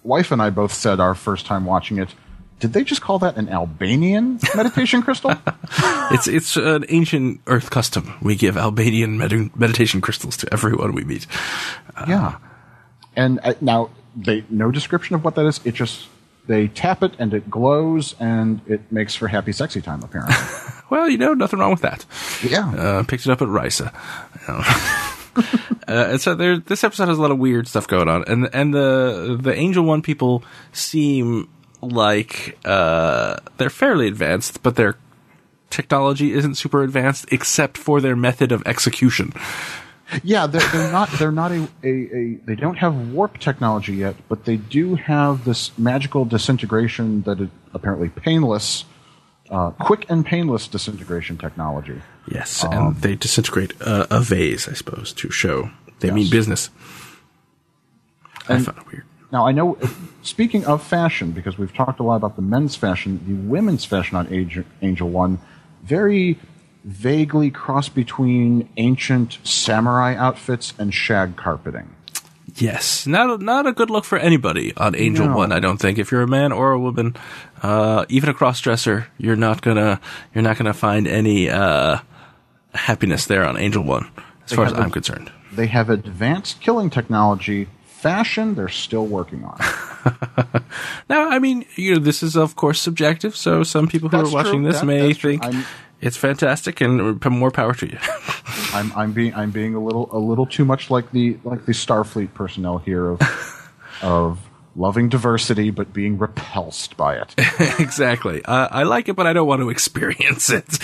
wife 0.03 0.31
and 0.31 0.41
I 0.41 0.49
both 0.49 0.73
said 0.73 0.99
our 0.99 1.15
first 1.15 1.45
time 1.45 1.65
watching 1.65 1.97
it, 1.97 2.09
did 2.59 2.73
they 2.73 2.83
just 2.83 3.01
call 3.01 3.19
that 3.19 3.37
an 3.37 3.49
Albanian 3.49 4.39
meditation 4.55 5.01
crystal? 5.01 5.31
it's 6.11 6.27
it's 6.27 6.55
an 6.57 6.85
ancient 6.89 7.41
Earth 7.47 7.69
custom. 7.69 8.13
We 8.21 8.35
give 8.35 8.57
Albanian 8.57 9.17
med- 9.17 9.55
meditation 9.57 10.01
crystals 10.01 10.37
to 10.37 10.53
everyone 10.53 10.93
we 10.93 11.03
meet. 11.03 11.25
yeah. 12.07 12.37
And 13.15 13.39
uh, 13.43 13.53
now 13.61 13.89
they 14.15 14.43
no 14.49 14.71
description 14.71 15.15
of 15.15 15.23
what 15.23 15.35
that 15.35 15.45
is. 15.45 15.59
It 15.65 15.73
just 15.75 16.07
they 16.47 16.67
tap 16.67 17.03
it 17.03 17.13
and 17.19 17.33
it 17.33 17.49
glows 17.49 18.15
and 18.19 18.61
it 18.67 18.91
makes 18.91 19.15
for 19.15 19.27
happy 19.27 19.51
sexy 19.51 19.81
time 19.81 20.01
apparently. 20.03 20.35
Well, 20.89 21.07
you 21.07 21.19
know, 21.19 21.35
nothing 21.35 21.59
wrong 21.59 21.69
with 21.69 21.81
that. 21.81 22.03
yeah. 22.43 22.67
Uh, 22.71 23.03
picked 23.03 23.27
it 23.27 23.31
up 23.31 23.43
at 23.43 23.47
Risa. 23.47 23.93
Uh, 25.87 26.09
and 26.11 26.21
so 26.21 26.35
there, 26.35 26.57
this 26.57 26.83
episode 26.83 27.07
has 27.07 27.17
a 27.17 27.21
lot 27.21 27.31
of 27.31 27.37
weird 27.39 27.67
stuff 27.67 27.87
going 27.87 28.07
on, 28.09 28.23
and 28.27 28.49
and 28.53 28.73
the 28.73 29.37
the 29.41 29.53
Angel 29.55 29.83
One 29.83 30.01
people 30.01 30.43
seem 30.73 31.47
like 31.81 32.57
uh, 32.65 33.37
they're 33.57 33.69
fairly 33.69 34.07
advanced, 34.07 34.61
but 34.63 34.75
their 34.75 34.97
technology 35.69 36.33
isn't 36.33 36.55
super 36.55 36.83
advanced, 36.83 37.25
except 37.31 37.77
for 37.77 38.01
their 38.01 38.15
method 38.15 38.51
of 38.51 38.63
execution. 38.65 39.33
Yeah, 40.23 40.47
they're, 40.47 40.67
they're 40.71 40.91
not. 40.91 41.09
They're 41.11 41.31
not 41.31 41.51
a, 41.51 41.67
a, 41.83 41.87
a. 41.87 42.33
They 42.45 42.55
don't 42.55 42.77
have 42.77 43.11
warp 43.13 43.37
technology 43.37 43.93
yet, 43.93 44.15
but 44.27 44.45
they 44.45 44.57
do 44.57 44.95
have 44.95 45.45
this 45.45 45.77
magical 45.77 46.25
disintegration 46.25 47.21
that 47.23 47.39
is 47.39 47.49
apparently 47.75 48.09
painless, 48.09 48.85
uh, 49.51 49.69
quick 49.71 50.07
and 50.09 50.25
painless 50.25 50.67
disintegration 50.67 51.37
technology. 51.37 52.01
Yes, 52.27 52.63
and 52.63 52.95
they 52.97 53.15
disintegrate 53.15 53.73
uh, 53.81 54.07
a 54.09 54.19
vase, 54.19 54.67
I 54.67 54.73
suppose, 54.73 55.13
to 55.13 55.29
show 55.29 55.69
they 55.99 56.09
mean 56.09 56.23
Yes. 56.23 56.31
business. 56.31 56.69
I 58.47 58.57
found 58.59 58.79
it 58.79 58.87
weird. 58.87 59.05
Now 59.31 59.45
I 59.47 59.51
know. 59.51 59.77
Speaking 60.23 60.65
of 60.65 60.83
fashion, 60.83 61.31
because 61.31 61.57
we've 61.57 61.73
talked 61.73 61.99
a 61.99 62.03
lot 62.03 62.15
about 62.15 62.35
the 62.35 62.41
men's 62.41 62.75
fashion, 62.75 63.21
the 63.27 63.33
women's 63.49 63.85
fashion 63.85 64.17
on 64.17 64.31
Angel, 64.33 64.63
Angel 64.81 65.07
One, 65.09 65.39
very 65.83 66.39
vaguely 66.83 67.51
cross 67.51 67.89
between 67.89 68.69
ancient 68.77 69.37
samurai 69.43 70.15
outfits 70.15 70.73
and 70.79 70.93
shag 70.93 71.35
carpeting. 71.35 71.95
Yes, 72.55 73.05
not 73.05 73.29
a, 73.29 73.43
not 73.43 73.67
a 73.67 73.71
good 73.71 73.89
look 73.91 74.03
for 74.05 74.17
anybody 74.17 74.73
on 74.75 74.95
Angel 74.95 75.27
No. 75.27 75.37
One. 75.37 75.51
I 75.51 75.59
don't 75.59 75.77
think 75.77 75.99
if 75.99 76.11
you're 76.11 76.23
a 76.23 76.27
man 76.27 76.51
or 76.51 76.71
a 76.71 76.79
woman, 76.79 77.15
uh, 77.61 78.05
even 78.09 78.29
a 78.29 78.33
cross 78.33 78.59
dresser, 78.59 79.07
you're 79.17 79.35
not 79.35 79.61
gonna 79.61 80.01
you're 80.33 80.41
not 80.41 80.57
gonna 80.57 80.73
find 80.73 81.07
any 81.07 81.49
uh, 81.49 81.99
happiness 82.73 83.25
there 83.27 83.45
on 83.45 83.57
Angel 83.57 83.83
One, 83.83 84.09
as 84.45 84.53
far 84.53 84.65
as 84.65 84.73
a- 84.73 84.77
I'm 84.77 84.89
concerned. 84.91 85.31
They 85.53 85.67
have 85.67 85.89
advanced 85.89 86.59
killing 86.61 86.89
technology. 86.89 87.67
Fashion, 88.01 88.55
they're 88.55 88.69
still 88.69 89.05
working 89.05 89.43
on. 89.43 89.59
Now, 91.09 91.29
I 91.29 91.39
mean, 91.39 91.65
you 91.75 91.95
know, 91.95 91.99
this 91.99 92.21
is 92.23 92.35
of 92.37 92.55
course 92.55 92.79
subjective, 92.79 93.35
so 93.35 93.63
some 93.63 93.87
people 93.87 94.07
who 94.09 94.17
That's 94.17 94.29
are 94.29 94.33
watching 94.33 94.61
true. 94.63 94.71
this 94.71 94.79
That- 94.79 94.85
may 94.85 95.13
think 95.13 95.43
it's 96.01 96.15
fantastic, 96.15 96.79
and 96.81 97.19
more 97.31 97.51
power 97.51 97.73
to 97.73 97.87
you. 97.87 97.97
I'm, 98.73 98.93
I'm 98.95 99.11
being 99.11 99.33
I'm 99.35 99.51
being 99.51 99.75
a 99.75 99.79
little 99.83 100.07
a 100.15 100.17
little 100.19 100.45
too 100.45 100.63
much 100.63 100.89
like 100.89 101.11
the 101.11 101.37
like 101.43 101.65
the 101.65 101.73
Starfleet 101.73 102.33
personnel 102.33 102.77
here 102.77 103.09
of 103.09 103.21
of 104.01 104.39
loving 104.75 105.09
diversity 105.09 105.71
but 105.71 105.91
being 105.91 106.17
repulsed 106.17 106.95
by 106.95 107.15
it. 107.15 107.33
exactly. 107.79 108.45
Uh, 108.45 108.67
I 108.71 108.83
like 108.83 109.09
it, 109.09 109.15
but 109.15 109.27
I 109.27 109.33
don't 109.33 109.47
want 109.47 109.61
to 109.61 109.69
experience 109.69 110.49
it. 110.49 110.79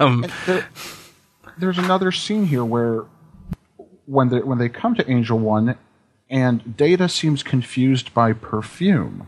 um, 0.00 0.26
there, 0.46 0.66
there's 1.58 1.78
another 1.78 2.10
scene 2.10 2.46
here 2.46 2.64
where 2.64 3.04
when 4.06 4.30
they 4.30 4.40
when 4.40 4.58
they 4.58 4.68
come 4.68 4.94
to 4.96 5.08
Angel 5.08 5.38
One, 5.38 5.76
and 6.32 6.74
Data 6.78 7.10
seems 7.10 7.42
confused 7.42 8.14
by 8.14 8.32
perfume, 8.32 9.26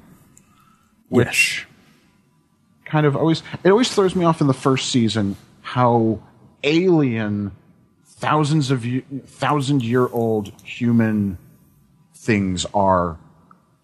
which 1.11 1.67
yes. 1.69 2.91
kind 2.91 3.05
of 3.05 3.15
always 3.15 3.43
it 3.63 3.71
always 3.71 3.95
throws 3.95 4.17
me 4.17 4.25
off 4.25 4.41
in 4.41 4.47
the 4.47 4.55
first 4.55 4.91
season 4.91 5.37
how 5.61 6.21
alien 6.65 7.53
thousands 8.07 8.71
of 8.71 8.87
thousand 9.27 9.85
year 9.85 10.09
old 10.09 10.51
human 10.65 11.37
things 12.15 12.65
are 12.73 13.19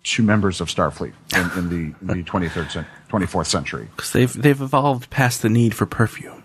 to 0.03 0.23
members 0.23 0.63
of 0.63 0.69
Starfleet 0.69 1.13
in, 1.35 1.59
in 1.59 1.69
the 1.69 1.95
in 2.01 2.07
the 2.07 2.25
23rd 2.25 2.87
24th 3.11 3.47
century 3.47 3.87
because 3.95 4.13
they've 4.13 4.33
they've 4.33 4.63
evolved 4.63 5.11
past 5.11 5.43
the 5.43 5.51
need 5.51 5.75
for 5.75 5.85
perfume. 5.85 6.43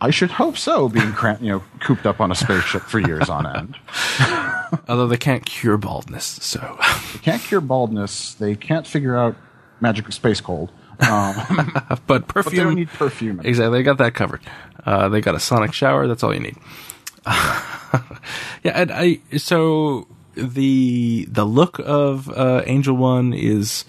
I 0.00 0.10
should 0.10 0.30
hope 0.30 0.56
so, 0.56 0.88
being 0.88 1.14
you 1.42 1.48
know 1.50 1.62
cooped 1.80 2.06
up 2.06 2.20
on 2.22 2.32
a 2.32 2.34
spaceship 2.34 2.82
for 2.82 2.98
years 2.98 3.28
on 3.28 3.46
end. 3.46 3.76
Although 4.88 5.08
they 5.08 5.16
can't 5.16 5.44
cure 5.44 5.76
baldness, 5.76 6.24
so 6.24 6.78
they 7.12 7.18
can't 7.20 7.42
cure 7.42 7.60
baldness. 7.60 8.34
They 8.34 8.54
can't 8.54 8.86
figure 8.86 9.16
out 9.16 9.36
magic 9.80 10.10
space 10.12 10.40
cold. 10.40 10.70
Um, 11.00 11.72
but 12.06 12.28
perfume. 12.28 12.44
But 12.44 12.50
they 12.50 12.56
don't 12.56 12.74
need 12.74 12.88
perfume. 12.88 13.40
Exactly, 13.44 13.78
they 13.78 13.82
got 13.82 13.98
that 13.98 14.14
covered. 14.14 14.40
Uh, 14.84 15.08
they 15.08 15.20
got 15.20 15.34
a 15.34 15.40
sonic 15.40 15.72
shower. 15.72 16.06
That's 16.06 16.22
all 16.22 16.34
you 16.34 16.40
need. 16.40 16.56
yeah, 17.26 18.72
and 18.74 18.92
I 18.92 19.20
so 19.36 20.06
the 20.34 21.26
the 21.30 21.44
look 21.44 21.78
of 21.80 22.28
uh, 22.30 22.62
Angel 22.66 22.96
One 22.96 23.32
is 23.32 23.84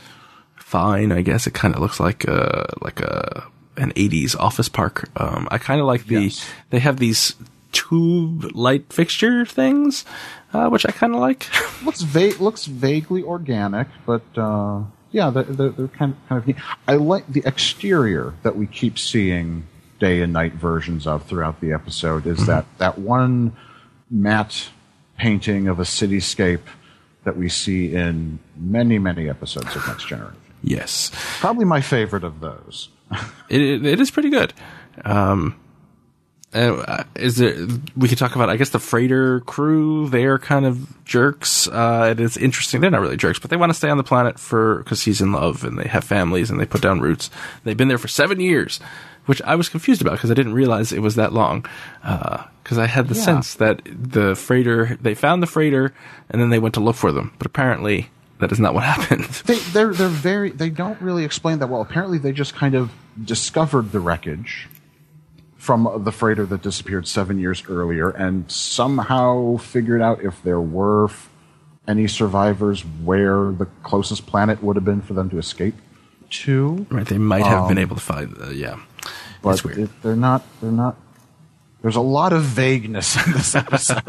fine. 0.55 1.11
I 1.11 1.21
guess 1.21 1.47
it 1.47 1.53
kind 1.53 1.75
of 1.75 1.81
looks 1.81 1.99
like 1.99 2.23
a 2.25 2.67
like 2.81 2.99
a 3.01 3.45
an 3.77 3.91
80s 3.93 4.37
office 4.37 4.69
park. 4.69 5.09
Um, 5.17 5.47
I 5.51 5.57
kind 5.57 5.81
of 5.81 5.87
like 5.87 6.07
the, 6.07 6.23
yes. 6.23 6.49
they 6.69 6.79
have 6.79 6.97
these 6.97 7.35
tube 7.71 8.51
light 8.55 8.91
fixture 8.91 9.45
things, 9.45 10.05
uh, 10.55 10.69
which 10.69 10.85
I 10.85 10.91
kind 10.91 11.13
of 11.13 11.19
like. 11.19 11.47
looks 11.85 12.01
va- 12.01 12.41
looks 12.41 12.65
vaguely 12.65 13.23
organic, 13.23 13.87
but, 14.05 14.23
uh, 14.37 14.83
yeah, 15.11 15.29
they're, 15.29 15.43
they're, 15.43 15.69
they're, 15.69 15.87
kind 15.87 16.13
of, 16.13 16.29
kind 16.29 16.41
of 16.41 16.47
neat. 16.47 16.57
I 16.87 16.95
like 16.95 17.27
the 17.27 17.43
exterior 17.45 18.33
that 18.43 18.55
we 18.55 18.67
keep 18.67 18.97
seeing 18.97 19.67
day 19.99 20.21
and 20.21 20.33
night 20.33 20.53
versions 20.53 21.07
of 21.07 21.25
throughout 21.25 21.61
the 21.61 21.73
episode 21.73 22.25
is 22.25 22.39
mm-hmm. 22.39 22.47
that, 22.47 22.65
that 22.77 22.97
one 22.97 23.55
matte 24.09 24.69
painting 25.17 25.67
of 25.67 25.79
a 25.79 25.83
cityscape 25.83 26.67
that 27.23 27.37
we 27.37 27.49
see 27.49 27.93
in 27.93 28.39
many, 28.55 28.99
many 28.99 29.29
episodes 29.29 29.75
of 29.75 29.87
Next 29.87 30.07
Generation. 30.07 30.39
Yes. 30.61 31.11
Probably 31.39 31.65
my 31.65 31.81
favorite 31.81 32.23
of 32.23 32.39
those. 32.39 32.89
it, 33.49 33.61
it, 33.61 33.85
it 33.85 33.99
is 33.99 34.11
pretty 34.11 34.29
good. 34.29 34.53
Um, 35.03 35.59
uh, 36.55 37.03
is 37.15 37.37
there, 37.37 37.55
we 37.97 38.07
could 38.07 38.17
talk 38.17 38.35
about, 38.35 38.49
I 38.49 38.55
guess, 38.55 38.69
the 38.69 38.79
freighter 38.79 39.41
crew. 39.41 40.09
They're 40.09 40.39
kind 40.39 40.65
of 40.65 41.03
jerks. 41.05 41.67
Uh, 41.67 42.09
it 42.11 42.19
is 42.19 42.37
interesting. 42.37 42.81
They're 42.81 42.91
not 42.91 43.01
really 43.01 43.17
jerks, 43.17 43.39
but 43.39 43.49
they 43.49 43.57
want 43.57 43.71
to 43.71 43.73
stay 43.73 43.89
on 43.89 43.97
the 43.97 44.03
planet 44.03 44.39
for, 44.39 44.83
cause 44.83 45.03
he's 45.03 45.21
in 45.21 45.31
love 45.31 45.63
and 45.63 45.77
they 45.77 45.87
have 45.87 46.03
families 46.03 46.49
and 46.49 46.59
they 46.59 46.65
put 46.65 46.81
down 46.81 47.01
roots. 47.01 47.29
They've 47.63 47.75
been 47.75 47.89
there 47.89 47.97
for 47.97 48.07
seven 48.07 48.39
years, 48.39 48.79
which 49.25 49.41
I 49.41 49.55
was 49.55 49.69
confused 49.69 50.01
about 50.01 50.13
because 50.13 50.31
I 50.31 50.35
didn't 50.35 50.53
realize 50.53 50.91
it 50.91 51.01
was 51.01 51.15
that 51.15 51.33
long. 51.33 51.65
Uh, 52.03 52.43
cause 52.63 52.77
I 52.77 52.87
had 52.87 53.09
the 53.09 53.15
yeah. 53.15 53.23
sense 53.23 53.55
that 53.55 53.81
the 53.85 54.35
freighter, 54.35 54.97
they 55.01 55.13
found 55.13 55.43
the 55.43 55.47
freighter 55.47 55.93
and 56.29 56.41
then 56.41 56.49
they 56.49 56.59
went 56.59 56.75
to 56.75 56.81
look 56.81 56.95
for 56.95 57.11
them. 57.11 57.33
But 57.37 57.47
apparently 57.47 58.09
that 58.39 58.51
is 58.51 58.59
not 58.59 58.73
what 58.73 58.83
happened. 58.85 59.25
They, 59.45 59.59
they're 59.59 59.93
they're 59.93 60.07
very 60.07 60.51
they 60.51 60.69
don't 60.69 60.99
really 61.01 61.25
explain 61.25 61.59
that 61.59 61.67
well. 61.67 61.81
Apparently, 61.81 62.17
they 62.17 62.31
just 62.31 62.53
kind 62.55 62.75
of 62.75 62.91
discovered 63.23 63.91
the 63.91 63.99
wreckage 63.99 64.67
from 65.65 66.03
the 66.03 66.11
freighter 66.11 66.45
that 66.45 66.61
disappeared 66.61 67.07
seven 67.07 67.39
years 67.39 67.63
earlier, 67.67 68.09
and 68.09 68.49
somehow 68.51 69.57
figured 69.57 69.99
out 69.99 70.23
if 70.23 70.41
there 70.43 70.61
were 70.61 71.09
any 71.87 72.07
survivors 72.07 72.81
where 73.03 73.51
the 73.51 73.65
closest 73.81 74.27
planet 74.27 74.61
would 74.61 74.75
have 74.75 74.85
been 74.85 75.01
for 75.01 75.13
them 75.13 75.27
to 75.31 75.39
escape 75.39 75.73
to. 76.29 76.85
Right, 76.91 77.07
they 77.07 77.17
might 77.17 77.45
have 77.45 77.63
um, 77.63 77.67
been 77.67 77.79
able 77.79 77.95
to 77.95 78.01
find. 78.01 78.37
Uh, 78.39 78.49
yeah, 78.51 78.79
but 79.41 79.65
it, 79.65 79.89
they're 80.03 80.15
not. 80.15 80.43
They're 80.61 80.71
not 80.71 80.97
there's 81.85 81.95
a 81.95 82.01
lot 82.01 82.33
of 82.33 82.41
vagueness 82.41 83.15
in 83.27 83.33
this 83.33 83.53
episode. 83.55 84.01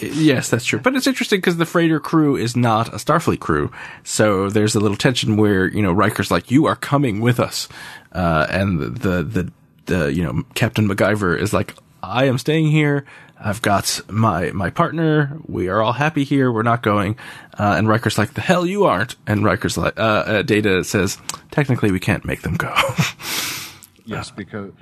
yes, 0.00 0.48
that's 0.48 0.64
true. 0.64 0.78
But 0.78 0.96
it's 0.96 1.06
interesting 1.06 1.36
because 1.36 1.58
the 1.58 1.66
freighter 1.66 2.00
crew 2.00 2.34
is 2.34 2.56
not 2.56 2.88
a 2.88 2.96
Starfleet 2.96 3.40
crew. 3.40 3.70
So 4.04 4.48
there's 4.48 4.74
a 4.74 4.80
little 4.80 4.96
tension 4.96 5.36
where, 5.36 5.66
you 5.66 5.82
know, 5.82 5.92
Riker's 5.92 6.30
like, 6.30 6.50
you 6.50 6.64
are 6.64 6.76
coming 6.76 7.20
with 7.20 7.40
us. 7.40 7.68
Uh, 8.12 8.46
and 8.48 8.80
the, 8.80 8.88
the, 8.88 9.22
the, 9.22 9.52
you 9.90 10.22
know, 10.22 10.42
Captain 10.54 10.88
MacGyver 10.88 11.38
is 11.38 11.52
like, 11.52 11.74
I 12.02 12.24
am 12.24 12.38
staying 12.38 12.70
here. 12.70 13.04
I've 13.40 13.62
got 13.62 14.00
my, 14.08 14.50
my 14.50 14.70
partner. 14.70 15.38
We 15.46 15.68
are 15.68 15.80
all 15.80 15.92
happy 15.92 16.24
here. 16.24 16.50
We're 16.50 16.62
not 16.62 16.82
going. 16.82 17.16
Uh, 17.58 17.74
and 17.78 17.88
Riker's 17.88 18.18
like, 18.18 18.34
the 18.34 18.40
hell 18.40 18.66
you 18.66 18.84
aren't. 18.84 19.14
And 19.26 19.44
Riker's 19.44 19.76
like, 19.78 19.98
uh, 19.98 20.02
uh 20.02 20.42
Data 20.42 20.82
says, 20.82 21.18
technically 21.50 21.92
we 21.92 22.00
can't 22.00 22.24
make 22.24 22.42
them 22.42 22.54
go. 22.54 22.74
yes, 24.04 24.30
because 24.30 24.72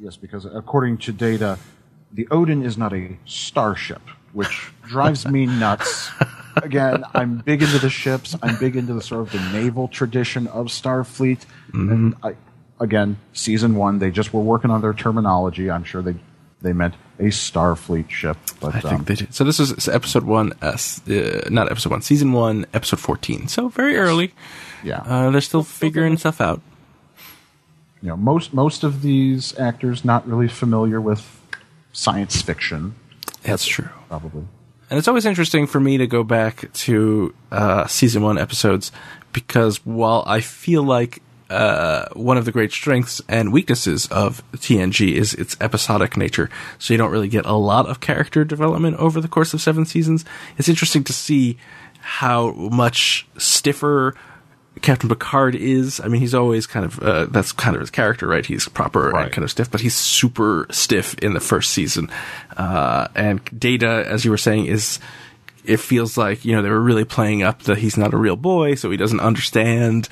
Yes, 0.00 0.16
because 0.16 0.46
according 0.46 0.96
to 0.98 1.12
data, 1.12 1.58
the 2.10 2.26
Odin 2.30 2.62
is 2.62 2.78
not 2.78 2.94
a 2.94 3.18
starship, 3.26 4.00
which 4.32 4.72
drives 4.86 5.28
me 5.28 5.44
nuts. 5.60 6.10
Again, 6.56 7.04
I'm 7.14 7.38
big 7.38 7.62
into 7.62 7.78
the 7.78 7.90
ships. 7.90 8.34
I'm 8.42 8.58
big 8.58 8.76
into 8.76 8.94
the 8.94 9.02
sort 9.02 9.26
of 9.26 9.32
the 9.32 9.52
naval 9.52 9.88
tradition 9.88 10.46
of 10.46 10.66
Starfleet. 10.66 11.44
Mm-hmm. 11.72 11.92
And 11.92 12.14
I, 12.22 12.34
again, 12.80 13.18
season 13.32 13.76
one, 13.76 13.98
they 13.98 14.10
just 14.10 14.34
were 14.34 14.40
working 14.40 14.70
on 14.70 14.80
their 14.80 14.94
terminology. 14.94 15.70
I'm 15.70 15.84
sure 15.84 16.02
they 16.02 16.16
they 16.62 16.72
meant 16.72 16.94
a 17.18 17.24
Starfleet 17.24 18.10
ship. 18.10 18.36
But 18.60 18.74
I 18.74 18.80
think 18.80 18.94
um, 18.94 19.04
they 19.04 19.14
did. 19.14 19.34
So 19.34 19.44
this 19.44 19.60
is 19.60 19.88
episode 19.88 20.24
one, 20.24 20.52
uh, 20.60 20.76
not 21.48 21.70
episode 21.70 21.90
one, 21.90 22.02
season 22.02 22.32
one, 22.32 22.66
episode 22.74 23.00
fourteen. 23.00 23.46
So 23.48 23.68
very 23.68 23.96
early. 23.96 24.34
Yeah, 24.82 25.02
uh, 25.04 25.30
they're 25.30 25.40
still 25.40 25.62
figuring 25.62 26.16
stuff 26.16 26.40
out 26.40 26.60
you 28.02 28.08
know 28.08 28.16
most 28.16 28.54
most 28.54 28.82
of 28.82 29.02
these 29.02 29.58
actors 29.58 30.04
not 30.04 30.26
really 30.26 30.48
familiar 30.48 31.00
with 31.00 31.40
science 31.92 32.40
fiction. 32.40 32.94
That's, 33.26 33.42
That's 33.42 33.66
true, 33.66 33.88
probably. 34.08 34.44
And 34.88 34.98
it's 34.98 35.08
always 35.08 35.24
interesting 35.24 35.66
for 35.66 35.80
me 35.80 35.98
to 35.98 36.06
go 36.06 36.24
back 36.24 36.72
to 36.72 37.34
uh, 37.52 37.86
season 37.86 38.22
one 38.22 38.38
episodes 38.38 38.90
because 39.32 39.84
while 39.86 40.24
I 40.26 40.40
feel 40.40 40.82
like 40.82 41.22
uh, 41.50 42.08
one 42.12 42.38
of 42.38 42.44
the 42.44 42.52
great 42.52 42.72
strengths 42.72 43.20
and 43.28 43.52
weaknesses 43.52 44.06
of 44.06 44.42
TNG 44.52 45.12
is 45.12 45.34
its 45.34 45.56
episodic 45.60 46.16
nature. 46.16 46.48
So 46.78 46.94
you 46.94 46.98
don't 46.98 47.10
really 47.10 47.28
get 47.28 47.44
a 47.44 47.54
lot 47.54 47.86
of 47.86 48.00
character 48.00 48.44
development 48.44 48.96
over 48.96 49.20
the 49.20 49.28
course 49.28 49.52
of 49.52 49.60
seven 49.60 49.84
seasons. 49.84 50.24
It's 50.56 50.68
interesting 50.68 51.04
to 51.04 51.12
see 51.12 51.58
how 52.00 52.52
much 52.52 53.26
stiffer 53.36 54.14
Captain 54.80 55.08
Picard 55.08 55.54
is. 55.54 56.00
I 56.00 56.08
mean, 56.08 56.20
he's 56.20 56.34
always 56.34 56.66
kind 56.66 56.86
of 56.86 56.98
uh, 57.00 57.26
that's 57.26 57.52
kind 57.52 57.74
of 57.74 57.80
his 57.80 57.90
character, 57.90 58.26
right? 58.26 58.46
He's 58.46 58.68
proper 58.68 59.10
right. 59.10 59.24
and 59.24 59.32
kind 59.32 59.44
of 59.44 59.50
stiff, 59.50 59.70
but 59.70 59.80
he's 59.80 59.94
super 59.94 60.66
stiff 60.70 61.14
in 61.18 61.34
the 61.34 61.40
first 61.40 61.70
season. 61.70 62.08
Uh, 62.56 63.08
and 63.14 63.40
Data, 63.58 64.04
as 64.06 64.24
you 64.24 64.30
were 64.30 64.38
saying, 64.38 64.66
is 64.66 65.00
it 65.64 65.78
feels 65.78 66.16
like 66.16 66.44
you 66.44 66.54
know 66.54 66.62
they 66.62 66.70
were 66.70 66.80
really 66.80 67.04
playing 67.04 67.42
up 67.42 67.62
that 67.64 67.78
he's 67.78 67.96
not 67.96 68.14
a 68.14 68.16
real 68.16 68.36
boy, 68.36 68.74
so 68.74 68.90
he 68.90 68.96
doesn't 68.96 69.20
understand 69.20 70.08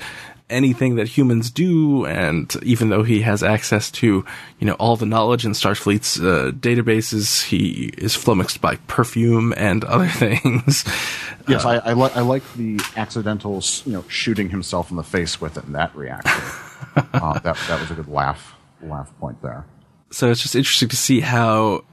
anything 0.49 0.95
that 0.95 1.07
humans 1.07 1.51
do, 1.51 2.05
and 2.05 2.55
even 2.63 2.89
though 2.89 3.03
he 3.03 3.21
has 3.21 3.43
access 3.43 3.91
to, 3.91 4.25
you 4.59 4.67
know, 4.67 4.73
all 4.73 4.95
the 4.95 5.05
knowledge 5.05 5.45
in 5.45 5.51
Starfleet's 5.51 6.19
uh, 6.19 6.51
databases, 6.51 7.45
he 7.45 7.91
is 7.97 8.15
flummoxed 8.15 8.61
by 8.61 8.75
perfume 8.87 9.53
and 9.57 9.83
other 9.85 10.07
things. 10.07 10.85
Yes, 11.47 11.65
uh, 11.65 11.69
I, 11.69 11.91
I, 11.91 11.93
li- 11.93 12.11
I 12.15 12.21
like 12.21 12.43
the 12.53 12.79
accidental, 12.95 13.63
you 13.85 13.93
know, 13.93 14.05
shooting 14.07 14.49
himself 14.49 14.91
in 14.91 14.97
the 14.97 15.03
face 15.03 15.39
with 15.39 15.57
it 15.57 15.65
and 15.65 15.75
that 15.75 15.95
reaction. 15.95 16.43
uh, 17.13 17.39
that 17.39 17.57
that 17.67 17.79
was 17.79 17.91
a 17.91 17.95
good 17.95 18.07
laugh 18.07 18.55
laugh 18.81 19.11
point 19.19 19.41
there. 19.41 19.65
So 20.11 20.31
it's 20.31 20.41
just 20.41 20.55
interesting 20.55 20.89
to 20.89 20.95
see 20.95 21.19
how 21.19 21.83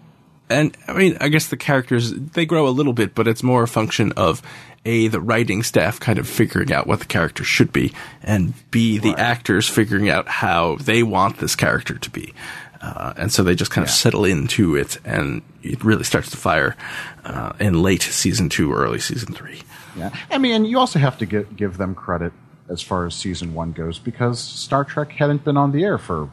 and 0.49 0.76
I 0.86 0.92
mean, 0.92 1.16
I 1.20 1.28
guess 1.28 1.49
the 1.49 1.57
characters 1.57 2.12
they 2.12 2.47
grow 2.47 2.68
a 2.68 2.70
little 2.70 2.92
bit, 2.92 3.14
but 3.14 3.26
it's 3.28 3.42
more 3.42 3.64
a 3.64 3.68
function 3.68 4.12
of 4.12 4.42
a 4.84 5.09
the 5.09 5.20
writing 5.20 5.62
staff 5.62 5.99
kind 6.01 6.18
of 6.18 6.28
figuring 6.28 6.72
out 6.72 6.86
what 6.86 7.01
the 7.01 7.07
character 7.07 7.44
should 7.44 7.72
be, 7.72 7.92
and 8.22 8.55
b 8.70 8.99
the 8.99 9.11
right. 9.11 9.18
actors 9.18 9.68
figuring 9.68 10.09
out 10.09 10.28
how 10.28 10.76
they 10.76 11.03
want 11.03 11.38
this 11.38 11.57
character 11.57 11.99
to 11.99 12.11
be. 12.11 12.32
Uh, 12.80 13.14
and 13.16 13.32
so 13.32 13.42
they 13.42 13.55
just 13.55 13.70
kind 13.70 13.84
of 13.84 13.90
settle 13.90 14.24
into 14.24 14.76
it, 14.76 14.99
and 15.05 15.42
it 15.62 15.82
really 15.82 16.05
starts 16.05 16.30
to 16.30 16.36
fire 16.36 16.76
uh, 17.24 17.53
in 17.59 17.82
late 17.82 18.03
season 18.03 18.49
two, 18.49 18.72
early 18.72 19.01
season 19.01 19.34
three. 19.34 19.61
Yeah, 19.97 20.14
I 20.30 20.38
mean, 20.38 20.64
you 20.64 20.78
also 20.78 20.99
have 20.99 21.18
to 21.18 21.26
give 21.26 21.57
give 21.57 21.78
them 21.78 21.94
credit 21.94 22.32
as 22.68 22.82
far 22.82 23.07
as 23.07 23.14
season 23.14 23.55
one 23.55 23.72
goes 23.72 23.99
because 23.99 24.38
Star 24.40 24.84
Trek 24.84 25.12
hadn't 25.12 25.44
been 25.44 25.57
on 25.57 25.72
the 25.72 25.84
air 25.84 25.99
for 25.99 26.30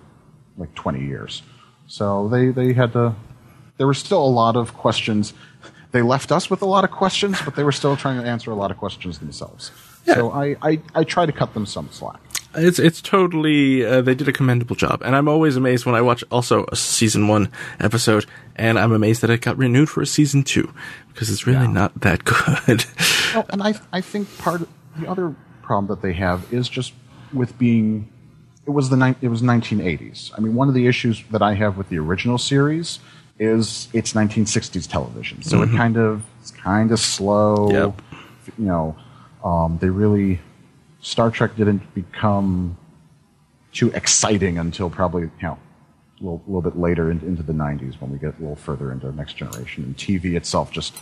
like 0.58 0.76
twenty 0.76 1.04
years, 1.06 1.42
so 1.88 2.28
they 2.28 2.50
they 2.50 2.74
had 2.74 2.94
to. 2.94 3.16
There 3.78 3.88
were 3.88 3.94
still 3.94 4.24
a 4.24 4.28
lot 4.30 4.56
of 4.56 4.74
questions 4.74 5.34
they 5.92 6.02
left 6.02 6.32
us 6.32 6.50
with 6.50 6.62
a 6.64 6.66
lot 6.66 6.84
of 6.84 6.90
questions, 6.92 7.40
but 7.46 7.56
they 7.56 7.64
were 7.64 7.72
still 7.72 7.96
trying 7.96 8.20
to 8.22 8.28
answer 8.28 8.50
a 8.52 8.56
lot 8.56 8.72
of 8.72 8.78
questions 8.78 9.20
themselves. 9.20 9.72
So 10.06 10.32
I, 10.32 10.56
I, 10.62 10.82
I 10.96 11.04
try 11.04 11.26
to 11.28 11.32
cut 11.32 11.54
them 11.54 11.66
some 11.68 11.88
slack. 11.92 12.20
It's 12.56 12.78
it's 12.78 13.02
totally 13.02 13.84
uh, 13.86 14.02
they 14.02 14.14
did 14.16 14.28
a 14.28 14.32
commendable 14.32 14.76
job, 14.76 15.02
and 15.04 15.16
I'm 15.16 15.28
always 15.28 15.56
amazed 15.56 15.86
when 15.88 15.96
I 15.96 16.02
watch 16.02 16.24
also 16.32 16.66
a 16.72 16.76
season 16.76 17.28
one 17.28 17.50
episode, 17.80 18.26
and 18.56 18.78
I'm 18.78 18.92
amazed 18.92 19.22
that 19.22 19.30
it 19.32 19.42
got 19.42 19.58
renewed 19.58 19.90
for 19.90 20.02
a 20.02 20.06
season 20.06 20.44
two 20.44 20.72
because 21.10 21.30
it's 21.32 21.48
really 21.48 21.66
Yeah. 21.66 21.72
not 21.72 22.00
that 22.02 22.24
good. 22.26 22.86
Well, 23.34 23.46
and 23.50 23.64
I, 23.64 23.74
I 23.92 24.02
think 24.02 24.36
part 24.38 24.62
of 24.62 24.70
the 24.98 25.08
other 25.08 25.36
problem 25.64 25.88
that 25.88 26.02
they 26.04 26.14
have 26.14 26.52
is 26.54 26.70
just 26.70 26.94
with 27.32 27.58
being, 27.58 28.08
it 28.68 28.70
was 28.72 28.90
the 28.92 28.98
ni- 28.98 29.16
it 29.22 29.30
was 29.30 29.42
1980s. 29.42 30.32
I 30.38 30.42
mean, 30.42 30.54
one 30.54 30.68
of 30.68 30.76
the 30.76 30.86
issues 30.86 31.24
that 31.32 31.42
I 31.42 31.56
have 31.56 31.78
with 31.78 31.90
the 31.90 31.98
original 31.98 32.38
series 32.38 33.00
is 33.40 33.88
it's 33.94 34.14
1960s 34.14 34.88
television, 34.88 35.42
so 35.42 35.62
it 35.62 35.72
kind 35.72 35.98
of 35.98 36.24
it's 36.42 36.52
kind 36.52 36.92
of 36.92 37.00
slow. 37.00 37.72
Yep. 37.72 38.02
You 38.58 38.66
know, 38.66 38.96
um, 39.44 39.78
they 39.80 39.90
really 39.90 40.40
Star 41.02 41.32
Trek 41.32 41.56
didn't 41.56 41.94
become 41.94 42.78
too 43.72 43.92
exciting 43.92 44.58
until 44.58 44.90
probably 44.90 45.24
you 45.24 45.32
know 45.42 45.58
a 46.20 46.24
little, 46.24 46.44
little 46.48 46.62
bit 46.62 46.78
later 46.78 47.12
in, 47.12 47.20
into 47.22 47.44
the 47.44 47.54
90s 47.54 48.00
when 48.00 48.12
we 48.12 48.18
get 48.18 48.38
a 48.38 48.42
little 48.42 48.56
further 48.56 48.92
into 48.92 49.12
next 49.12 49.34
generation 49.34 49.84
and 49.84 49.98
TV 49.98 50.36
itself 50.36 50.72
just 50.72 50.94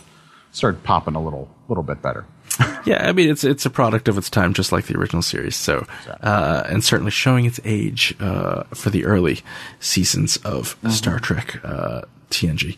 started 0.50 0.82
popping 0.82 1.14
a 1.14 1.22
little 1.22 1.48
little 1.68 1.82
bit 1.82 2.02
better. 2.02 2.26
yeah, 2.84 3.08
I 3.08 3.12
mean 3.12 3.30
it's 3.30 3.44
it's 3.44 3.64
a 3.64 3.70
product 3.70 4.08
of 4.08 4.18
its 4.18 4.28
time, 4.28 4.52
just 4.52 4.72
like 4.72 4.86
the 4.86 4.96
original 4.96 5.22
series. 5.22 5.56
So, 5.56 5.86
uh, 6.20 6.64
and 6.66 6.84
certainly 6.84 7.10
showing 7.10 7.46
its 7.46 7.58
age 7.64 8.14
uh, 8.20 8.64
for 8.74 8.90
the 8.90 9.04
early 9.04 9.40
seasons 9.80 10.36
of 10.38 10.76
Star 10.90 11.18
Trek 11.18 11.64
uh, 11.64 12.02
TNG. 12.32 12.76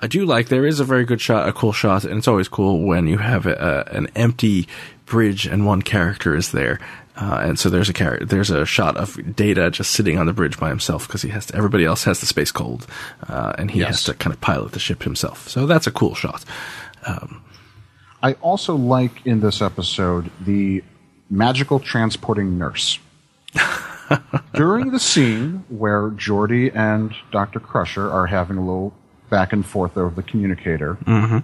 I 0.00 0.06
do 0.06 0.24
like 0.24 0.48
there 0.48 0.66
is 0.66 0.80
a 0.80 0.84
very 0.84 1.04
good 1.04 1.20
shot, 1.20 1.48
a 1.48 1.52
cool 1.52 1.72
shot, 1.72 2.04
and 2.04 2.18
it's 2.18 2.28
always 2.28 2.48
cool 2.48 2.82
when 2.82 3.06
you 3.06 3.18
have 3.18 3.46
a, 3.46 3.88
an 3.90 4.08
empty 4.14 4.68
bridge 5.06 5.46
and 5.46 5.66
one 5.66 5.82
character 5.82 6.36
is 6.36 6.52
there. 6.52 6.78
Uh, 7.16 7.40
and 7.42 7.58
so 7.58 7.68
there's 7.68 7.88
a 7.88 7.92
char- 7.92 8.20
there's 8.20 8.50
a 8.50 8.64
shot 8.64 8.96
of 8.96 9.18
Data 9.34 9.72
just 9.72 9.90
sitting 9.90 10.18
on 10.18 10.26
the 10.26 10.32
bridge 10.32 10.56
by 10.58 10.68
himself 10.68 11.08
because 11.08 11.22
he 11.22 11.30
has 11.30 11.46
to, 11.46 11.56
everybody 11.56 11.84
else 11.84 12.04
has 12.04 12.20
the 12.20 12.26
space 12.26 12.52
cold, 12.52 12.86
uh, 13.28 13.54
and 13.58 13.72
he 13.72 13.80
has 13.80 14.04
to 14.04 14.14
kind 14.14 14.32
of 14.32 14.40
pilot 14.40 14.70
the 14.70 14.78
ship 14.78 15.02
himself. 15.02 15.48
So 15.48 15.66
that's 15.66 15.88
a 15.88 15.90
cool 15.90 16.14
shot. 16.14 16.44
I 18.22 18.34
also 18.34 18.76
like 18.76 19.26
in 19.26 19.40
this 19.40 19.62
episode 19.62 20.30
the 20.40 20.84
magical 21.30 21.80
transporting 21.80 22.58
nurse. 22.58 22.98
During 24.54 24.90
the 24.90 24.98
scene 24.98 25.64
where 25.68 26.10
Geordi 26.10 26.74
and 26.74 27.14
Dr. 27.30 27.60
Crusher 27.60 28.10
are 28.10 28.26
having 28.26 28.56
a 28.56 28.64
little 28.64 28.94
back 29.30 29.52
and 29.52 29.64
forth 29.64 29.96
over 29.96 30.14
the 30.14 30.22
communicator, 30.22 30.94
mm-hmm. 31.04 31.38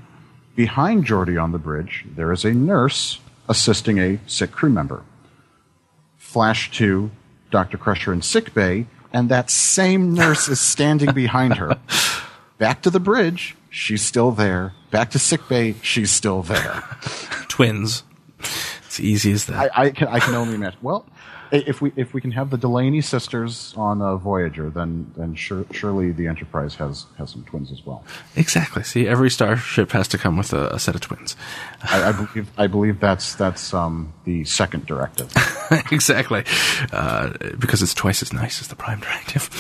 behind 0.57 1.05
Geordi 1.05 1.41
on 1.41 1.53
the 1.53 1.59
bridge, 1.59 2.05
there 2.17 2.33
is 2.33 2.45
a 2.45 2.53
nurse 2.53 3.21
assisting 3.49 3.99
a 3.99 4.19
sick 4.27 4.53
crew 4.53 4.71
member. 4.71 5.03
Flash 6.17 6.71
to 6.73 7.11
Dr. 7.51 7.79
Crusher 7.79 8.13
in 8.13 8.23
sick 8.23 8.55
bay, 8.55 8.87
and 9.13 9.29
that 9.29 9.51
same 9.51 10.15
nurse 10.15 10.49
is 10.49 10.61
standing 10.61 11.13
behind 11.13 11.55
her. 11.55 11.79
Back 12.59 12.83
to 12.83 12.91
the 12.91 13.01
bridge, 13.01 13.57
she's 13.71 14.03
still 14.03 14.31
there. 14.31 14.73
Back 14.91 15.11
to 15.11 15.19
sick 15.19 15.49
bay, 15.49 15.75
she's 15.83 16.11
still 16.11 16.43
there. 16.43 16.83
Twins. 17.49 18.03
It's 18.95 19.01
easy 19.01 19.33
as 19.33 19.47
that. 19.47 19.77
I, 19.77 19.87
I 19.87 19.91
can 19.91 20.07
I 20.07 20.21
can 20.21 20.35
only 20.37 20.55
imagine. 20.55 20.79
Well, 20.81 21.05
if 21.51 21.81
we 21.81 21.93
if 21.97 22.15
we 22.15 22.21
can 22.21 22.31
have 22.31 22.51
the 22.51 22.57
Delaney 22.57 23.01
sisters 23.01 23.75
on 23.77 24.01
uh, 24.01 24.17
Voyager, 24.17 24.71
then 24.71 25.11
then 25.17 25.35
sure, 25.35 25.67
surely 25.73 26.13
the 26.13 26.29
Enterprise 26.29 26.77
has 26.77 27.07
has 27.19 27.31
some 27.31 27.43
twins 27.43 27.73
as 27.73 27.85
well. 27.85 28.05
Exactly. 28.37 28.85
See, 28.85 29.09
every 29.09 29.31
starship 29.31 29.91
has 29.91 30.07
to 30.09 30.19
come 30.19 30.37
with 30.37 30.53
a, 30.53 30.69
a 30.75 30.79
set 30.79 30.95
of 30.95 31.01
twins. 31.01 31.35
I, 31.83 32.11
I 32.11 32.13
believe 32.13 32.51
I 32.57 32.69
believe 32.69 33.01
that's 33.01 33.35
that's 33.35 33.75
um, 33.75 34.13
the 34.23 34.45
second 34.45 34.87
directive. 34.87 35.33
exactly. 35.91 36.45
Uh, 36.93 37.31
because 37.59 37.83
it's 37.83 37.95
twice 37.95 38.23
as 38.23 38.33
nice 38.33 38.61
as 38.61 38.69
the 38.69 38.77
Prime 38.77 39.01
Directive. 39.01 39.51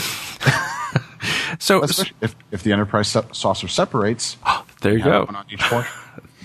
so, 1.59 1.83
Especially 1.83 2.15
if 2.21 2.37
if 2.53 2.63
the 2.63 2.73
Enterprise 2.73 3.09
se- 3.09 3.33
saucer 3.33 3.67
separates, 3.67 4.37
there 4.81 4.93
you 4.93 5.01
have 5.03 5.13
go. 5.13 5.25
one 5.25 5.35
on 5.35 5.47
each. 5.51 5.65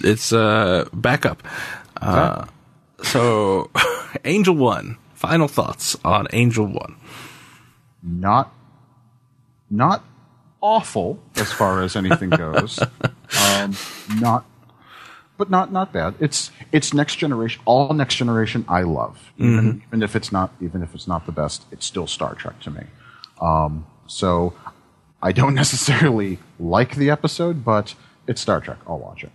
It's 0.02 0.32
uh, 0.32 0.88
backup. 0.94 1.44
Uh, 2.02 2.46
so, 3.04 3.70
Angel 4.26 4.56
One. 4.56 4.98
Final 5.14 5.48
thoughts 5.48 5.98
on 6.06 6.28
Angel 6.32 6.66
One. 6.66 6.96
Not 8.02 8.54
not 9.70 10.04
awful 10.62 11.20
as 11.36 11.52
far 11.52 11.82
as 11.84 11.96
anything 11.96 12.30
goes. 12.30 12.80
um, 13.40 13.76
not 14.20 14.46
but 15.38 15.50
not 15.50 15.72
not 15.72 15.92
bad. 15.92 16.16
It's 16.20 16.52
it's 16.72 16.94
next 16.94 17.16
generation. 17.16 17.62
All 17.66 17.94
next 17.94 18.16
generation, 18.16 18.66
I 18.68 18.84
love. 18.84 19.32
Even 19.38 19.82
even 19.88 20.04
if 20.04 20.16
it's 20.16 20.32
not 20.32 20.54
even 20.62 20.84
if 20.84 20.94
it's 20.94 21.08
not 21.08 21.26
the 21.26 21.32
best, 21.32 21.66
it's 21.72 21.86
still 21.86 22.08
Star 22.08 22.36
Trek 22.36 22.60
to 22.62 22.72
me. 22.72 22.84
Um, 23.42 23.88
so 24.06 24.54
I 25.22 25.32
don't 25.32 25.56
necessarily 25.64 26.40
like 26.60 26.96
the 26.96 27.10
episode, 27.10 27.64
but 27.66 27.96
it's 28.28 28.42
Star 28.42 28.60
Trek. 28.60 28.78
I'll 28.86 29.00
watch 29.00 29.24
it. 29.24 29.32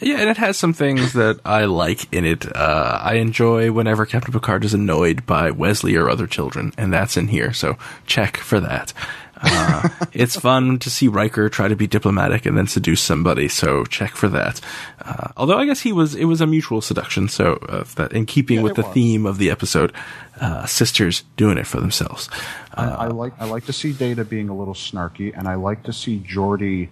Yeah, 0.00 0.18
and 0.18 0.28
it 0.28 0.36
has 0.36 0.58
some 0.58 0.74
things 0.74 1.14
that 1.14 1.40
I 1.44 1.64
like 1.64 2.12
in 2.12 2.26
it. 2.26 2.54
Uh, 2.54 2.98
I 3.02 3.14
enjoy 3.14 3.72
whenever 3.72 4.04
Captain 4.04 4.32
Picard 4.32 4.64
is 4.64 4.74
annoyed 4.74 5.24
by 5.24 5.50
Wesley 5.50 5.96
or 5.96 6.10
other 6.10 6.26
children, 6.26 6.72
and 6.76 6.92
that's 6.92 7.16
in 7.16 7.28
here, 7.28 7.54
so 7.54 7.78
check 8.06 8.36
for 8.36 8.60
that. 8.60 8.92
Uh, 9.40 9.88
it's 10.12 10.36
fun 10.38 10.78
to 10.80 10.90
see 10.90 11.08
Riker 11.08 11.48
try 11.48 11.68
to 11.68 11.76
be 11.76 11.86
diplomatic 11.86 12.44
and 12.44 12.58
then 12.58 12.66
seduce 12.66 13.00
somebody, 13.00 13.48
so 13.48 13.84
check 13.86 14.10
for 14.10 14.28
that. 14.28 14.60
Uh, 15.00 15.28
although 15.34 15.56
I 15.56 15.64
guess 15.64 15.80
he 15.80 15.92
was, 15.92 16.14
it 16.14 16.26
was 16.26 16.42
a 16.42 16.46
mutual 16.46 16.82
seduction, 16.82 17.28
so 17.28 17.54
uh, 17.68 17.84
that 17.94 18.12
in 18.12 18.26
keeping 18.26 18.60
with 18.60 18.76
the 18.76 18.82
was. 18.82 18.92
theme 18.92 19.24
of 19.24 19.38
the 19.38 19.50
episode, 19.50 19.94
uh, 20.40 20.66
sisters 20.66 21.24
doing 21.38 21.56
it 21.56 21.66
for 21.66 21.80
themselves. 21.80 22.28
I, 22.74 22.84
I 22.84 23.06
like 23.06 23.32
I 23.40 23.46
like 23.46 23.64
to 23.64 23.72
see 23.72 23.94
Data 23.94 24.26
being 24.26 24.50
a 24.50 24.56
little 24.56 24.74
snarky, 24.74 25.36
and 25.36 25.48
I 25.48 25.54
like 25.54 25.84
to 25.84 25.92
see 25.94 26.18
Geordi 26.18 26.90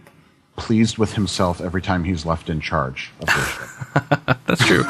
pleased 0.56 0.98
with 0.98 1.14
himself 1.14 1.60
every 1.60 1.82
time 1.82 2.04
he's 2.04 2.24
left 2.24 2.48
in 2.48 2.60
charge 2.60 3.10
of 3.20 3.26
their. 3.26 4.36
That's 4.46 4.64
true. 4.66 4.84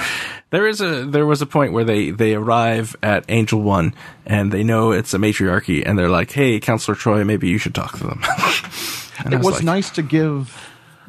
there 0.51 0.67
is 0.67 0.81
a 0.81 1.05
there 1.07 1.27
was 1.27 1.41
a 1.43 1.47
point 1.47 1.73
where 1.73 1.85
they 1.85 2.11
they 2.11 2.35
arrive 2.35 2.95
at 3.03 3.25
Angel 3.29 3.61
One 3.62 3.95
and 4.27 4.53
they 4.53 4.62
know 4.62 4.93
it's 4.93 5.15
a 5.15 5.19
matriarchy 5.19 5.83
and 5.85 5.99
they're 5.99 6.09
like, 6.11 6.31
"Hey, 6.33 6.61
Counselor 6.61 6.95
Troi, 6.97 7.25
maybe 7.25 7.49
you 7.49 7.59
should 7.59 7.75
talk 7.75 7.97
to 7.99 8.05
them." 8.07 8.23
It 9.27 9.39
was 9.39 9.55
like, 9.57 9.65
nice 9.65 9.91
to 9.91 10.03
give 10.03 10.61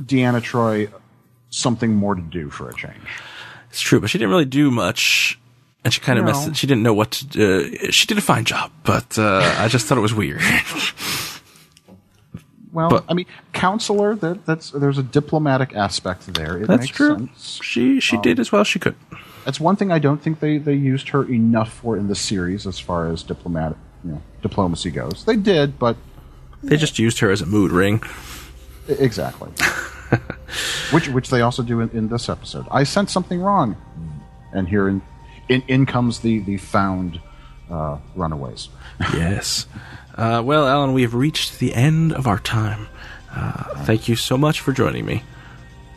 Deanna 0.02 0.40
Troi 0.40 0.92
something 1.50 1.96
more 1.96 2.14
to 2.14 2.22
do 2.22 2.52
for 2.52 2.70
a 2.70 2.74
change. 2.76 3.02
It's 3.72 3.82
true, 3.82 4.00
but 4.00 4.12
she 4.12 4.20
didn't 4.20 4.30
really 4.30 4.46
do 4.46 4.70
much, 4.70 5.40
and 5.84 5.92
she 5.92 6.00
kind 6.02 6.20
of 6.20 6.26
No. 6.26 6.32
messed. 6.32 6.48
It. 6.50 6.56
She 6.56 6.68
didn't 6.68 6.84
know 6.84 6.94
what 6.94 7.12
to. 7.32 7.88
Uh, 7.88 7.92
she 7.92 8.06
did 8.06 8.20
a 8.20 8.22
fine 8.22 8.46
job, 8.46 8.72
but 8.84 9.18
uh, 9.18 9.56
I 9.58 9.68
just 9.70 9.88
thought 9.88 9.98
it 9.98 10.02
was 10.02 10.14
weird. 10.14 10.40
Well, 12.76 12.90
But- 12.90 13.06
I 13.08 13.14
mean, 13.14 13.26
counselor. 13.54 14.16
That, 14.16 14.46
that's 14.46 14.72
there's 14.72 14.98
a 14.98 15.04
diplomatic 15.04 15.74
aspect 15.74 16.32
there. 16.34 16.58
It 16.58 16.68
That's 16.68 16.82
makes 16.82 16.92
true. 16.98 17.18
sense. 17.18 17.60
She 17.64 18.00
she 18.02 18.18
did 18.18 18.38
as 18.40 18.52
well 18.52 18.62
as 18.62 18.68
she 18.68 18.80
could. 18.80 18.96
That's 19.46 19.60
one 19.62 19.76
thing 19.78 19.92
I 19.92 20.00
don't 20.00 20.22
think 20.22 20.40
they, 20.42 20.58
they 20.58 20.74
used 20.74 21.10
her 21.10 21.24
enough 21.24 21.72
for 21.72 21.96
in 21.96 22.08
the 22.10 22.16
series 22.16 22.68
as 22.68 22.78
far 22.80 23.08
as 23.10 23.24
diplomatic 23.24 23.78
you 24.04 24.12
know 24.12 24.22
diplomacy 24.42 24.92
goes. 24.92 25.24
They 25.26 25.38
did, 25.38 25.80
but 25.80 25.96
They 26.64 26.76
just 26.78 27.00
used 27.00 27.20
her 27.20 27.32
as 27.32 27.42
a 27.42 27.46
mood 27.46 27.72
ring. 27.72 28.02
Exactly. 28.90 29.52
which 30.92 31.08
which 31.10 31.30
they 31.30 31.42
also 31.42 31.64
do 31.64 31.80
in, 31.80 31.90
in 31.92 32.08
this 32.10 32.28
episode. 32.30 32.66
I 32.70 32.84
sent 32.84 33.10
something 33.10 33.40
wrong, 33.40 33.78
and 34.52 34.68
here 34.68 34.90
in 34.90 35.02
in, 35.48 35.64
in 35.68 35.86
comes 35.86 36.20
the 36.20 36.40
the 36.40 36.58
found 36.58 37.20
uh, 37.72 37.98
runaways. 38.16 38.70
yes. 39.14 39.66
Uh, 40.16 40.42
well, 40.44 40.68
Alan, 40.68 40.94
we 40.94 41.02
have 41.02 41.14
reached 41.14 41.60
the 41.60 41.74
end 41.74 42.14
of 42.14 42.28
our 42.28 42.40
time. 42.40 42.88
Uh, 43.32 43.84
thank 43.84 44.08
you 44.08 44.16
so 44.16 44.38
much 44.38 44.62
for 44.62 44.72
joining 44.72 45.06
me. 45.06 45.24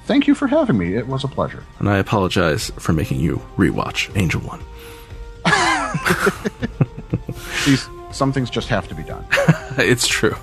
Thank 0.06 0.26
you 0.26 0.34
for 0.34 0.46
having 0.48 0.78
me. 0.78 0.94
It 0.94 1.06
was 1.06 1.22
a 1.22 1.28
pleasure. 1.28 1.62
and 1.78 1.88
I 1.88 1.98
apologize 1.98 2.70
for 2.78 2.92
making 2.92 3.20
you 3.20 3.36
rewatch 3.56 4.10
Angel 4.16 4.40
One. 4.40 4.60
These 7.66 7.88
some 8.10 8.32
things 8.32 8.48
just 8.50 8.68
have 8.68 8.88
to 8.88 8.94
be 8.94 9.02
done. 9.02 9.24
it's 9.76 10.06
true. 10.06 10.34